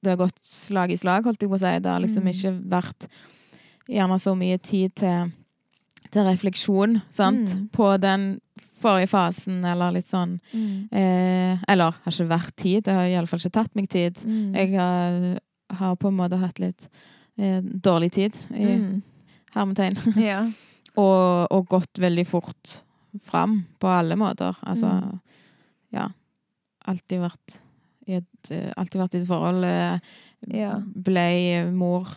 det 0.01 0.09
har 0.13 0.15
gått 0.21 0.37
slag 0.43 0.91
i 0.91 0.97
slag, 0.97 1.25
holdt 1.27 1.41
jeg 1.41 1.49
på 1.51 1.57
å 1.57 1.59
si. 1.59 1.79
Det 1.79 1.89
har 1.91 1.99
liksom 1.99 2.23
Mm. 2.23 2.31
ikke 2.31 2.69
vært 2.69 3.07
gjerne 3.89 4.19
så 4.19 4.35
mye 4.37 4.57
tid 4.61 4.93
til, 4.95 5.31
til 6.11 6.23
refleksjon, 6.23 7.01
sant? 7.11 7.49
Mm. 7.55 7.67
På 7.75 7.97
den 7.99 8.39
forrige 8.79 9.09
fasen, 9.11 9.65
eller 9.65 9.91
litt 9.91 10.07
sånn 10.07 10.39
Mm. 10.53 10.87
eh, 10.93 11.57
Eller 11.67 11.91
har 11.91 12.11
ikke 12.11 12.27
vært 12.29 12.55
tid, 12.55 12.83
det 12.83 12.93
har 12.93 13.03
iallfall 13.07 13.39
ikke 13.39 13.51
tatt 13.51 13.75
meg 13.75 13.89
tid. 13.89 14.15
Mm. 14.25 14.53
Jeg 14.55 14.73
har, 14.79 15.39
har 15.69 15.95
på 15.95 16.07
en 16.07 16.17
måte 16.17 16.37
hatt 16.41 16.59
litt 16.59 16.89
eh, 17.37 17.61
dårlig 17.61 18.11
tid, 18.11 18.35
i 18.55 18.65
Mm. 18.77 19.01
hermetegn. 19.55 19.97
Ja. 20.31 20.51
og, 20.97 21.47
og 21.51 21.67
gått 21.69 21.99
veldig 21.99 22.25
fort 22.27 22.81
fram 23.23 23.65
på 23.79 23.87
alle 23.87 24.15
måter. 24.15 24.55
Altså, 24.61 24.87
Mm. 24.87 25.19
ja. 25.91 26.09
Alltid 26.87 27.19
vært 27.21 27.59
i 28.07 28.13
et, 28.17 28.51
eh, 28.51 28.71
alltid 28.77 28.99
vært 29.01 29.15
i 29.15 29.21
et 29.21 29.27
forhold. 29.27 29.63
eh, 29.65 29.99
Ja. 30.47 30.79
Ble 30.79 31.65
mor 31.71 32.07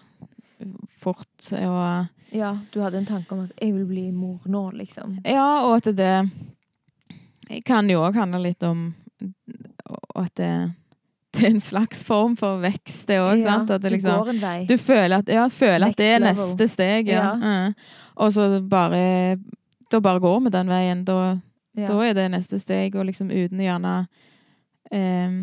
fort 1.03 1.49
og 1.59 2.09
ja, 2.33 2.57
du 2.73 2.81
hadde 2.81 2.99
en 2.99 3.05
tanke 3.07 3.33
om 3.35 3.41
at 3.45 3.51
jeg 3.61 3.75
vil 3.75 3.85
bli 3.85 4.11
mor 4.13 4.39
nå, 4.47 4.71
liksom. 4.73 5.19
Ja, 5.27 5.67
og 5.67 5.77
at 5.85 5.97
det 5.97 6.31
kan 7.67 7.91
jo 7.91 7.99
òg 8.01 8.15
handle 8.15 8.41
litt 8.41 8.63
om 8.63 8.95
at 10.17 10.35
det, 10.37 10.73
det 11.37 11.47
er 11.47 11.55
en 11.55 11.63
slags 11.65 12.05
form 12.05 12.35
for 12.37 12.61
vekst, 12.61 13.07
det 13.09 13.19
òg. 13.23 13.41
Ja. 13.41 13.57
At 13.63 13.71
det 13.71 13.81
du 13.87 13.95
liksom 13.95 14.21
går 14.21 14.33
en 14.35 14.43
vei. 14.43 14.59
Du 14.69 14.77
føler 14.77 15.23
at, 15.23 15.31
ja, 15.33 15.47
føler 15.49 15.89
at 15.89 15.97
det 15.97 16.11
er 16.13 16.23
neste 16.27 16.69
steg, 16.69 17.09
ja. 17.09 17.25
Ja. 17.33 17.33
Mm. 17.41 17.75
Og 18.23 18.33
så 18.35 18.49
bare 18.61 19.39
Da 19.91 20.01
bare 20.01 20.21
går 20.21 20.41
vi 20.45 20.53
den 20.53 20.69
veien. 20.69 21.05
Da, 21.05 21.39
da 21.77 21.97
er 22.05 22.15
det 22.17 22.31
neste 22.33 22.59
steg, 22.61 22.97
og 22.97 23.07
liksom 23.09 23.31
uten 23.33 23.61
gjerne 23.61 23.95
eh, 24.93 25.41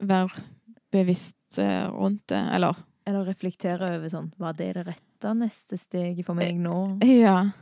være 0.00 0.44
bevisst 0.92 1.58
eh, 1.58 1.88
rundt 1.88 2.28
det. 2.28 2.42
Eller 2.52 2.76
Eller 3.06 3.24
reflektere 3.24 3.96
over 3.96 4.08
sånn 4.12 4.30
Var 4.38 4.52
det 4.58 4.70
det 4.76 4.86
rette 4.86 5.34
neste 5.34 5.78
steget 5.80 6.26
for 6.26 6.36
meg 6.36 6.60
nå? 6.60 6.98
Ja. 7.06 7.52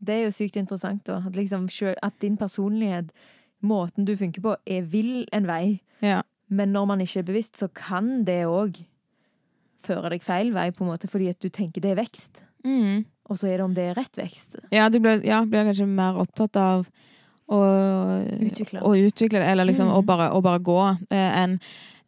Det 0.00 0.14
er 0.14 0.26
jo 0.28 0.32
sykt 0.32 0.56
interessant, 0.56 1.02
da. 1.06 1.18
At, 1.26 1.36
liksom, 1.36 1.68
at 2.02 2.20
din 2.22 2.36
personlighet, 2.40 3.10
måten 3.60 4.06
du 4.08 4.16
funker 4.16 4.40
på, 4.40 4.56
er 4.66 4.82
vill 4.88 5.26
en 5.32 5.46
vei. 5.48 5.80
Ja. 6.00 6.22
Men 6.50 6.72
når 6.74 6.86
man 6.90 7.00
ikke 7.04 7.20
er 7.22 7.28
bevisst, 7.28 7.56
så 7.60 7.68
kan 7.72 8.24
det 8.26 8.42
òg 8.50 8.80
føre 9.86 10.10
deg 10.12 10.22
feil 10.22 10.50
vei, 10.52 10.70
på 10.74 10.84
en 10.84 10.90
måte, 10.92 11.08
fordi 11.08 11.30
at 11.30 11.40
du 11.40 11.48
tenker 11.48 11.80
det 11.80 11.92
er 11.94 12.00
vekst. 12.02 12.42
Mm. 12.66 13.04
Og 13.30 13.38
så 13.38 13.46
er 13.48 13.56
det 13.60 13.64
om 13.64 13.74
det 13.76 13.84
er 13.90 13.94
rett 14.00 14.18
vekst. 14.18 14.56
Ja, 14.74 14.88
du 14.92 14.98
blir, 15.00 15.22
ja, 15.24 15.44
blir 15.48 15.64
kanskje 15.70 15.86
mer 15.88 16.18
opptatt 16.20 16.56
av 16.60 16.88
å 17.50 17.60
Utvikle. 18.50 18.82
å 18.82 18.92
utvikle 18.98 19.40
det, 19.40 19.46
eller 19.52 19.64
liksom 19.70 19.88
Mm. 19.88 19.94
å, 19.96 20.04
bare, 20.06 20.30
å 20.34 20.42
bare 20.42 20.58
gå, 20.60 20.98
eh, 21.10 21.42
enn 21.42 21.60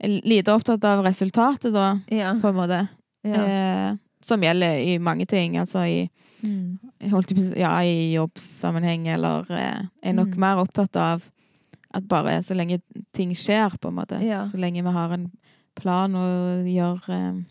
lite 0.02 0.52
opptatt 0.52 0.85
av 0.85 1.05
resultatet, 1.05 1.72
da, 1.72 2.00
Ja. 2.11 2.35
på 2.35 2.48
en 2.48 2.55
måte. 2.55 2.88
ja. 3.24 3.44
Eh, 3.92 3.96
som 4.20 4.40
gjelder 4.40 4.78
i 4.78 4.98
mange 4.98 5.26
ting. 5.26 5.57
Altså 5.57 5.81
i, 5.87 6.11
Mm. 6.44 6.78
holdt 7.11 7.57
ja, 7.57 7.78
i 7.83 8.14
jobbsammenheng, 8.14 9.07
eller 9.09 9.46
eh, 9.50 9.83
er 10.02 10.12
nok 10.12 10.28
Mm. 10.35 10.38
mer 10.38 10.57
opptatt 10.59 10.96
av 10.96 11.31
at 11.94 12.07
bare 12.09 12.38
så 12.42 12.55
lenge 12.57 12.81
ting 13.12 13.33
skjer, 13.37 13.76
på 13.81 13.88
en 13.88 13.94
måte. 14.00 14.20
Ja. 14.24 14.44
Så 14.48 14.57
lenge 14.61 14.83
vi 14.83 14.90
har 14.94 15.12
en 15.12 15.31
plan 15.76 16.14
og 16.14 16.66
gjør 16.68 17.09
eh, 17.09 17.42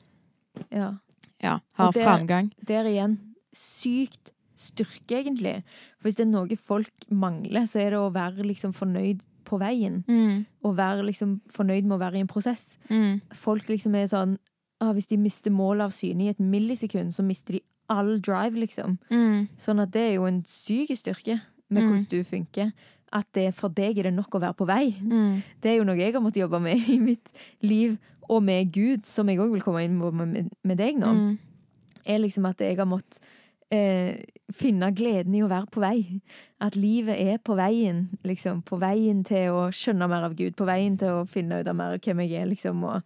ja. 0.72 0.92
Ja, 1.42 1.60
har 1.74 1.92
det- 1.92 2.04
framgang. 2.06 2.52
Der 2.68 2.84
igjen 2.86 3.18
sykt 3.56 4.32
styrke, 4.56 5.24
egentlig. 5.24 5.64
For 6.00 6.08
hvis 6.10 6.16
det 6.20 6.28
er 6.28 6.32
noe 6.32 6.56
folk 6.58 6.92
mangler, 7.10 7.66
så 7.68 7.80
er 7.82 7.90
det 7.96 8.00
å 8.00 8.12
være 8.14 8.46
liksom 8.46 8.74
fornøyd 8.78 9.22
på 9.46 9.58
veien. 9.60 10.04
Mm. 10.08 10.46
Og 10.64 10.76
være 10.78 11.04
liksom 11.08 11.40
fornøyd 11.52 11.84
med 11.90 11.98
å 11.98 12.00
være 12.04 12.18
i 12.20 12.22
en 12.22 12.28
prosess. 12.30 12.78
Mm. 12.90 13.22
Folk 13.42 13.66
liksom 13.68 13.96
er 13.98 14.08
sånn 14.08 14.38
ah, 14.82 14.94
Hvis 14.94 15.06
de 15.08 15.18
mister 15.18 15.52
målet 15.52 15.84
av 15.86 15.92
syne 15.94 16.24
i 16.26 16.30
et 16.30 16.40
millisekund, 16.40 17.14
så 17.14 17.22
mister 17.26 17.54
de 17.54 17.62
all 17.90 18.20
drive, 18.20 18.56
liksom. 18.58 18.98
Mm. 19.12 19.48
Sånn 19.60 19.82
at 19.82 19.92
det 19.92 20.02
er 20.02 20.14
jo 20.16 20.26
en 20.26 20.44
syk 20.48 20.90
styrke 20.98 21.42
med 21.70 21.84
Mm. 21.84 21.90
hvordan 21.90 22.08
du 22.10 22.24
funker. 22.24 22.72
At 23.12 23.28
det, 23.36 23.50
for 23.58 23.74
deg 23.76 24.00
er 24.00 24.08
det 24.08 24.16
nok 24.16 24.38
å 24.38 24.42
være 24.44 24.56
på 24.56 24.68
vei. 24.70 24.94
Mm. 25.02 25.42
Det 25.60 25.72
er 25.72 25.80
jo 25.80 25.88
noe 25.88 26.00
jeg 26.00 26.16
har 26.16 26.24
måttet 26.24 26.46
jobbe 26.46 26.62
med 26.64 26.88
i 26.88 26.98
mitt 27.02 27.32
liv, 27.66 27.98
og 28.32 28.44
med 28.48 28.72
Gud, 28.72 29.04
som 29.10 29.28
jeg 29.28 29.42
òg 29.44 29.52
vil 29.52 29.64
komme 29.66 29.84
inn 29.84 30.00
på 30.00 30.12
med, 30.16 30.52
med 30.64 30.80
deg 30.80 31.00
nå. 31.02 31.12
Mm. 31.12 31.32
er 32.06 32.22
liksom 32.24 32.48
at 32.48 32.62
jeg 32.64 32.78
har 32.80 32.88
måttet 32.88 33.20
eh, 33.72 34.22
finne 34.56 34.92
gleden 34.96 35.36
i 35.36 35.44
å 35.44 35.50
være 35.52 35.70
på 35.72 35.84
vei. 35.84 35.98
At 36.62 36.78
livet 36.80 37.20
er 37.20 37.42
på 37.44 37.56
veien, 37.58 38.06
liksom. 38.28 38.62
På 38.68 38.80
veien 38.82 39.24
til 39.28 39.56
å 39.56 39.66
skjønne 39.76 40.10
mer 40.12 40.28
av 40.28 40.36
Gud. 40.38 40.56
På 40.60 40.68
veien 40.70 40.98
til 41.00 41.22
å 41.22 41.26
finne 41.30 41.62
ut 41.62 41.70
av 41.70 41.78
mer 41.78 41.98
hvem 42.00 42.24
jeg 42.26 42.42
er, 42.42 42.50
liksom. 42.52 42.84
Og 42.88 43.02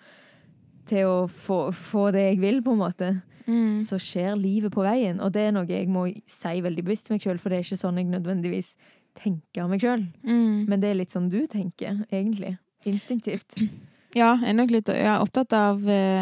til 0.90 1.10
å 1.10 1.16
få, 1.32 1.70
få 1.74 2.10
det 2.14 2.28
jeg 2.30 2.42
vil, 2.44 2.62
på 2.66 2.76
en 2.76 2.84
måte. 2.84 3.14
Mm. 3.46 3.82
Så 3.86 4.00
skjer 4.02 4.36
livet 4.40 4.74
på 4.74 4.84
veien. 4.86 5.22
Og 5.22 5.34
det 5.34 5.48
er 5.48 5.56
noe 5.56 5.70
jeg 5.70 5.90
må 5.92 6.08
si 6.30 6.62
veldig 6.66 6.86
bevisst 6.86 7.10
til 7.10 7.16
meg 7.16 7.26
sjøl, 7.26 7.42
for 7.42 7.54
det 7.54 7.62
er 7.62 7.68
ikke 7.68 7.82
sånn 7.82 8.02
jeg 8.02 8.10
nødvendigvis 8.10 8.74
tenker 9.18 9.66
av 9.66 9.72
meg 9.72 9.84
sjøl. 9.84 10.06
Mm. 10.26 10.66
Men 10.70 10.82
det 10.82 10.92
er 10.92 11.00
litt 11.02 11.14
sånn 11.16 11.30
du 11.32 11.42
tenker, 11.52 12.04
egentlig. 12.12 12.58
Instinktivt. 12.86 13.58
Ja, 14.16 14.38
jeg 14.40 14.54
er 14.54 14.56
nok 14.56 14.70
litt 14.72 14.88
jeg 14.88 15.08
er 15.12 15.20
opptatt 15.20 15.52
av 15.52 15.82
eh, 15.92 16.22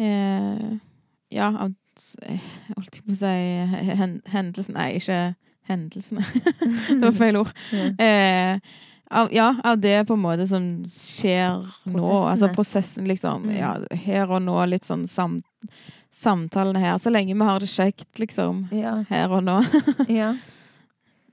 eh, 0.00 0.62
Ja, 1.28 1.48
av 1.60 1.74
Jeg 2.24 2.38
holdt 2.70 3.02
på 3.04 3.12
å 3.12 3.18
si 3.18 3.90
hendelsen 4.32 4.78
Nei, 4.78 4.86
ikke 4.96 5.18
hendelsene. 5.68 6.24
det 6.88 7.02
var 7.02 7.14
feil 7.18 7.40
ord. 7.42 7.52
Ja. 7.74 7.90
Eh, 8.00 8.76
av, 9.10 9.28
ja, 9.34 9.56
av 9.64 9.78
det 9.78 10.04
på 10.06 10.14
en 10.14 10.22
måte 10.22 10.46
som 10.46 10.64
skjer 10.86 11.62
nå. 11.90 12.10
Altså 12.26 12.50
prosessen, 12.54 13.06
liksom. 13.10 13.48
Mm. 13.50 13.56
Ja, 13.58 13.72
her 14.06 14.30
og 14.30 14.42
nå, 14.46 14.56
litt 14.70 14.86
sånn 14.86 15.06
sam, 15.10 15.38
samtalene 16.14 16.82
her. 16.82 16.98
Så 17.02 17.12
lenge 17.14 17.34
vi 17.34 17.48
har 17.50 17.62
det 17.62 17.70
kjekt, 17.70 18.10
liksom. 18.22 18.66
Ja. 18.74 18.98
Her 19.10 19.36
og 19.38 19.46
nå. 19.46 19.60
Ja. 20.20 20.34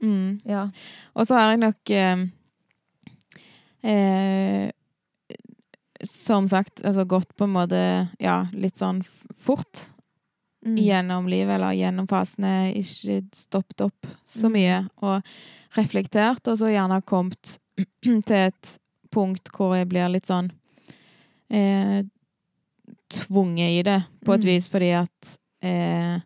Mm. 0.04 0.40
ja. 0.46 0.66
Og 1.16 1.28
så 1.28 1.38
har 1.40 1.54
jeg 1.54 1.62
nok 1.64 1.90
eh, 1.96 2.24
eh, 3.90 4.72
Som 6.04 6.50
sagt, 6.52 6.82
altså 6.84 7.06
gått 7.08 7.32
på 7.40 7.46
en 7.48 7.54
måte 7.56 7.80
ja, 8.20 8.42
litt 8.54 8.76
sånn 8.82 9.04
fort 9.40 9.90
Mm. 10.66 10.78
gjennom 10.80 11.26
livet, 11.28 11.56
eller 11.58 11.74
gjennom 11.76 12.06
fasene. 12.08 12.72
Ikke 12.80 13.18
stoppet 13.36 13.82
opp 13.84 14.06
så 14.26 14.48
Mm. 14.48 14.54
mye. 14.54 14.78
Og 15.04 15.22
reflektert, 15.76 16.48
og 16.48 16.56
så 16.58 16.70
gjerne 16.72 17.02
kommet 17.04 17.58
til 18.02 18.38
et 18.38 18.78
punkt 19.12 19.50
hvor 19.52 19.76
jeg 19.76 19.90
blir 19.90 20.08
litt 20.10 20.26
sånn 20.26 20.50
eh, 21.52 22.04
tvunget 23.12 23.80
i 23.80 23.82
det, 23.84 24.06
på 24.24 24.34
et 24.36 24.42
Mm. 24.42 24.48
vis, 24.54 24.70
fordi 24.70 24.92
at 24.92 25.38
eh, 25.62 26.20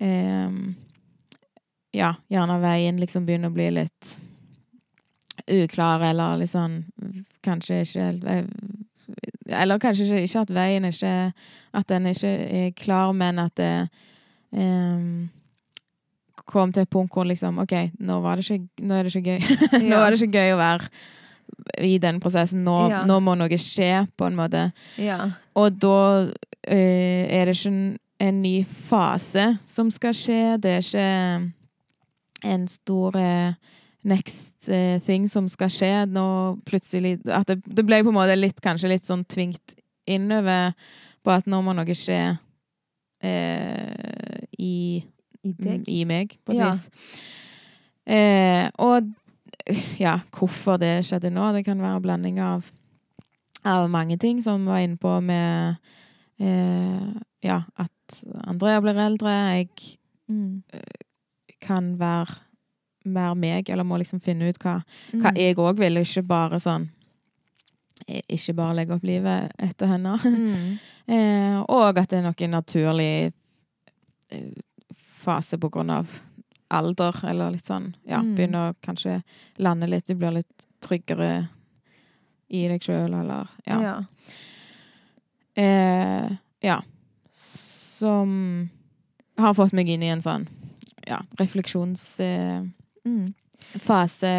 em, 0.00 0.76
Ja, 1.92 2.14
gjerne 2.32 2.56
veien 2.62 3.00
liksom 3.00 3.26
begynner 3.28 3.52
å 3.52 3.56
bli 3.56 3.68
litt 3.76 4.14
uklar, 5.50 6.02
eller 6.10 6.46
sånn 6.46 6.82
Kanskje 7.42 7.80
ikke 7.82 8.06
helt 8.06 8.26
Eller 9.50 9.80
kanskje 9.82 10.06
ikke, 10.06 10.22
ikke 10.24 10.42
at 10.44 10.52
veien 10.54 10.86
ikke 10.88 11.14
At 11.76 11.88
den 11.90 12.06
ikke 12.12 12.32
er 12.62 12.74
klar, 12.78 13.12
men 13.16 13.40
at 13.42 13.54
det 13.58 13.72
um, 14.52 15.30
kom 16.48 16.72
til 16.72 16.84
et 16.84 16.90
punkt 16.90 17.12
hvor 17.14 17.26
liksom 17.28 17.60
OK, 17.62 17.74
nå, 18.02 18.20
var 18.24 18.36
det 18.38 18.44
ikke, 18.48 18.84
nå 18.84 18.96
er 18.96 19.06
det 19.06 19.12
ikke 19.14 19.36
gøy. 19.36 19.58
nå 19.90 19.98
er 20.02 20.10
det 20.10 20.18
ikke 20.20 20.40
gøy 20.42 20.54
å 20.56 20.58
være 20.60 20.88
i 21.86 21.98
den 22.02 22.18
prosessen. 22.20 22.64
Nå, 22.66 22.76
Ja. 22.90 23.02
nå 23.06 23.18
må 23.22 23.36
noe 23.38 23.58
skje, 23.60 24.06
på 24.18 24.26
en 24.26 24.36
måte. 24.36 24.64
Ja. 25.00 25.18
Og 25.56 25.78
da 25.80 26.28
eh, 26.66 27.30
er 27.30 27.46
det 27.48 27.56
ikke 27.56 27.70
en, 27.72 27.82
en 28.26 28.40
ny 28.42 28.54
fase 28.64 29.52
som 29.68 29.90
skal 29.94 30.16
skje. 30.18 30.40
Det 30.62 30.74
er 30.76 30.82
ikke 30.84 31.52
en 32.44 32.66
stor 32.68 33.16
eh, 33.16 33.54
next 34.04 34.68
eh, 34.68 34.98
thing 35.02 35.28
som 35.30 35.48
skal 35.48 35.70
skje. 35.70 35.92
Nå 36.10 36.24
plutselig 36.66 37.20
At 37.30 37.46
det, 37.50 37.60
det 37.66 37.84
ble 37.86 38.02
på 38.02 38.10
en 38.12 38.18
måte 38.18 38.36
litt, 38.38 38.60
kanskje 38.64 38.90
litt 38.94 39.06
sånn 39.08 39.24
tvingt 39.30 39.76
innover 40.10 40.72
på 41.22 41.30
at 41.30 41.46
nå 41.46 41.60
må 41.62 41.74
noe 41.76 41.94
skje 41.94 42.18
eh, 43.22 44.42
i 44.58 45.02
I 45.42 45.52
i 45.90 46.04
meg, 46.06 46.36
på 46.46 46.52
et 46.54 46.58
Ja. 46.58 46.70
vis. 46.70 46.88
Eh, 48.06 48.68
og 48.82 49.10
ja, 49.98 50.16
hvorfor 50.34 50.78
det 50.82 51.04
skjedde 51.06 51.30
nå, 51.30 51.52
det 51.54 51.64
kan 51.66 51.78
være 51.82 51.96
en 52.00 52.02
blanding 52.02 52.40
av, 52.42 52.66
av 53.64 53.88
mange 53.90 54.18
ting, 54.18 54.40
som 54.42 54.66
var 54.66 54.82
inne 54.82 54.98
på 54.98 55.20
med 55.22 55.76
eh, 56.42 57.10
ja, 57.42 57.60
at 57.78 58.22
Andrea 58.46 58.80
blir 58.82 58.98
eldre. 58.98 59.34
Jeg 59.58 59.98
Mm. 60.30 60.62
Kan 61.62 61.92
være 62.00 62.38
mer 63.04 63.34
meg, 63.34 63.70
eller 63.70 63.84
må 63.86 63.96
liksom 63.98 64.20
finne 64.22 64.48
ut 64.52 64.58
hva, 64.62 64.76
hva 65.12 65.30
Mm. 65.32 65.38
jeg 65.40 65.56
òg 65.58 65.78
vil, 65.78 65.96
ikke 66.02 66.22
bare 66.26 66.58
sånn 66.62 66.88
Ikke 68.28 68.54
bare 68.58 68.74
legge 68.74 68.94
opp 68.96 69.04
livet 69.06 69.52
etter 69.62 69.86
henne. 69.86 70.16
Mm. 70.24 70.78
Eh, 71.06 71.58
og 71.68 71.98
at 71.98 72.08
det 72.10 72.18
er 72.18 72.22
noen 72.26 72.50
naturlig 72.50 73.32
eh, 74.30 74.52
fase 75.22 75.58
på 75.58 75.70
grunn 75.70 75.90
av 75.90 76.08
alder, 76.70 77.12
eller 77.28 77.50
litt 77.52 77.66
sånn. 77.66 77.92
Ja, 78.08 78.18
Mm. 78.22 78.34
begynner 78.36 78.70
å 78.72 78.74
kanskje 78.82 79.22
lande 79.58 79.86
litt, 79.86 80.06
du 80.06 80.14
blir 80.14 80.32
litt 80.32 80.66
tryggere 80.80 81.48
i 82.50 82.66
deg 82.68 82.80
sjøl, 82.82 83.14
eller 83.20 83.46
ja. 83.66 83.80
Ja. 83.82 83.96
Eh, 85.54 86.32
ja. 86.60 86.82
Som 87.32 88.68
har 89.38 89.54
fått 89.54 89.72
meg 89.72 89.88
inn 89.88 90.02
i 90.02 90.10
en 90.12 90.22
sånn 90.24 90.46
ja, 91.12 91.20
refleksjonsfase 91.40 92.68
Mm. 93.04 93.32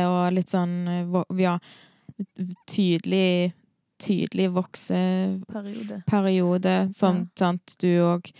og 0.07 0.33
litt 0.33 0.49
sånn 0.51 0.75
eh, 0.87 1.23
Ja, 1.41 1.57
tydelig 2.69 3.53
Tydelig 4.03 4.49
vokseperiode, 4.51 6.01
Periode. 6.09 6.93
som 6.93 7.15
Ja. 7.17 7.25
sant, 7.39 7.75
du 7.79 7.87
òg 8.03 8.31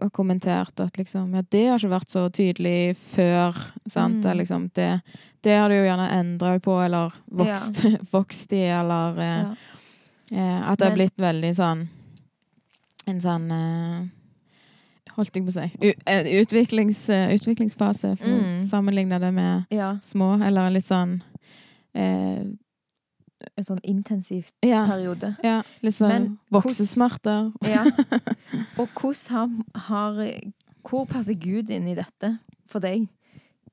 har 0.00 0.10
kommentert 0.10 0.78
at 0.80 0.92
liksom 0.96 1.34
Ja, 1.34 1.42
det 1.50 1.66
har 1.68 1.78
ikke 1.78 1.90
vært 1.98 2.08
så 2.12 2.28
tydelig 2.30 2.96
før, 2.96 3.56
sant? 3.88 4.24
Mm. 4.24 4.36
Liksom, 4.38 4.70
det, 4.74 5.02
det 5.42 5.56
har 5.58 5.68
du 5.68 5.74
jo 5.74 5.84
gjerne 5.88 6.10
endra 6.14 6.60
på, 6.60 6.76
eller 6.84 7.12
vokst, 7.30 7.82
vokst 8.12 8.52
i, 8.52 8.62
eller 8.70 9.18
eh, 9.18 9.42
Ja. 9.42 9.54
Eh, 10.30 10.70
at 10.70 10.78
det 10.78 10.88
har 10.88 10.94
blitt 10.96 11.16
veldig 11.16 11.54
sånn 11.56 11.88
En 13.08 13.20
sånn 13.20 13.50
eh, 13.50 14.08
Holdt 15.18 15.34
jeg 15.34 15.44
på 15.48 15.50
å 15.50 15.56
si 15.56 15.90
eh, 16.06 16.28
utviklings, 16.38 17.00
eh, 17.10 17.32
utviklingsfase. 17.34 18.12
For 18.20 18.30
å 18.30 18.38
Mm. 18.38 18.58
sammenligne 18.68 19.18
det 19.20 19.32
med 19.34 19.66
ja. 19.74 19.96
små, 20.02 20.36
eller 20.46 20.70
litt 20.70 20.86
sånn 20.86 21.16
eh, 21.94 22.44
En 23.56 23.64
sånn 23.64 23.78
intensivt 23.86 24.52
Ja, 24.66 24.84
periode. 24.86 25.36
ja 25.42 25.60
litt 25.82 25.94
sånn 25.94 26.38
voksesmerter. 26.50 27.52
Ja. 27.66 27.84
Og 28.80 28.88
hvordan 28.98 29.64
har, 29.74 30.14
har 30.14 30.42
Hvor 30.88 31.06
passer 31.10 31.34
Gud 31.34 31.70
inn 31.70 31.86
i 31.90 31.94
dette 31.98 32.38
for 32.70 32.80
deg? 32.80 33.08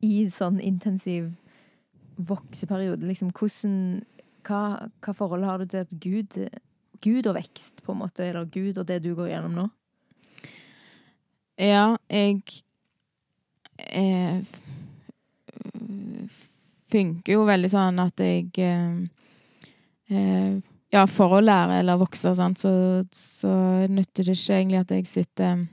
I 0.02 0.26
sånn 0.34 0.60
intensiv 0.62 1.32
vokseperiode? 2.18 3.06
Liksom, 3.08 3.32
hvordan 3.32 4.04
hva, 4.46 4.90
hva 5.02 5.14
forhold 5.18 5.44
har 5.48 5.58
du 5.62 5.66
til 5.66 5.86
at 5.86 5.94
Gud 6.00 6.38
Gud 7.04 7.28
og 7.28 7.36
vekst, 7.36 7.82
på 7.86 7.92
en 7.94 8.00
måte, 8.00 8.24
eller 8.26 8.46
Gud 8.50 8.78
og 8.82 8.86
det 8.88 9.02
du 9.04 9.12
går 9.18 9.28
gjennom 9.34 9.54
nå? 9.58 9.66
Ja, 11.56 11.96
jeg 12.12 12.42
eh, 13.94 14.42
funker 16.92 17.38
jo 17.38 17.46
veldig 17.48 17.72
sånn 17.72 18.02
at 18.04 18.24
jeg 18.24 18.50
eh, 18.60 18.98
eh, 20.12 20.56
Ja, 20.94 21.06
for 21.12 21.38
å 21.38 21.44
lære 21.44 21.82
eller 21.82 22.00
vokse, 22.00 22.32
sant, 22.38 22.62
så, 22.62 22.72
så 23.12 23.54
nytter 23.92 24.28
det 24.28 24.36
ikke 24.38 24.60
egentlig 24.60 24.84
at 24.84 24.94
jeg 24.96 25.10
sitter 25.10 25.66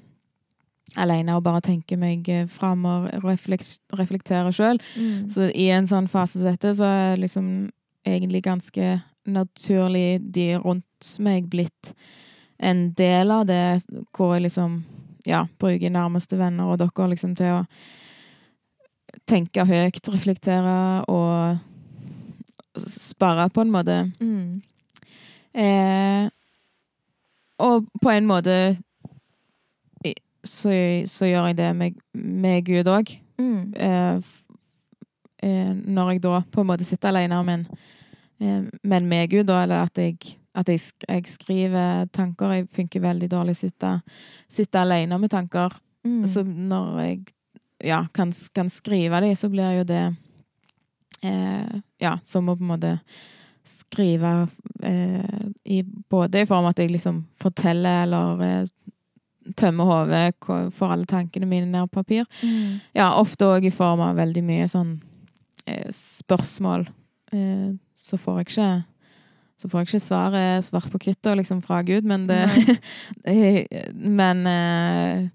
alene 0.98 1.36
og 1.36 1.44
bare 1.46 1.62
tenker 1.64 2.00
meg 2.00 2.26
eh, 2.30 2.48
fram 2.50 2.84
og 2.88 3.06
reflekterer 3.24 4.52
sjøl. 4.54 4.80
Mm. 4.96 5.28
Så 5.30 5.48
i 5.54 5.68
en 5.74 5.88
sånn 5.90 6.08
fase 6.10 6.38
som 6.40 6.48
dette, 6.48 6.74
så 6.78 6.88
er 6.88 7.22
liksom 7.22 7.70
egentlig 8.08 8.42
ganske 8.44 8.96
naturlig 9.30 10.18
de 10.34 10.48
rundt 10.58 11.12
meg 11.22 11.46
blitt 11.50 11.92
en 12.62 12.90
del 12.98 13.30
av 13.34 13.46
det, 13.46 13.82
hvor 14.14 14.34
jeg 14.34 14.46
liksom 14.48 14.80
ja, 15.28 15.44
bruker 15.58 15.92
nærmeste 15.92 16.38
venner 16.38 16.70
og 16.70 16.80
dere 16.80 17.08
liksom 17.12 17.36
til 17.38 17.60
å 17.60 17.64
tenke 19.28 19.64
høyt, 19.68 20.08
reflektere 20.08 21.04
og 21.12 21.58
spare 22.88 23.48
på 23.52 23.64
en 23.64 23.72
måte. 23.72 23.98
Mm. 24.20 24.62
Eh, 25.52 26.30
og 27.62 27.86
på 28.02 28.10
en 28.10 28.26
måte 28.26 28.56
så, 30.44 30.72
så 31.06 31.28
gjør 31.28 31.50
jeg 31.50 31.58
det 31.58 31.70
med, 31.76 31.98
med 32.12 32.64
Gud 32.66 32.90
òg. 32.90 33.14
Mm. 33.38 33.74
Eh, 33.76 34.16
eh, 35.42 35.72
når 35.74 36.14
jeg 36.14 36.22
da 36.24 36.42
på 36.52 36.62
en 36.62 36.70
måte 36.72 36.86
sitter 36.86 37.12
alene, 37.12 37.42
men, 37.46 37.66
eh, 38.40 38.62
men 38.82 39.08
med 39.08 39.30
Gud, 39.30 39.46
da, 39.50 39.62
eller 39.62 39.86
at 39.86 39.98
jeg, 39.98 40.18
at 40.54 40.68
jeg, 40.68 40.80
jeg 41.08 41.28
skriver 41.30 42.08
tanker. 42.12 42.56
Jeg 42.56 42.68
funker 42.76 43.04
veldig 43.04 43.28
dårlig 43.32 43.56
å 43.56 43.60
sitte, 43.62 43.92
sitte 44.52 44.82
alene 44.82 45.18
med 45.20 45.32
tanker. 45.32 45.74
Mm. 46.04 46.22
Så 46.28 46.44
når 46.44 46.98
jeg 47.02 47.20
ja, 47.88 48.02
kan, 48.14 48.32
kan 48.54 48.70
skrive 48.70 49.22
det, 49.24 49.36
så 49.38 49.50
blir 49.52 49.78
jo 49.80 49.86
det 49.86 50.02
eh, 51.22 51.78
Ja, 52.02 52.16
som 52.26 52.50
å 52.50 52.56
på 52.58 52.64
en 52.64 52.72
måte 52.74 52.96
skrive 53.66 54.48
eh, 54.82 55.46
i 55.64 55.82
Både 55.82 56.42
i 56.42 56.48
form 56.48 56.66
av 56.66 56.74
at 56.74 56.82
jeg 56.82 56.92
liksom 56.94 57.22
forteller 57.38 58.04
eller 58.06 58.44
eh, 58.46 58.64
tømmer 59.58 59.88
hodet, 59.88 60.36
for 60.74 60.92
alle 60.94 61.06
tankene 61.10 61.48
mine 61.50 61.66
ned 61.66 61.90
på 61.90 61.98
papir. 62.02 62.26
Mm. 62.42 62.78
Ja, 62.94 63.08
ofte 63.18 63.48
òg 63.50 63.66
i 63.66 63.74
form 63.74 64.02
av 64.04 64.14
veldig 64.20 64.42
mye 64.46 64.68
sånn 64.70 64.92
eh, 65.66 65.88
spørsmål. 65.90 66.86
Eh, 67.34 67.72
så 67.90 68.18
får 68.20 68.38
jeg 68.38 68.48
ikke 68.48 68.68
så 69.62 69.68
får 69.70 69.80
jeg 69.84 69.88
ikke 69.92 70.02
svaret 70.02 70.64
svart 70.66 70.90
på 70.90 70.98
hvitt 71.04 71.28
liksom 71.38 71.60
fra 71.62 71.82
Gud, 71.86 72.04
men 72.08 72.26
det 72.30 72.42
Men 73.94 74.46
eh, 74.50 75.28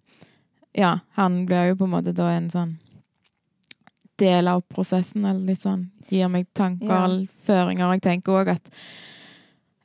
ja, 0.76 1.00
han 1.16 1.46
blir 1.48 1.72
jo 1.72 1.78
på 1.80 1.88
en 1.88 1.94
måte 1.96 2.12
da 2.14 2.28
en 2.36 2.50
sånn 2.52 2.76
del 4.20 4.50
av 4.52 4.64
prosessen, 4.68 5.24
eller 5.26 5.54
litt 5.54 5.64
sånn 5.64 5.88
Gir 6.10 6.30
meg 6.32 6.48
tanker, 6.56 6.88
Ja. 6.88 7.04
eller 7.06 7.28
føringer. 7.48 7.94
Jeg 7.98 8.04
tenker 8.06 8.38
òg 8.42 8.54
at 8.56 8.70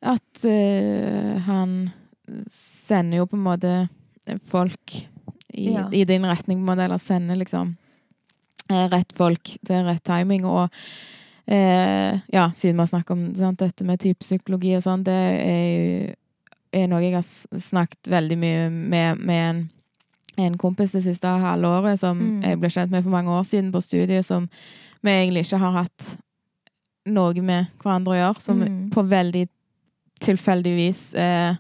at 0.03 0.45
uh, 0.47 1.39
han 1.47 1.93
sender 2.51 3.19
jo 3.21 3.27
på 3.31 3.37
en 3.39 3.45
måte 3.45 3.73
folk 4.51 4.95
i, 5.53 5.73
Ja. 5.73 5.89
i 5.93 6.05
din 6.05 6.25
retning, 6.27 6.59
på 6.59 6.63
en 6.63 6.71
måte, 6.71 6.85
eller 6.87 6.99
sender 6.99 7.37
liksom 7.39 7.77
eh, 8.71 8.89
rett 8.89 9.13
folk 9.15 9.43
til 9.67 9.85
rett 9.85 10.03
timing. 10.07 10.47
Og 10.49 10.71
eh, 11.47 12.21
ja, 12.33 12.51
siden 12.55 12.77
vi 12.77 12.81
har 12.83 12.87
snakket 12.93 13.11
om 13.11 13.35
sant, 13.35 13.59
dette 13.59 13.85
med 13.85 14.01
typepsykologi 14.01 14.77
og 14.77 14.83
sånn, 14.83 15.05
det 15.05 15.21
er 15.47 16.15
er 16.75 16.87
noe 16.89 17.03
jeg 17.03 17.13
har 17.13 17.59
snakket 17.61 18.09
veldig 18.09 18.37
mye 18.41 18.69
med, 18.73 19.19
med 19.21 19.41
en, 19.51 19.59
en 20.41 20.55
kompis 20.57 20.93
det 20.93 21.03
siste 21.05 21.29
halvåret, 21.29 21.99
som 22.01 22.17
Mm. 22.19 22.43
jeg 22.43 22.59
ble 22.61 22.69
kjent 22.71 22.91
med 22.91 23.03
for 23.05 23.11
mange 23.11 23.29
år 23.29 23.43
siden 23.45 23.71
på 23.73 23.83
studiet, 23.83 24.25
som 24.25 24.49
vi 25.03 25.11
egentlig 25.11 25.45
ikke 25.45 25.59
har 25.61 25.73
hatt 25.83 26.17
noe 27.07 27.35
med 27.43 27.67
hverandre 27.83 28.15
å 28.15 28.21
gjøre, 28.21 28.41
som 28.41 28.61
Mm. 28.63 28.91
på 28.91 29.03
veldig 29.09 29.49
tilfeldig 30.21 30.75
vis 30.77 31.15
eh, 31.15 31.55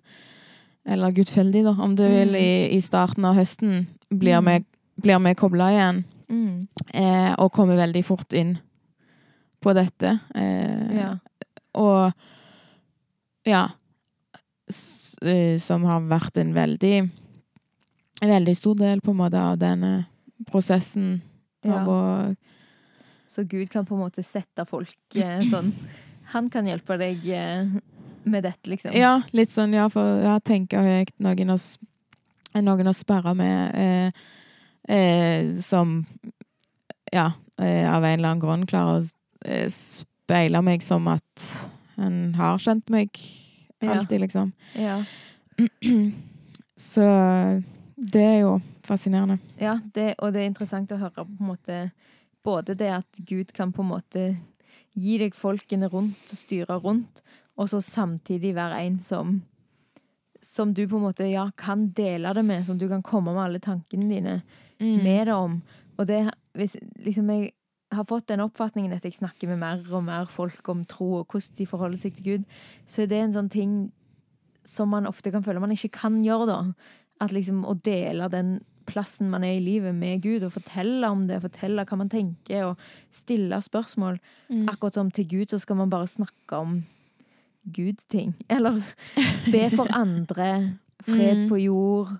Eller 0.86 1.12
gudfeldig, 1.12 1.62
da, 1.64 1.76
om 1.78 1.94
du 1.94 2.02
vil, 2.08 2.28
Mm. 2.32 2.34
i, 2.40 2.76
i 2.76 2.80
starten 2.80 3.24
av 3.24 3.36
høsten 3.36 3.86
blir 4.10 4.40
Mm. 4.40 4.44
vi, 4.44 4.64
blir 5.02 5.18
vi 5.28 5.34
kobla 5.34 5.68
igjen. 5.70 6.04
Mm. 6.30 6.68
Eh, 6.94 7.34
og 7.38 7.52
kommer 7.52 7.76
veldig 7.76 8.04
fort 8.04 8.32
inn 8.32 8.58
på 9.62 9.74
dette. 9.78 10.18
Eh, 10.34 10.96
Ja. 10.98 11.12
Og 11.74 12.12
ja 13.48 13.62
s, 14.68 15.16
eh, 15.24 15.56
Som 15.58 15.84
har 15.88 16.00
vært 16.04 16.36
en 16.38 16.52
veldig 16.54 17.10
En 18.22 18.28
veldig 18.30 18.54
stor 18.56 18.76
del 18.78 19.00
på 19.00 19.10
en 19.10 19.16
måte 19.22 19.40
av 19.40 19.56
denne 19.58 20.06
prosessen 20.50 21.22
Ja. 21.64 21.80
av 21.80 21.88
å 21.88 22.36
Så 23.28 23.44
Gud 23.48 23.70
kan 23.70 23.86
på 23.86 23.94
en 23.96 24.02
måte 24.04 24.22
sette 24.24 24.66
folk 24.68 24.94
eh, 25.16 25.40
sånn 25.48 25.72
Han 26.34 26.50
kan 26.50 26.66
hjelpe 26.66 26.98
deg 27.00 27.24
eh, 27.28 27.64
med 28.24 28.44
dette, 28.44 28.68
liksom. 28.70 28.92
Ja, 28.94 29.22
litt 29.32 29.50
sånn, 29.50 29.72
ja, 29.74 29.88
for 29.90 30.20
jeg 30.22 30.44
tenker 30.46 30.78
høyt. 30.78 31.10
Noen 31.18 31.50
å, 31.50 31.56
noen 32.62 32.86
å 32.86 32.92
sperre 32.94 33.32
med 33.34 33.74
eh, 33.74 34.12
eh, 34.88 35.54
som 35.58 36.06
ja, 37.12 37.32
av 37.58 38.04
en 38.04 38.18
eller 38.20 38.28
annen 38.28 38.40
grunn 38.40 38.62
klarer 38.70 39.00
å 39.02 39.08
eh, 39.44 39.68
speile 39.72 40.62
meg 40.62 40.82
som 40.82 41.08
at 41.08 41.46
han 41.96 42.34
har 42.38 42.58
kjent 42.58 42.90
meg 42.90 43.10
Ja. 43.82 43.96
alltid, 43.96 44.20
liksom. 44.20 44.52
Ja. 44.78 45.00
Så 46.76 47.02
det 47.96 48.22
er 48.22 48.38
jo 48.42 48.60
fascinerende. 48.86 49.38
Ja, 49.60 49.78
det, 49.94 50.14
og 50.18 50.32
det 50.34 50.42
er 50.42 50.48
interessant 50.50 50.92
å 50.94 50.98
høre 51.00 51.24
på 51.24 51.26
en 51.40 51.48
måte 51.52 51.78
både 52.44 52.74
det 52.78 52.90
at 52.90 53.20
Gud 53.28 53.52
kan 53.54 53.72
på 53.74 53.82
en 53.84 53.90
måte 53.92 54.24
gi 54.98 55.18
deg 55.20 55.34
folkene 55.38 55.88
rundt 55.92 56.32
og 56.34 56.38
styre 56.38 56.78
rundt, 56.82 57.22
og 57.56 57.68
så 57.70 57.80
samtidig 57.84 58.54
være 58.56 58.80
en 58.86 58.98
som 59.00 59.40
som 60.42 60.72
du 60.74 60.88
på 60.90 60.96
en 60.98 61.04
måte 61.04 61.28
ja, 61.30 61.44
kan 61.56 61.84
dele 61.94 62.32
det 62.34 62.42
med, 62.44 62.64
som 62.66 62.74
du 62.78 62.88
kan 62.90 63.02
komme 63.06 63.30
med 63.30 63.44
alle 63.44 63.60
tankene 63.62 64.08
dine 64.10 64.42
Mm. 64.82 64.96
med 65.04 65.26
det 65.28 65.34
om. 65.34 65.52
Og 65.98 66.06
det 66.08 66.16
hvis 66.58 66.72
liksom 66.98 67.28
jeg 67.30 67.52
har 67.92 68.04
fått 68.08 68.26
den 68.28 68.40
oppfatningen 68.40 68.92
at 68.92 69.04
jeg 69.04 69.18
snakker 69.18 69.48
med 69.48 69.58
mer 69.62 69.82
og 69.92 70.04
mer 70.04 70.26
folk 70.32 70.68
om 70.68 70.84
tro 70.88 71.20
og 71.20 71.26
hvordan 71.32 71.58
de 71.58 71.66
forholder 71.66 71.98
seg 71.98 72.14
til 72.16 72.24
Gud, 72.24 72.44
så 72.86 73.02
er 73.02 73.06
det 73.10 73.20
en 73.22 73.34
sånn 73.36 73.50
ting 73.52 73.92
som 74.64 74.88
man 74.94 75.06
ofte 75.10 75.32
kan 75.34 75.42
føle 75.42 75.60
man 75.60 75.72
ikke 75.74 75.90
kan 75.96 76.20
gjøre, 76.24 76.46
da. 76.46 76.58
At 77.20 77.32
liksom 77.34 77.64
å 77.66 77.74
dele 77.82 78.28
den 78.30 78.60
plassen 78.86 79.30
man 79.30 79.44
er 79.46 79.56
i 79.56 79.62
livet 79.62 79.94
med 79.94 80.22
Gud, 80.22 80.42
og 80.42 80.52
fortelle 80.54 81.06
om 81.10 81.26
det, 81.28 81.40
fortelle 81.42 81.84
hva 81.86 81.98
man 81.98 82.10
tenker, 82.10 82.64
og 82.72 82.78
stille 83.14 83.58
spørsmål. 83.62 84.18
Mm. 84.50 84.68
Akkurat 84.72 84.94
som 84.98 85.10
til 85.10 85.28
Gud 85.30 85.50
så 85.54 85.60
skal 85.62 85.78
man 85.78 85.90
bare 85.90 86.10
snakke 86.10 86.58
om 86.58 86.80
Gud-ting. 87.72 88.34
Eller 88.50 88.80
be 89.52 89.68
for 89.70 89.86
andre. 89.94 90.78
Fred 91.02 91.44
Mm. 91.44 91.48
på 91.48 91.58
jord. 91.62 92.18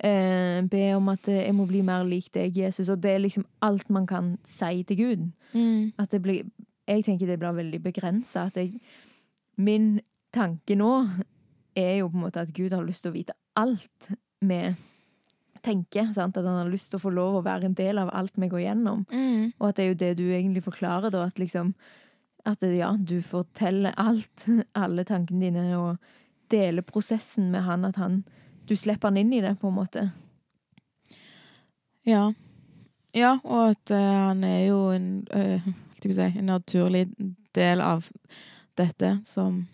Eh, 0.00 0.62
be 0.64 0.94
om 0.96 1.10
at 1.12 1.26
jeg 1.28 1.52
må 1.52 1.66
bli 1.68 1.82
mer 1.84 2.06
lik 2.08 2.30
deg, 2.32 2.56
Jesus. 2.56 2.88
Og 2.88 3.02
det 3.02 3.10
er 3.12 3.24
liksom 3.24 3.44
alt 3.62 3.90
man 3.92 4.06
kan 4.08 4.36
si 4.48 4.82
til 4.88 4.96
Gud. 4.96 5.26
Mm. 5.52 5.92
At 5.98 6.10
det 6.10 6.22
blir 6.22 6.44
Jeg 6.90 7.04
tenker 7.04 7.26
det 7.26 7.38
blir 7.38 7.52
veldig 7.52 7.82
begrensa. 7.82 8.46
At 8.46 8.56
jeg 8.56 8.80
Min 9.56 10.00
tanke 10.32 10.74
nå 10.74 11.08
er 11.76 11.96
jo 12.00 12.08
på 12.08 12.16
en 12.16 12.24
måte 12.24 12.40
at 12.40 12.52
Gud 12.54 12.72
har 12.72 12.82
lyst 12.82 13.02
til 13.02 13.10
å 13.10 13.14
vite 13.14 13.34
alt 13.56 14.08
med 14.40 14.74
tenker. 15.62 16.12
Sant? 16.14 16.36
At 16.36 16.46
han 16.46 16.62
har 16.62 16.70
lyst 16.70 16.90
til 16.90 17.00
å 17.00 17.04
få 17.04 17.12
lov 17.14 17.40
å 17.40 17.44
være 17.44 17.68
en 17.68 17.76
del 17.76 18.00
av 18.00 18.10
alt 18.16 18.32
vi 18.40 18.48
går 18.48 18.64
gjennom. 18.64 19.04
Mm. 19.12 19.52
Og 19.58 19.68
at 19.68 19.76
det 19.76 19.84
er 19.84 19.90
jo 19.90 20.00
det 20.02 20.12
du 20.18 20.26
egentlig 20.30 20.64
forklarer, 20.64 21.10
da. 21.10 21.26
At 21.28 21.38
liksom 21.38 21.74
At 22.48 22.62
ja, 22.62 22.94
du 22.96 23.20
forteller 23.20 23.92
alt, 24.00 24.46
alle 24.74 25.04
tankene 25.04 25.40
dine, 25.40 25.76
og 25.76 25.96
deler 26.48 26.82
prosessen 26.82 27.50
med 27.52 27.62
han. 27.62 27.84
At 27.84 27.96
han 27.96 28.22
Du 28.70 28.76
slipper 28.78 29.08
han 29.10 29.16
inn 29.18 29.32
i 29.34 29.40
det, 29.42 29.56
på 29.58 29.66
en 29.68 29.74
måte. 29.74 30.04
Ja. 32.06 32.28
Ja, 33.12 33.32
og 33.42 33.72
at 33.72 33.90
uh, 33.90 33.98
han 34.30 34.44
er 34.46 34.60
jo 34.68 34.76
en, 34.94 35.08
å 35.34 35.56
si, 35.98 36.12
en 36.22 36.46
naturlig 36.46 37.08
del 37.58 37.82
av 37.82 38.06
dette 38.78 39.16
som 39.26 39.64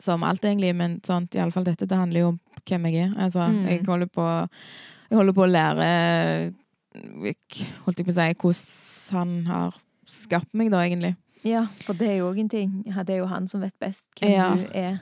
Som 0.00 0.22
alt, 0.22 0.44
egentlig, 0.46 0.70
men 0.78 1.00
sånt, 1.04 1.34
i 1.34 1.40
alle 1.42 1.50
fall 1.52 1.64
dette, 1.66 1.84
det 1.90 1.96
handler 1.98 2.20
jo 2.22 2.28
om 2.32 2.40
hvem 2.68 2.84
jeg 2.88 3.02
er. 3.08 3.12
Altså, 3.18 3.48
Mm. 3.50 3.66
jeg 3.68 3.84
holder 3.86 4.06
på 4.06 4.24
Jeg 5.10 5.16
holder 5.18 5.32
på 5.36 5.42
å 5.44 5.50
lære 5.52 5.88
Holdt 7.84 7.98
jeg 7.98 8.06
på 8.06 8.12
å 8.12 8.16
si 8.16 8.34
hvordan 8.40 9.18
han 9.18 9.46
har 9.46 9.74
skapt 10.08 10.54
meg, 10.54 10.70
da, 10.72 10.78
egentlig. 10.86 11.16
Ja, 11.44 11.66
for 11.84 11.92
det 11.94 12.08
er 12.08 12.16
jo 12.22 12.30
òg 12.32 12.38
en 12.40 12.48
ting. 12.48 12.82
Det 12.84 13.14
er 13.14 13.18
jo 13.20 13.26
han 13.28 13.46
som 13.46 13.60
vet 13.60 13.74
best 13.78 14.06
hvem 14.20 14.30
Ja. 14.32 14.54
du 14.56 14.64
er. 14.72 14.98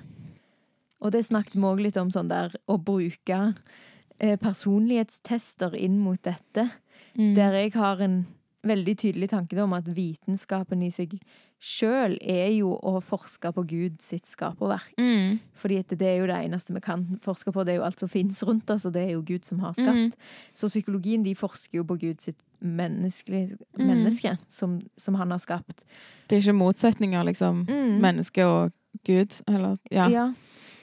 Og 1.01 1.13
det 1.13 1.27
snakket 1.27 1.55
vi 1.59 1.67
òg 1.69 1.83
litt 1.85 1.97
om, 2.01 2.11
sånn 2.11 2.29
der 2.31 2.55
å 2.69 2.79
bruke 2.81 3.41
eh, 4.19 4.37
personlighetstester 4.41 5.75
inn 5.77 5.99
mot 6.01 6.21
dette. 6.25 6.71
Mm. 7.17 7.35
Der 7.37 7.53
jeg 7.61 7.75
har 7.77 8.01
en 8.05 8.23
veldig 8.67 8.97
tydelig 8.99 9.29
tanke 9.31 9.59
om 9.63 9.75
at 9.77 9.87
vitenskapen 9.95 10.83
i 10.83 10.91
seg 10.91 11.19
sjøl 11.63 12.17
er 12.21 12.51
jo 12.53 12.75
å 12.85 12.99
forske 13.01 13.53
på 13.55 13.63
Gud 13.69 14.01
sitt 14.05 14.27
skaperverk. 14.29 14.93
Mm. 15.01 15.39
Fordi 15.57 15.79
det 15.95 16.03
er 16.09 16.19
jo 16.21 16.27
det 16.29 16.41
eneste 16.45 16.75
vi 16.75 16.83
kan 16.85 17.07
forske 17.25 17.53
på. 17.55 17.65
Det 17.65 17.75
er 17.75 17.79
jo 17.81 17.87
alt 17.87 18.03
som 18.03 18.11
finnes 18.13 18.43
rundt 18.45 18.69
oss, 18.71 18.85
og 18.89 18.93
det 18.97 19.07
er 19.07 19.15
jo 19.15 19.23
Gud 19.25 19.47
som 19.49 19.63
har 19.65 19.73
skapt. 19.77 20.11
Mm. 20.11 20.13
Så 20.55 20.69
psykologien 20.69 21.25
de 21.25 21.33
forsker 21.39 21.79
jo 21.81 21.85
på 21.89 21.99
Gud 22.01 22.21
sitt 22.25 22.41
Mm. 22.63 22.97
menneske 23.77 24.39
som, 24.49 24.81
som 24.97 25.15
han 25.15 25.31
har 25.31 25.39
skapt. 25.39 25.85
Det 26.27 26.37
er 26.37 26.41
ikke 26.41 26.57
motsetninger, 26.57 27.25
liksom. 27.29 27.67
Mm. 27.69 28.01
Menneske 28.01 28.47
og 28.49 28.73
Gud, 29.05 29.43
eller 29.47 29.77
Ja. 29.91 30.09
Ja. 30.09 30.33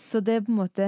Så 0.04 0.20
det 0.24 0.46
på 0.46 0.52
en 0.52 0.58
måte 0.60 0.88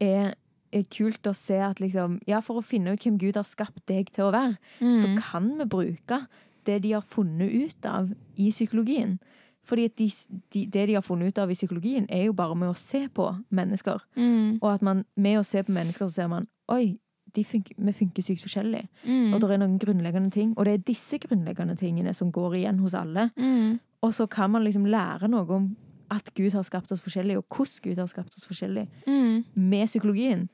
er, 0.00 0.34
er 0.72 0.82
kult 0.90 1.26
å 1.26 1.34
se 1.34 1.58
at 1.62 1.80
liksom 1.80 2.20
Ja, 2.26 2.40
for 2.40 2.60
å 2.60 2.64
finne 2.64 2.92
ut 2.94 3.02
hvem 3.04 3.18
Gud 3.18 3.36
har 3.36 3.44
skapt 3.48 3.84
deg 3.86 4.10
til 4.12 4.24
å 4.28 4.32
være, 4.32 4.56
så 4.80 5.06
Mm. 5.08 5.18
kan 5.22 5.50
vi 5.58 5.64
bruke 5.64 6.26
det 6.66 6.82
de 6.82 6.92
har 6.92 7.02
funnet 7.02 7.50
ut 7.52 7.86
av 7.86 8.10
i 8.36 8.50
psykologien. 8.50 9.18
Fordi 9.64 9.88
de, 9.88 10.10
de, 10.52 10.66
det 10.66 10.86
de 10.88 10.94
har 10.94 11.02
funnet 11.02 11.28
ut 11.28 11.38
av 11.38 11.50
i 11.50 11.54
psykologien, 11.54 12.06
er 12.10 12.24
jo 12.26 12.32
bare 12.32 12.54
med 12.56 12.68
å 12.70 12.76
se 12.76 13.08
på 13.08 13.26
mennesker. 13.50 14.00
Mm. 14.16 14.58
Og 14.62 14.72
at 14.74 14.82
man 14.82 15.04
med 15.16 15.38
å 15.38 15.44
se 15.44 15.62
på 15.62 15.72
mennesker, 15.72 16.06
så 16.08 16.12
ser 16.12 16.28
man 16.28 16.46
Oi, 16.68 16.98
de 17.34 17.44
funker, 17.44 17.74
vi 17.78 17.92
funker 17.92 18.22
sykt 18.22 18.42
forskjellig. 18.42 18.88
Mm. 19.06 19.34
Og 19.34 19.40
det 19.40 19.50
er 19.50 19.58
noen 19.58 19.78
grunnleggende 19.78 20.30
ting. 20.32 20.54
Og 20.56 20.64
det 20.64 20.72
er 20.74 20.84
disse 20.92 21.18
grunnleggende 21.18 21.76
tingene 21.78 22.14
som 22.14 22.32
går 22.32 22.54
igjen 22.60 22.78
hos 22.82 22.94
alle. 22.94 23.30
Mm. 23.36 23.78
Og 24.02 24.14
så 24.14 24.26
kan 24.30 24.50
man 24.50 24.64
liksom 24.64 24.86
lære 24.86 25.28
noe 25.30 25.50
om 25.54 25.76
at 26.10 26.30
Gud 26.34 26.52
har 26.52 26.64
skapt 26.66 26.90
oss 26.92 27.00
forskjellig, 27.04 27.36
og 27.38 27.44
hvordan 27.48 27.84
Gud 27.84 27.98
har 28.02 28.08
skapt 28.10 28.34
oss 28.36 28.46
forskjellig. 28.48 28.88
Mm. 29.06 29.44
med 29.54 29.86
psykologien. 29.86 30.48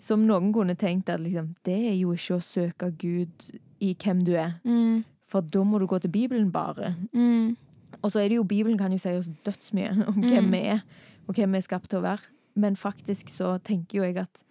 Som 0.00 0.26
noen 0.26 0.52
kunne 0.54 0.76
tenkt 0.78 1.08
at 1.10 1.20
liksom, 1.20 1.54
det 1.66 1.74
er 1.90 1.94
jo 1.98 2.12
ikke 2.14 2.36
å 2.38 2.44
søke 2.44 2.90
Gud 2.98 3.48
i 3.82 3.94
hvem 3.98 4.20
du 4.24 4.32
er. 4.38 4.54
Mm. 4.64 5.04
For 5.28 5.40
da 5.42 5.64
må 5.66 5.78
du 5.82 5.86
gå 5.90 5.98
til 6.00 6.10
Bibelen 6.14 6.50
bare. 6.54 6.94
Mm. 7.12 7.56
Og 8.02 8.12
så 8.12 8.20
er 8.22 8.28
det 8.30 8.36
jo, 8.38 8.44
Bibelen 8.44 8.78
kan 8.78 8.92
jo 8.94 8.98
si 9.02 9.10
oss 9.10 9.28
dødsmye 9.44 10.06
om 10.08 10.22
hvem 10.22 10.44
Mm. 10.44 10.52
vi 10.52 10.58
er, 10.70 10.80
og 11.26 11.34
hvem 11.34 11.50
vi 11.52 11.58
er 11.58 11.66
skapt 11.66 11.90
til 11.90 11.98
å 11.98 12.02
være. 12.06 12.22
Men 12.54 12.76
faktisk 12.76 13.28
så 13.30 13.58
tenker 13.62 13.98
jo 13.98 14.04
jeg 14.04 14.16
at 14.18 14.42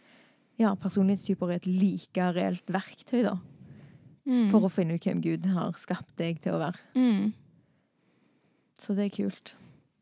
ja, 0.60 0.74
personlighetstyper 0.76 1.50
er 1.50 1.56
et 1.62 1.68
like 1.68 2.28
reelt 2.34 2.66
verktøy, 2.68 3.24
da. 3.24 3.38
Mm. 4.28 4.50
For 4.52 4.60
å 4.68 4.70
finne 4.72 4.96
ut 4.96 5.04
hvem 5.08 5.22
Gud 5.24 5.46
har 5.46 5.72
skapt 5.80 6.18
deg 6.18 6.42
til 6.44 6.54
å 6.58 6.60
være. 6.60 6.80
Mm. 6.96 7.34
Så 8.78 8.94
det 8.98 9.06
er 9.08 9.16
kult. 9.16 9.56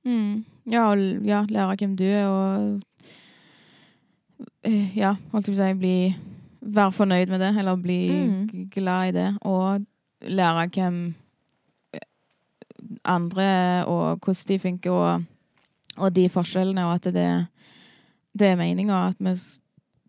Mm. 0.06 0.45
Ja, 0.72 0.84
og 0.91 1.26
ja, 1.26 1.43
lære 1.49 1.76
hvem 1.80 1.95
du 1.97 2.03
er, 2.03 2.26
og 2.28 2.82
eh, 4.64 4.97
Ja, 4.97 5.16
holdt 5.32 5.47
jeg 5.49 5.56
på 5.56 5.62
å 5.62 5.68
si, 5.68 5.74
bli 5.80 5.95
Være 6.66 6.91
fornøyd 6.97 7.30
med 7.30 7.39
det, 7.43 7.51
eller 7.62 7.76
bli 7.78 7.97
Mm. 8.10 8.70
glad 8.74 9.10
i 9.10 9.12
det. 9.14 9.28
Og 9.45 9.86
lære 10.22 10.68
hvem 10.74 10.95
eh, 11.93 11.99
andre 13.06 13.43
er, 13.43 13.84
og 13.86 14.18
hvordan 14.20 14.47
de 14.47 14.60
funker, 14.60 14.91
og, 14.91 15.24
og 15.97 16.16
de 16.16 16.24
forskjellene, 16.30 16.86
og 16.88 16.93
at 16.95 17.03
det, 17.14 17.28
det 18.34 18.47
er 18.47 18.56
meninga 18.58 19.08
at 19.12 19.16
vi 19.20 19.36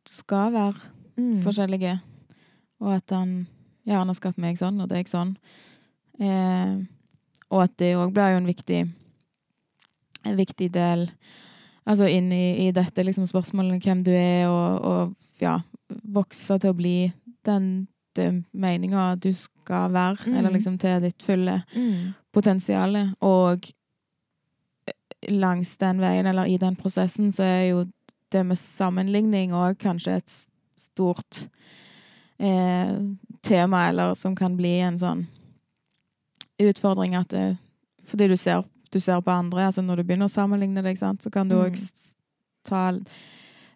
skal 0.06 0.52
være 0.52 0.74
Mm. 1.18 1.42
forskjellige. 1.42 2.00
Og 2.80 2.94
at 2.94 3.10
han 3.10 3.46
gjerne 3.86 4.06
har 4.06 4.14
skapt 4.14 4.38
meg 4.38 4.56
sånn, 4.58 4.80
og 4.80 4.88
deg 4.88 5.06
sånn. 5.08 5.36
Eh, 6.20 6.76
og 7.50 7.62
at 7.62 7.76
det 7.78 7.94
òg 7.96 8.12
blir 8.12 8.32
jo 8.32 8.36
en 8.42 8.46
viktig 8.46 8.80
en 10.26 10.36
viktig 10.38 10.70
del 10.74 11.08
Altså 11.86 12.08
inn 12.10 12.32
i, 12.34 12.66
i 12.66 12.72
dette 12.74 12.98
liksom 13.06 13.28
spørsmålet 13.30 13.84
hvem 13.84 14.00
du 14.02 14.10
er, 14.10 14.48
og, 14.50 14.82
og 14.82 15.12
ja, 15.38 15.60
vokse 16.02 16.56
til 16.58 16.72
å 16.72 16.74
bli 16.74 17.12
den, 17.46 17.68
den 18.18 18.40
meninga 18.50 19.12
du 19.22 19.28
skal 19.38 19.92
være, 19.94 20.26
Mm. 20.26 20.34
eller 20.40 20.50
liksom 20.56 20.78
til 20.82 21.04
ditt 21.04 21.22
fulle 21.22 21.60
Mm. 21.76 22.08
potensial. 22.34 22.96
Og 23.22 23.70
langs 25.30 25.76
den 25.76 26.00
veien, 26.02 26.26
eller 26.26 26.50
i 26.50 26.58
den 26.58 26.74
prosessen, 26.76 27.30
så 27.32 27.42
er 27.46 27.62
jo 27.70 27.84
det 28.32 28.42
med 28.46 28.58
sammenligning 28.58 29.52
òg 29.54 29.78
kanskje 29.78 30.16
et 30.18 30.34
stort 30.76 31.46
eh, 32.40 32.98
tema, 33.46 33.88
eller 33.88 34.14
som 34.18 34.34
kan 34.34 34.56
bli 34.58 34.80
en 34.80 34.98
sånn 34.98 35.26
utfordring 36.58 37.14
at 37.14 37.28
det, 37.30 37.56
Fordi 38.06 38.28
du 38.28 38.36
ser, 38.36 38.62
du 38.96 39.00
ser 39.04 39.20
på 39.22 39.30
andre, 39.34 39.66
altså 39.68 39.84
når 39.84 40.00
du 40.00 40.06
begynner 40.08 40.30
å 40.30 40.32
sammenligne 40.32 40.82
deg, 40.84 40.98
sant, 40.98 41.22
så 41.22 41.30
kan 41.32 41.48
du 41.48 41.56
òg 41.60 41.76
Mm. 42.66 43.04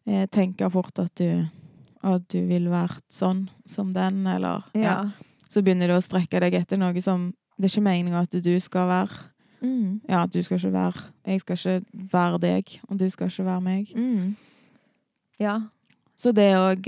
eh, 0.07 0.27
tenke 0.27 0.67
fort 0.73 0.99
at 0.99 1.15
du 1.21 1.47
at 2.03 2.23
du 2.33 2.39
vil 2.49 2.65
være 2.73 2.97
sånn 3.13 3.43
som 3.69 3.93
den, 3.93 4.23
eller 4.27 4.65
Ja. 4.75 5.11
Så 5.51 5.61
begynner 5.63 5.89
du 5.91 5.95
å 5.99 6.03
strekke 6.03 6.41
deg 6.41 6.55
etter 6.55 6.79
noe 6.79 7.01
som 7.03 7.33
Det 7.61 7.67
er 7.69 7.75
ikke 7.81 7.85
meninga 7.85 8.23
at 8.23 8.31
du 8.43 8.59
skal 8.61 8.89
være 8.89 9.19
Mm. 9.63 10.01
ja, 10.09 10.25
du 10.27 10.43
skal 10.43 10.57
ikke 10.59 10.73
være 10.73 11.03
Jeg 11.27 11.41
skal 11.41 11.57
ikke 11.57 11.85
være 12.13 12.41
deg, 12.41 12.81
og 12.89 12.97
du 12.99 13.11
skal 13.11 13.29
ikke 13.29 13.45
være 13.45 13.61
meg. 13.61 13.93
Mm. 13.95 14.37
Ja. 15.39 15.59
Så 16.17 16.33
det 16.35 16.55
òg 16.57 16.87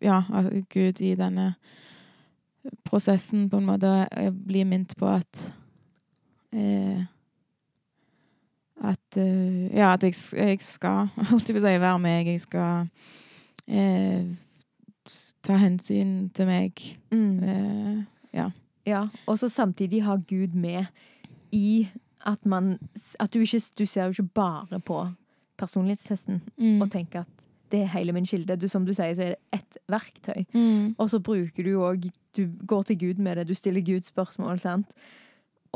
Ja, 0.00 0.22
at 0.32 0.52
Gud 0.68 1.00
i 1.00 1.14
denne 1.14 1.54
prosessen 2.84 3.48
på 3.50 3.58
en 3.58 3.66
måte 3.66 4.08
eh, 4.10 4.30
blir 4.30 4.64
minnet 4.68 4.94
på 4.98 5.06
at 5.08 5.52
eh, 6.52 7.04
At 8.84 9.16
uh, 9.16 9.66
Ja, 9.74 9.92
at 9.92 10.02
jeg, 10.02 10.14
jeg 10.36 10.60
skal 10.60 11.08
holdt 11.30 11.48
jeg 11.48 11.56
på 11.56 11.62
å 11.62 11.66
si, 11.66 11.80
være 11.80 11.98
meg. 11.98 12.26
Jeg 12.26 12.40
skal 12.40 12.88
uh, 13.68 14.36
ta 15.42 15.56
hensyn 15.58 16.28
til 16.34 16.46
meg. 16.46 16.84
Mm. 17.10 17.42
Uh, 17.42 18.04
Ja, 18.88 19.02
og 19.26 19.38
så 19.38 19.48
samtidig 19.52 20.02
ha 20.06 20.14
Gud 20.16 20.54
med 20.56 20.86
i 21.52 21.88
at 22.26 22.46
man 22.46 22.78
At 23.20 23.34
du 23.34 23.40
ikke 23.40 23.60
Du 23.78 23.86
ser 23.86 24.04
jo 24.04 24.10
ikke 24.10 24.22
bare 24.34 24.80
på 24.80 25.02
personlighetstesten 25.58 26.40
mm, 26.56 26.80
og 26.80 26.90
tenker 26.90 27.20
at 27.20 27.26
det 27.72 27.80
er 27.82 27.90
hele 27.92 28.12
min 28.12 28.24
kilde. 28.26 28.56
Du, 28.56 28.68
som 28.68 28.86
du 28.86 28.94
sier, 28.94 29.12
så 29.14 29.22
er 29.22 29.28
det 29.34 29.36
ett 29.52 29.78
verktøy. 29.90 30.44
mm, 30.54 30.94
Og 30.98 31.10
så 31.10 31.18
bruker 31.20 31.64
du 31.64 31.74
òg 31.82 32.06
Du 32.36 32.46
går 32.66 32.82
til 32.82 32.98
Gud 32.98 33.14
med 33.18 33.36
det. 33.36 33.48
Du 33.48 33.54
stiller 33.54 33.80
Gud 33.80 34.06
spørsmål, 34.06 34.60
sant? 34.60 34.86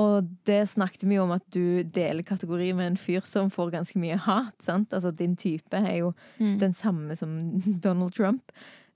Og 0.01 0.29
det 0.49 0.71
snakket 0.73 1.05
vi 1.05 1.19
om 1.21 1.35
at 1.35 1.45
du 1.53 1.83
deler 1.85 2.25
kategori 2.25 2.71
med 2.77 2.93
en 2.93 3.01
fyr 3.01 3.27
som 3.29 3.51
får 3.53 3.75
ganske 3.75 3.99
mye 4.01 4.17
hat. 4.17 4.55
sant? 4.65 4.93
Altså 4.93 5.11
Din 5.11 5.37
type 5.37 5.77
er 5.77 5.99
jo 5.99 6.13
mm. 6.39 6.59
den 6.61 6.73
samme 6.73 7.17
som 7.17 7.61
Donald 7.85 8.15
Trump. 8.17 8.53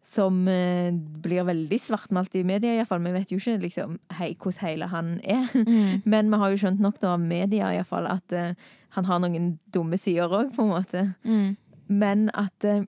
Som 0.06 0.46
eh, 0.48 0.94
blir 0.94 1.44
veldig 1.44 1.80
svartmalt 1.82 2.34
i 2.38 2.44
media, 2.46 2.76
iallfall. 2.76 3.02
Vi 3.02 3.12
vet 3.12 3.32
jo 3.32 3.40
ikke 3.40 3.58
liksom, 3.64 3.98
hei, 4.14 4.36
hvordan 4.38 4.62
hele 4.62 4.86
han 4.86 5.20
er. 5.24 5.48
Mm. 5.52 6.02
Men 6.12 6.30
vi 6.30 6.40
har 6.40 6.50
jo 6.50 6.60
skjønt 6.62 6.80
nok 6.80 7.00
da 7.02 7.16
av 7.16 7.20
media 7.20 7.72
i 7.74 7.82
fall, 7.84 8.06
at 8.06 8.32
eh, 8.32 8.54
han 8.96 9.08
har 9.08 9.20
noen 9.20 9.56
dumme 9.74 9.98
sider 9.98 10.30
òg, 10.30 10.54
på 10.54 10.62
en 10.62 10.70
måte. 10.70 11.02
Mm. 11.26 11.56
Men 11.88 12.30
at 12.38 12.64
eh, 12.64 12.86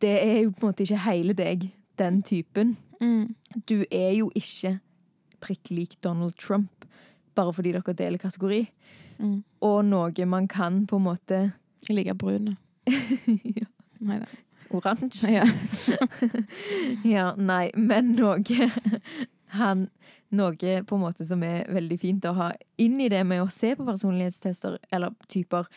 det 0.00 0.14
er 0.22 0.38
jo 0.44 0.54
på 0.54 0.62
en 0.62 0.70
måte 0.70 0.86
ikke 0.86 1.02
hele 1.08 1.34
deg, 1.36 1.66
den 1.98 2.22
typen. 2.22 2.76
Mm. 3.02 3.34
Du 3.68 3.82
er 3.90 4.14
jo 4.14 4.30
ikke 4.38 4.78
prikk 5.42 5.74
lik 5.74 5.98
Donald 6.06 6.38
Trump 6.38 6.86
bare 7.36 7.54
fordi 7.54 7.74
dere 7.76 7.96
deler 7.96 8.22
kategori. 8.22 8.62
Mm. 9.18 9.42
Og 9.62 9.78
noe 9.86 10.26
man 10.26 10.48
kan 10.48 10.86
på 10.86 10.98
en 10.98 11.06
måte 11.06 11.42
Jeg 11.88 11.96
liker 11.96 12.14
brun. 12.18 12.54
ja, 13.58 13.68
Nei 14.02 14.18
da. 14.22 14.28
Oransje. 14.72 15.28
Ja. 15.30 15.46
Ja, 17.14 17.32
nei, 17.36 17.70
men 17.76 18.14
noe 18.16 18.68
han, 19.52 19.88
Noe 20.32 20.76
på 20.88 20.96
en 20.96 21.02
måte 21.02 21.26
som 21.28 21.42
er 21.44 21.66
veldig 21.68 21.98
fint 22.00 22.24
å 22.24 22.32
ha 22.38 22.52
inn 22.80 23.00
i 23.04 23.10
det 23.12 23.20
med 23.28 23.42
å 23.42 23.50
se 23.52 23.74
på 23.76 23.84
personlighetstester 23.84 24.78
eller 24.94 25.12
typer, 25.28 25.68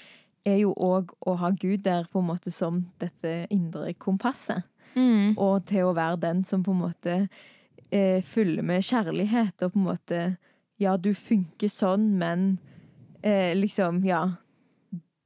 er 0.48 0.62
jo 0.62 0.72
òg 0.80 1.12
å 1.28 1.34
ha 1.42 1.50
Gud 1.52 1.84
der 1.84 2.08
på 2.08 2.22
en 2.22 2.30
måte 2.30 2.54
som 2.56 2.86
dette 3.02 3.34
indre 3.52 3.92
kompasset. 4.00 4.64
Mm. 4.96 5.36
og 5.36 5.66
til 5.68 5.90
å 5.90 5.96
være 5.96 6.22
den 6.24 6.46
som 6.48 6.62
på 6.64 6.72
en 6.72 6.84
måte 6.86 7.16
eh, 7.92 8.22
fyller 8.24 8.64
med 8.64 8.86
kjærlighet, 8.86 9.60
og 9.66 9.74
på 9.74 9.82
en 9.82 9.88
måte 9.90 10.20
Ja, 10.82 10.98
du 10.98 11.14
funker 11.16 11.72
sånn, 11.72 12.18
men 12.20 12.58
eh, 13.24 13.56
liksom, 13.56 14.04
ja 14.06 14.36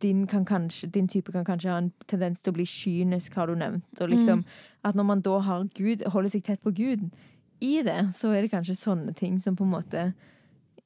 din, 0.02 0.28
kan 0.28 0.45
kanskje, 0.45 0.88
din 0.88 1.08
type 1.08 1.32
kan 1.32 1.45
kanskje 1.45 1.72
ha 1.72 1.78
en 1.82 1.91
tendens 2.08 2.41
til 2.41 2.54
å 2.54 2.58
bli 2.58 2.66
kynisk, 2.68 3.36
har 3.36 3.50
du 3.50 3.58
nevnt. 3.60 4.02
Og 4.02 4.12
liksom, 4.14 4.45
at 4.88 4.95
når 4.95 5.08
man 5.10 5.24
da 5.26 5.39
har 5.43 5.66
Gud, 5.76 6.06
holder 6.14 6.32
seg 6.32 6.45
tett 6.47 6.62
på 6.64 6.72
Gud 6.76 7.10
i 7.60 7.82
det, 7.84 8.00
så 8.16 8.32
er 8.32 8.45
det 8.45 8.54
kanskje 8.54 8.78
sånne 8.80 9.14
ting 9.18 9.39
som 9.43 9.58
på 9.60 9.68
en 9.68 9.76
måte 9.76 10.12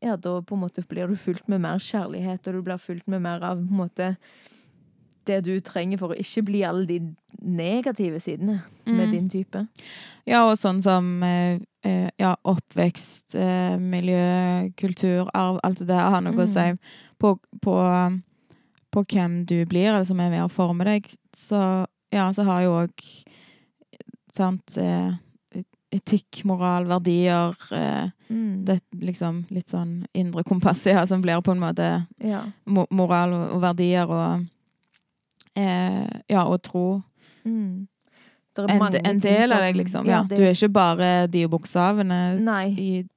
Ja, 0.03 0.17
da 0.19 0.41
på 0.43 0.57
en 0.57 0.59
måte 0.65 0.81
blir 0.83 1.07
du 1.07 1.15
fulgt 1.15 1.47
med 1.47 1.61
mer 1.63 1.79
kjærlighet, 1.79 2.47
og 2.47 2.53
du 2.57 2.61
blir 2.65 2.81
fulgt 2.81 3.07
med 3.07 3.21
mer 3.23 3.43
av 3.45 3.61
på 3.61 3.71
en 3.71 3.79
måte 3.85 4.07
det 5.25 5.43
du 5.45 5.59
trenger 5.61 5.97
for 6.01 6.13
å 6.13 6.17
ikke 6.19 6.43
bli 6.45 6.63
alle 6.67 6.85
de 6.89 6.99
negative 7.41 8.19
sidene 8.23 8.61
med 8.85 9.07
Mm. 9.07 9.11
din 9.11 9.29
type. 9.29 9.67
Ja, 10.27 10.43
og 10.49 10.57
sånn 10.57 10.81
som 10.83 11.23
eh, 11.23 11.59
eh, 11.83 12.09
ja, 12.19 12.35
oppvekst, 12.45 13.35
eh, 13.35 13.77
miljø, 13.79 14.69
kultur, 14.77 15.29
arv, 15.33 15.59
alt 15.63 15.79
det 15.79 15.87
der 15.87 16.09
har 16.09 16.21
noe 16.21 16.33
å 16.33 16.47
Mm. 16.47 16.47
si 16.47 16.79
på, 17.19 17.37
på, 17.61 18.21
på 18.91 19.03
hvem 19.05 19.45
du 19.45 19.65
blir, 19.65 19.89
eller 19.93 20.03
som 20.05 20.19
er 20.19 20.29
med 20.29 20.43
å 20.43 20.51
forme 20.51 20.83
deg. 20.83 21.05
Så 21.35 21.85
ja, 22.11 22.31
så 22.31 22.43
har 22.45 22.61
jo 22.61 22.71
òg 22.87 22.91
sant 24.33 24.77
etikk, 25.93 26.43
moral, 26.45 26.85
verdier 26.85 27.53
Mm. 28.33 28.65
Det 28.65 28.79
liksom 28.97 29.43
litt 29.51 29.67
sånn 29.69 30.05
indre 30.15 30.41
kompass, 30.43 30.85
ja, 30.89 31.05
som 31.05 31.21
blir 31.21 31.41
på 31.41 31.51
en 31.51 31.59
måte 31.59 32.07
Ja. 32.23 32.41
mo 32.65 32.87
moral 32.89 33.33
og, 33.33 33.51
og 33.53 33.61
verdier 33.61 34.09
og 34.09 34.47
eh, 35.55 36.07
Ja, 36.29 36.43
og 36.45 36.61
tro. 36.63 37.01
Mm. 37.45 37.87
En, 38.57 38.81
en 39.05 39.19
del 39.19 39.51
av 39.51 39.59
deg, 39.61 39.75
liksom. 39.75 40.05
Ja, 40.05 40.23
det- 40.23 40.37
Du 40.37 40.43
er 40.43 40.51
ikke 40.53 40.71
bare 40.73 41.27
de 41.27 41.47
bokstavene 41.47 42.39
Nei, 42.39 42.67
i 42.77 43.07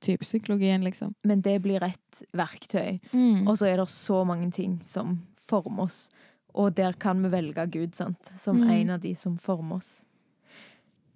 typepsykologien, 0.00 0.82
liksom. 0.84 1.14
men 1.24 1.40
det 1.42 1.60
blir 1.62 1.82
et 1.82 2.22
verktøy. 2.34 3.00
Mm. 3.12 3.46
Og 3.46 3.58
så 3.58 3.66
er 3.68 3.76
det 3.76 3.88
så 3.88 4.24
mange 4.26 4.50
ting 4.52 4.80
som 4.84 5.18
former 5.48 5.82
oss. 5.84 6.08
Og 6.54 6.74
der 6.74 6.92
kan 6.92 7.20
vi 7.22 7.28
velge 7.28 7.66
Gud, 7.70 7.94
sant? 7.94 8.30
Som 8.38 8.56
Mm. 8.62 8.70
en 8.70 8.90
av 8.90 9.00
de 9.00 9.14
som 9.14 9.36
former 9.36 9.76
oss. 9.76 10.04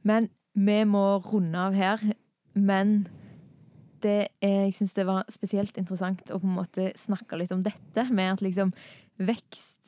Men 0.05 0.28
vi 0.55 0.85
må 0.85 1.22
runde 1.24 1.55
av 1.59 1.72
her. 1.74 1.99
Men 2.55 3.09
det 4.03 4.28
er, 4.43 4.64
jeg 4.66 4.74
syns 4.74 4.93
det 4.95 5.07
var 5.07 5.24
spesielt 5.31 5.76
interessant 5.78 6.20
å 6.31 6.39
på 6.39 6.45
en 6.45 6.57
måte 6.57 6.93
snakke 6.97 7.39
litt 7.39 7.53
om 7.53 7.62
dette, 7.62 8.11
med 8.11 8.33
at 8.35 8.41
liksom 8.43 8.72
vekst 9.18 9.80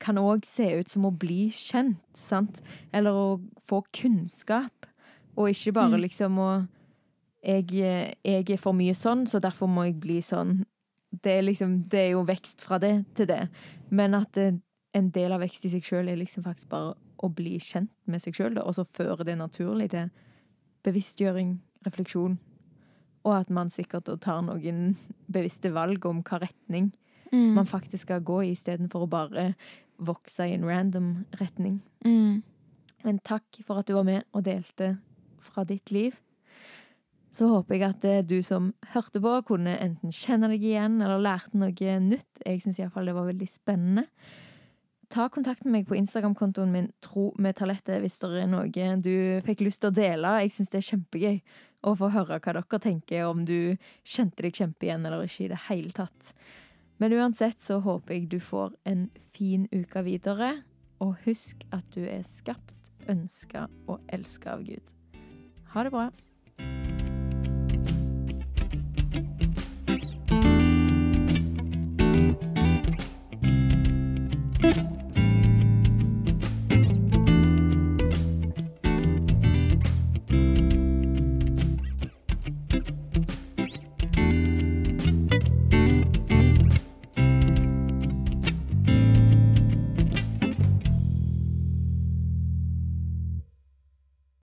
kan 0.00 0.16
òg 0.20 0.44
se 0.46 0.66
ut 0.80 0.88
som 0.88 1.06
å 1.08 1.12
bli 1.18 1.48
kjent, 1.50 1.98
sant? 2.28 2.60
Eller 2.92 3.10
å 3.12 3.40
få 3.68 3.82
kunnskap, 3.92 4.86
og 5.36 5.48
ikke 5.50 5.72
bare 5.74 5.96
Mm. 5.96 6.00
liksom 6.08 6.38
å 6.38 6.68
jeg, 7.44 8.16
jeg 8.24 8.50
er 8.50 8.56
for 8.58 8.72
mye 8.72 8.94
sånn, 8.94 9.26
så 9.26 9.40
derfor 9.40 9.68
må 9.68 9.84
jeg 9.86 10.00
bli 10.00 10.18
sånn. 10.20 10.64
Det 11.22 11.38
er 11.38 11.42
liksom, 11.42 11.88
det 11.88 11.98
er 11.98 12.10
jo 12.10 12.24
vekst 12.24 12.60
fra 12.60 12.78
det 12.78 13.06
til 13.14 13.26
det. 13.26 13.48
Men 13.90 14.14
at 14.14 14.32
det, 14.32 14.60
en 14.94 15.10
del 15.10 15.32
av 15.32 15.40
vekst 15.40 15.64
i 15.64 15.70
seg 15.70 15.82
sjøl 15.82 16.08
er 16.08 16.16
liksom 16.16 16.42
faktisk 16.44 16.68
bare 16.68 16.94
å 17.22 17.28
bli 17.34 17.58
kjent 17.58 17.90
med 18.06 18.20
seg 18.20 18.34
sjøl, 18.34 18.58
og 18.58 18.74
så 18.74 18.84
føre 18.84 19.24
det 19.24 19.38
naturlig 19.38 19.90
til 19.90 20.10
bevisstgjøring, 20.84 21.58
refleksjon, 21.86 22.38
og 23.24 23.32
at 23.34 23.50
man 23.50 23.70
sikkert 23.70 24.10
tar 24.20 24.42
noen 24.42 24.96
bevisste 25.30 25.72
valg 25.74 26.04
om 26.06 26.22
hva 26.22 26.40
retning 26.46 26.92
Mm. 27.30 27.52
man 27.54 27.66
faktisk 27.66 28.06
skal 28.06 28.22
gå 28.24 28.38
i, 28.46 28.52
istedenfor 28.54 29.02
å 29.04 29.08
bare 29.10 29.54
vokse 29.98 30.46
i 30.46 30.54
en 30.56 30.66
random 30.68 31.10
retning. 31.40 31.80
Mm. 32.06 32.42
Men 33.04 33.20
takk 33.26 33.60
for 33.66 33.80
at 33.80 33.88
du 33.88 33.94
var 33.96 34.06
med 34.08 34.26
og 34.32 34.46
delte 34.46 34.96
fra 35.42 35.64
ditt 35.68 35.92
liv. 35.94 36.16
Så 37.34 37.46
håper 37.52 37.76
jeg 37.76 37.86
at 37.86 38.04
eh, 38.08 38.24
du 38.26 38.40
som 38.42 38.72
hørte 38.94 39.20
på, 39.22 39.36
kunne 39.46 39.76
enten 39.78 40.14
kjenne 40.14 40.50
deg 40.50 40.64
igjen 40.64 40.98
eller 40.98 41.22
lærte 41.22 41.58
noe 41.60 41.96
nytt. 42.02 42.42
Jeg 42.42 42.64
syns 42.64 42.80
iallfall 42.80 43.10
det 43.10 43.14
var 43.14 43.28
veldig 43.28 43.50
spennende. 43.50 44.08
Ta 45.08 45.28
kontakt 45.32 45.64
med 45.64 45.72
meg 45.72 45.86
på 45.88 45.96
Instagram-kontoen 45.96 46.72
min 46.72 46.90
Tro 47.00 47.30
med 47.40 47.56
talettet 47.56 48.02
hvis 48.02 48.18
det 48.20 48.42
er 48.42 48.50
noe 48.50 48.88
du 49.00 49.40
fikk 49.46 49.62
lyst 49.64 49.80
til 49.80 49.92
å 49.92 49.96
dele. 49.96 50.34
Jeg 50.42 50.52
syns 50.56 50.72
det 50.74 50.82
er 50.82 50.88
kjempegøy 50.90 51.38
å 51.88 51.94
få 51.96 52.10
høre 52.12 52.40
hva 52.42 52.56
dere 52.58 52.80
tenker, 52.82 53.24
om 53.24 53.44
du 53.46 53.78
kjente 54.04 54.44
deg 54.44 54.58
kjempe 54.58 54.88
igjen 54.88 55.06
eller 55.06 55.24
ikke 55.24 55.46
i 55.46 55.52
det 55.54 55.62
hele 55.68 55.94
tatt. 55.96 56.34
Men 56.98 57.12
uansett 57.12 57.60
så 57.62 57.78
håper 57.78 58.14
jeg 58.14 58.30
du 58.30 58.40
får 58.42 58.74
en 58.84 59.08
fin 59.34 59.68
uke 59.72 60.02
videre. 60.06 60.62
Og 60.98 61.14
husk 61.24 61.62
at 61.72 61.86
du 61.94 62.02
er 62.02 62.24
skapt, 62.26 62.74
ønska 63.08 63.68
og 63.86 64.02
elska 64.10 64.56
av 64.58 64.66
Gud. 64.66 64.82
Ha 65.74 65.86
det 65.86 65.94
bra. 65.94 66.08